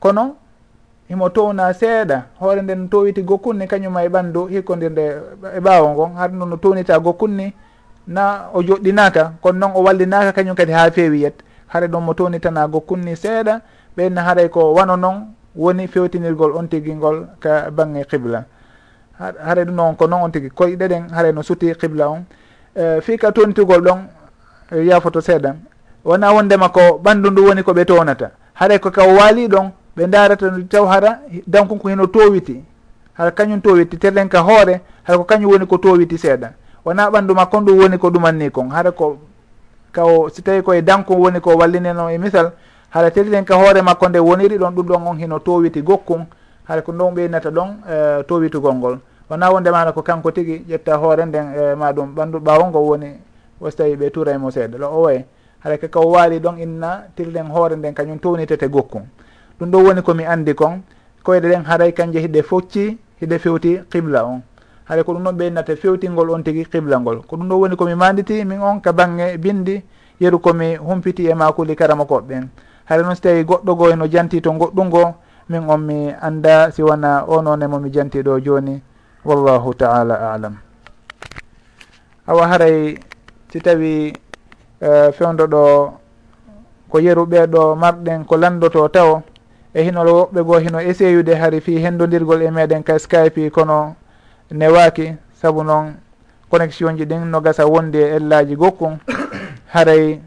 kono 0.00 0.36
himo 1.08 1.28
towna 1.28 1.72
seeɗa. 1.72 2.22
Hoore 2.40 2.62
nden 2.62 2.78
no 2.78 2.86
towiti 2.88 3.22
gokkunni 3.22 3.66
kañuma 3.66 4.04
e 4.04 4.08
ɓanndu 4.08 4.46
hikkodirde 4.48 5.04
e 5.56 5.60
ɓaawo 5.60 5.88
ngon. 5.92 6.14
Har 6.16 6.30
no 6.32 6.46
no 6.46 6.56
townita 6.56 6.98
gokkunni 6.98 7.52
na 8.06 8.48
o 8.54 8.62
joɗɗinaka 8.62 9.32
kono 9.42 9.58
noon 9.58 9.72
o 9.74 9.82
wallinaka 9.82 10.32
kañum 10.32 10.54
kadi 10.56 10.72
ha 10.72 10.90
feewi 10.90 11.20
yet. 11.22 11.34
Haare 11.68 11.86
ɗon 11.88 12.00
mo 12.04 12.14
townitana 12.14 12.68
gokkunni 12.68 13.16
seeɗa 13.16 13.60
ɓenna 13.96 14.22
haaray 14.22 14.48
ko 14.48 14.72
wano 14.74 14.96
noon 14.96 15.34
woni 15.56 15.86
fewtinirgol 15.88 16.52
on 16.56 16.68
tigi 16.68 16.94
ngol 16.94 17.26
ka 17.40 17.70
bange 17.70 18.04
qibla. 18.04 18.44
Haare 19.18 19.64
ɗum 19.64 19.74
noon 19.74 19.96
ko 19.96 20.06
noon 20.06 20.22
on 20.22 20.30
tigi 20.30 20.48
koyɗe 20.50 20.88
ɗen 20.88 21.10
haare 21.10 21.32
no 21.32 21.42
suti 21.42 21.74
qibla 21.74 22.08
on. 22.10 22.24
Uh, 22.76 23.00
fii 23.00 23.16
ka 23.18 23.32
toonitigol 23.32 23.80
ɗon 23.80 23.98
e, 24.70 24.84
yafoto 24.84 25.20
seeɗa. 25.20 25.54
Wona 26.04 26.32
wondema 26.32 26.68
ko 26.68 27.00
ɓanndu 27.02 27.30
ndu 27.30 27.44
woni 27.46 27.62
ko 27.62 27.72
ɓe 27.72 27.84
townata. 27.84 28.30
Haɗay 28.54 28.78
ko 28.78 28.90
ka 28.90 29.02
waali 29.06 29.48
ɗon 29.48 29.70
ɓe 29.96 30.06
darata 30.06 30.50
taw 30.68 30.84
hara 30.86 31.20
dankon 31.46 31.78
ko 31.78 31.88
heno 31.88 32.06
towiti 32.06 32.62
hara 33.14 33.30
kañum 33.30 33.60
towiti 33.60 33.96
terɗen 33.96 34.28
ka 34.28 34.40
hoore 34.40 34.80
hara 35.02 35.18
ko 35.18 35.24
kañum 35.24 35.50
woni 35.50 35.66
ko 35.66 35.78
towiti 35.78 36.18
seeɗa. 36.18 36.52
Wona 36.84 37.10
ɓanndu 37.10 37.34
ma 37.34 37.46
kon 37.46 37.64
ɗum 37.64 37.78
woni 37.78 37.98
ko 37.98 38.10
ɗumanni 38.10 38.50
kon. 38.50 38.70
Hara 38.70 38.92
ko 38.92 39.18
kao 39.92 40.28
si 40.28 40.42
tawi 40.42 40.62
koye 40.62 40.82
dankon 40.82 41.16
woni 41.18 41.40
ko 41.40 41.56
wallineno 41.56 42.10
e 42.10 42.18
misal 42.18 42.52
hara 42.90 43.10
terɗen 43.10 43.44
ka 43.44 43.54
hoore 43.56 43.82
makko 43.82 44.08
nde 44.08 44.18
woniri 44.18 44.58
ɗon 44.58 44.74
ɗum 44.74 44.86
ɗon 44.86 45.06
on 45.08 45.18
hino 45.18 45.38
towiti 45.38 45.82
gokkon 45.82 46.26
hara 46.68 46.82
ko 46.82 46.92
ɗon 46.92 47.14
ɓeynata 47.14 47.50
ɗon 47.50 47.68
uh, 47.88 48.22
towitugol 48.26 48.74
ngol. 48.74 48.98
Wona 49.30 49.50
wonde 49.50 49.70
mana 49.70 49.92
ko 49.92 50.02
kanko 50.02 50.30
tigi 50.30 50.64
ƴetta 50.68 50.96
hoore 50.96 51.24
nden 51.26 51.46
e 51.56 51.74
ma 51.74 51.92
ɗum 51.92 52.14
ɓanndu 52.14 52.38
ɓaawo 52.40 52.68
ngo 52.68 52.78
woni 52.78 53.16
wosi 53.60 53.76
tawi 53.76 53.96
ɓe 53.96 54.10
turaymo 54.10 54.50
seeɗa. 54.50 54.78
Lo 54.78 54.90
o 54.92 55.02
way 55.02 55.24
hara 55.60 55.78
kaka 55.78 55.88
kaw 55.88 56.04
waali 56.10 56.38
ɗon 56.38 56.58
inna 56.58 57.02
tirɗen 57.16 57.48
hoore 57.50 57.76
nden 57.76 57.94
kañum 57.94 58.18
townitete 58.18 58.68
gokkum 58.68 59.02
ɗum 59.60 59.70
ɗo 59.70 59.78
woni 59.84 60.02
komi 60.02 60.24
andi 60.24 60.54
kon. 60.54 60.82
Koyɗe 61.22 61.48
ɗen 61.48 61.64
haray 61.64 61.92
kanje 61.92 62.20
hiɗe 62.20 62.42
focci 62.42 62.98
hiɗe 63.20 63.38
fewti 63.38 63.80
qibla 63.90 64.24
on. 64.24 64.40
Haɗa 64.88 65.04
ko 65.04 65.12
ɗum 65.12 65.22
ɗon 65.24 65.36
ɓeydinata 65.36 65.76
fewtingol 65.76 66.30
on 66.30 66.42
tigui 66.42 66.64
qibla 66.64 66.98
ngol. 66.98 67.22
Ko 67.26 67.36
ɗum 67.36 67.48
ɗo 67.48 67.54
woni 67.60 67.76
komi 67.76 67.94
manditi 67.94 68.44
min 68.44 68.60
on 68.60 68.80
ka 68.80 68.92
bangge 68.92 69.38
bindi 69.38 69.82
yeru 70.20 70.38
komi 70.38 70.76
humpiti 70.76 71.28
e 71.28 71.34
makuli 71.34 71.76
karama 71.76 72.04
koɓɓen 72.04 72.48
haɗa 72.88 73.02
noon 73.02 73.14
so 73.14 73.20
tawi 73.22 73.44
goɗɗo 73.44 73.74
go 73.76 73.90
eno 73.90 74.06
janti 74.06 74.40
to 74.40 74.50
goɗɗungo 74.50 75.14
min 75.48 75.68
on 75.68 75.78
mi 75.80 76.10
anda 76.20 76.70
si 76.70 76.82
wona 76.82 77.24
onone 77.28 77.66
momi 77.66 77.90
janti 77.90 78.22
ɗo 78.22 78.40
joni 78.40 78.82
wallahu 79.24 79.74
taala 79.74 80.32
alam. 80.34 80.56
Awa 82.26 82.46
haray 82.48 82.98
si 83.52 83.60
tawi 83.60 84.12
eh, 84.80 85.08
uh, 85.08 85.12
fewdo 85.12 85.46
ɗo 85.46 85.92
ko 86.88 86.98
yeru 86.98 87.26
ɓeɗo 87.26 87.76
marɗen 87.76 88.24
ko 88.24 88.36
landoto 88.36 88.88
taw 88.88 89.22
e 89.76 89.82
hinol 89.84 90.08
woɓɓe 90.08 90.40
goo 90.46 90.58
hino 90.58 90.80
essayude 90.80 91.34
hari 91.36 91.60
fi 91.60 91.76
hendodirgol 91.84 92.42
e 92.42 92.50
meɗen 92.50 92.82
ka 92.82 92.98
skype 92.98 93.50
kono 93.50 93.94
newaki 94.50 95.12
saabu 95.40 95.62
noon 95.64 95.92
connexion 96.50 96.96
ji 96.96 97.04
ɗin 97.04 97.28
no 97.30 97.40
gasa 97.40 97.66
wondi 97.66 97.98
e 97.98 98.16
ellaji 98.16 98.56
gokkum 98.56 98.96
haray 99.74 100.20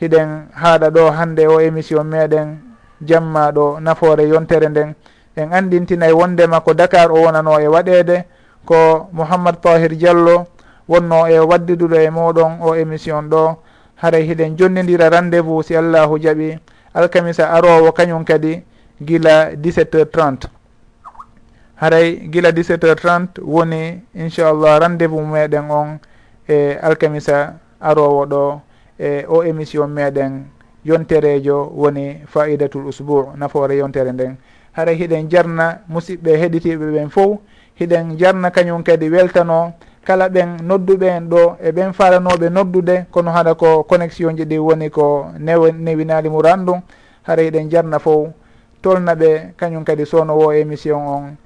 hiɗen 0.00 0.28
haaɗa 0.54 0.90
ɗo 0.90 1.10
hande 1.10 1.46
o 1.46 1.60
émission 1.60 2.04
meɗen 2.06 2.56
jamma 3.02 3.52
ɗo 3.52 3.80
nafoore 3.80 4.24
yontere 4.28 4.68
nden. 4.68 4.94
En 5.36 5.52
andintinay 5.52 6.12
wondema 6.12 6.60
ko 6.60 6.72
dakar 6.74 7.10
o 7.12 7.20
wonano 7.24 7.60
e 7.60 7.66
waɗede 7.68 8.24
ko 8.64 9.08
mouhammad 9.12 9.60
tahir 9.60 9.92
diallo 9.96 10.46
wonno 10.88 11.26
e 11.28 11.38
waddiduɗo 11.38 11.96
e 12.00 12.10
moɗon 12.10 12.52
o 12.62 12.74
émission 12.74 13.22
ɗo. 13.28 13.56
Haray 14.00 14.24
hiɗen 14.26 14.56
jonnidira 14.56 15.10
rendez 15.10 15.40
vous 15.42 15.62
si 15.62 15.76
allahu 15.76 16.18
jaaɓi 16.18 16.58
alkamisa 16.94 17.50
arowo 17.52 17.92
kañum 17.92 18.24
kadi. 18.24 18.62
gila 19.00 19.50
17 19.56 19.94
heures 19.94 20.10
30 20.12 20.48
haray 21.76 22.28
gila 22.30 22.50
17 22.52 22.86
heures 22.86 23.02
30 23.02 23.42
woni 23.42 24.02
inchallah 24.14 24.78
rendez 24.80 25.06
vous 25.08 25.22
meɗen 25.26 25.70
on 25.70 25.98
e 26.48 26.76
alkamisa 26.82 27.54
arowo 27.80 28.26
ɗo 28.26 28.60
e 28.98 29.24
o 29.28 29.42
émission 29.42 29.88
meɗen 29.88 30.44
yonterejo 30.84 31.72
woni 31.74 32.20
faidatul 32.26 32.86
usbou 32.86 33.32
nafoore 33.36 33.76
yontere 33.76 34.12
nden. 34.12 34.36
Haray 34.72 34.96
hiɗen 34.96 35.28
jarna 35.30 35.80
musidɓe 35.88 36.36
heɗitiɓe 36.36 36.86
ɓen 36.92 37.10
fof 37.10 37.38
hiɗen 37.80 38.18
jarna 38.18 38.50
kañum 38.50 38.82
kadi 38.82 39.08
weltano 39.10 39.72
kala 40.04 40.28
ɓen 40.28 40.62
nodduɓe 40.62 41.06
en 41.06 41.28
ɗo 41.28 41.56
e 41.62 41.70
ɓen 41.72 41.92
faranoɓe 41.92 42.50
noddude 42.50 43.06
kono 43.10 43.30
haɗa 43.30 43.54
ko 43.54 43.82
connexion 43.84 44.36
ji 44.36 44.44
ɗi 44.44 44.58
woni 44.58 44.90
ko 44.90 45.26
new 45.38 45.70
newinali 45.72 46.28
mu 46.28 46.42
randu 46.42 46.74
hara 47.22 47.42
hiɗen 47.42 47.70
jarna 47.70 47.98
fof 47.98 48.28
tolna 48.84 49.14
ɓe 49.16 49.56
kañum 49.56 49.80
kadi 49.84 50.04
sowno 50.04 50.36
wo 50.36 50.52
émission 50.52 51.00
on. 51.08 51.36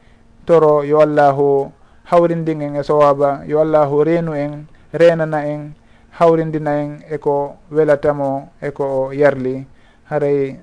Toro 0.44 0.82
yo 0.82 0.98
allahu 1.00 1.70
hawrindin 2.10 2.62
en 2.62 2.76
e 2.76 2.82
sowaba 2.82 3.46
yo 3.46 3.60
allahu 3.62 4.02
reenu 4.02 4.34
en 4.34 4.66
renana 4.92 5.46
en 5.46 5.74
hawrindina 6.18 6.82
en 6.82 6.98
eko 7.08 7.54
welatamo 7.70 8.50
eko 8.60 8.84
o 9.06 9.12
yarli. 9.12 9.66
Haray 10.10 10.58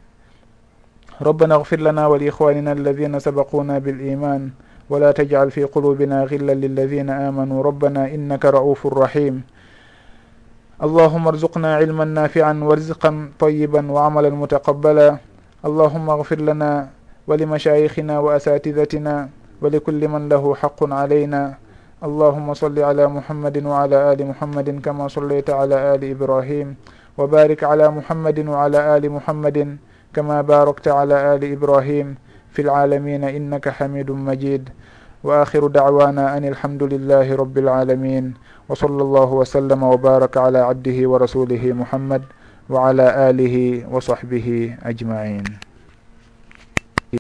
ربنا 1.22 1.56
اغفر 1.56 1.80
لنا 1.80 2.08
ولإخواننا 2.08 2.72
الذين 2.72 3.20
سبقونا 3.20 3.80
بالإيمان 3.80 4.50
ولا 4.90 5.12
تجعل 5.12 5.52
في 5.52 5.64
قلوبنا 5.64 6.24
غلا 6.28 6.52
للذين 6.52 7.10
آمنوا 7.10 7.64
ربنا 7.64 8.12
إنك 8.12 8.46
رؤوف 8.46 8.88
رحيم 8.88 9.44
اللهم 10.84 11.28
ارزقنا 11.28 11.76
علما 11.76 12.06
نافعا 12.06 12.54
ورزقا 12.64 13.30
طيبا 13.40 13.92
وعملا 13.92 14.30
متقبلا 14.30 15.18
اللهم 15.66 16.10
اغفر 16.10 16.40
لنا 16.42 16.88
ولمشايخنا 17.28 18.20
وأساتذتنا 18.20 19.30
ولكل 19.62 20.02
من 20.08 20.30
له 20.30 20.56
حق 20.56 20.80
علينا 20.94 21.44
اللهم 22.04 22.54
صل 22.54 22.80
على 22.80 23.08
محمد 23.08 23.66
وعلى 23.66 23.98
آل 24.14 24.20
محمد 24.28 24.70
كما 24.86 25.08
صليت 25.08 25.50
على 25.50 25.96
آل 25.96 26.02
إبراهيم 26.12 26.76
وبارك 27.18 27.64
على 27.64 27.86
محمد 27.90 28.38
وعلى 28.48 28.98
آل 28.98 29.04
محمد 29.10 29.78
كما 30.14 30.42
باركت 30.42 30.88
على 30.88 31.36
آل 31.36 31.42
إبراهيم 31.52 32.08
في 32.54 32.62
العالمين 32.62 33.24
إنك 33.24 33.70
حميد 33.70 34.12
مجيد 34.12 34.70
وآخر 35.24 35.68
دعوانا 35.68 36.38
أن 36.38 36.46
الحمد 36.46 36.84
لله 36.84 37.36
رب 37.36 37.58
العالمين 37.58 38.34
وصلى 38.70 39.02
الله 39.02 39.30
وسلم 39.34 39.84
وبارك 39.84 40.38
على 40.38 40.60
عبده 40.60 40.98
ورسوله 41.10 41.64
محمد 41.74 42.22
وعلى 42.71 43.31
آله 43.31 43.87
وصحبه 43.91 44.77
أجمعين 44.83 45.45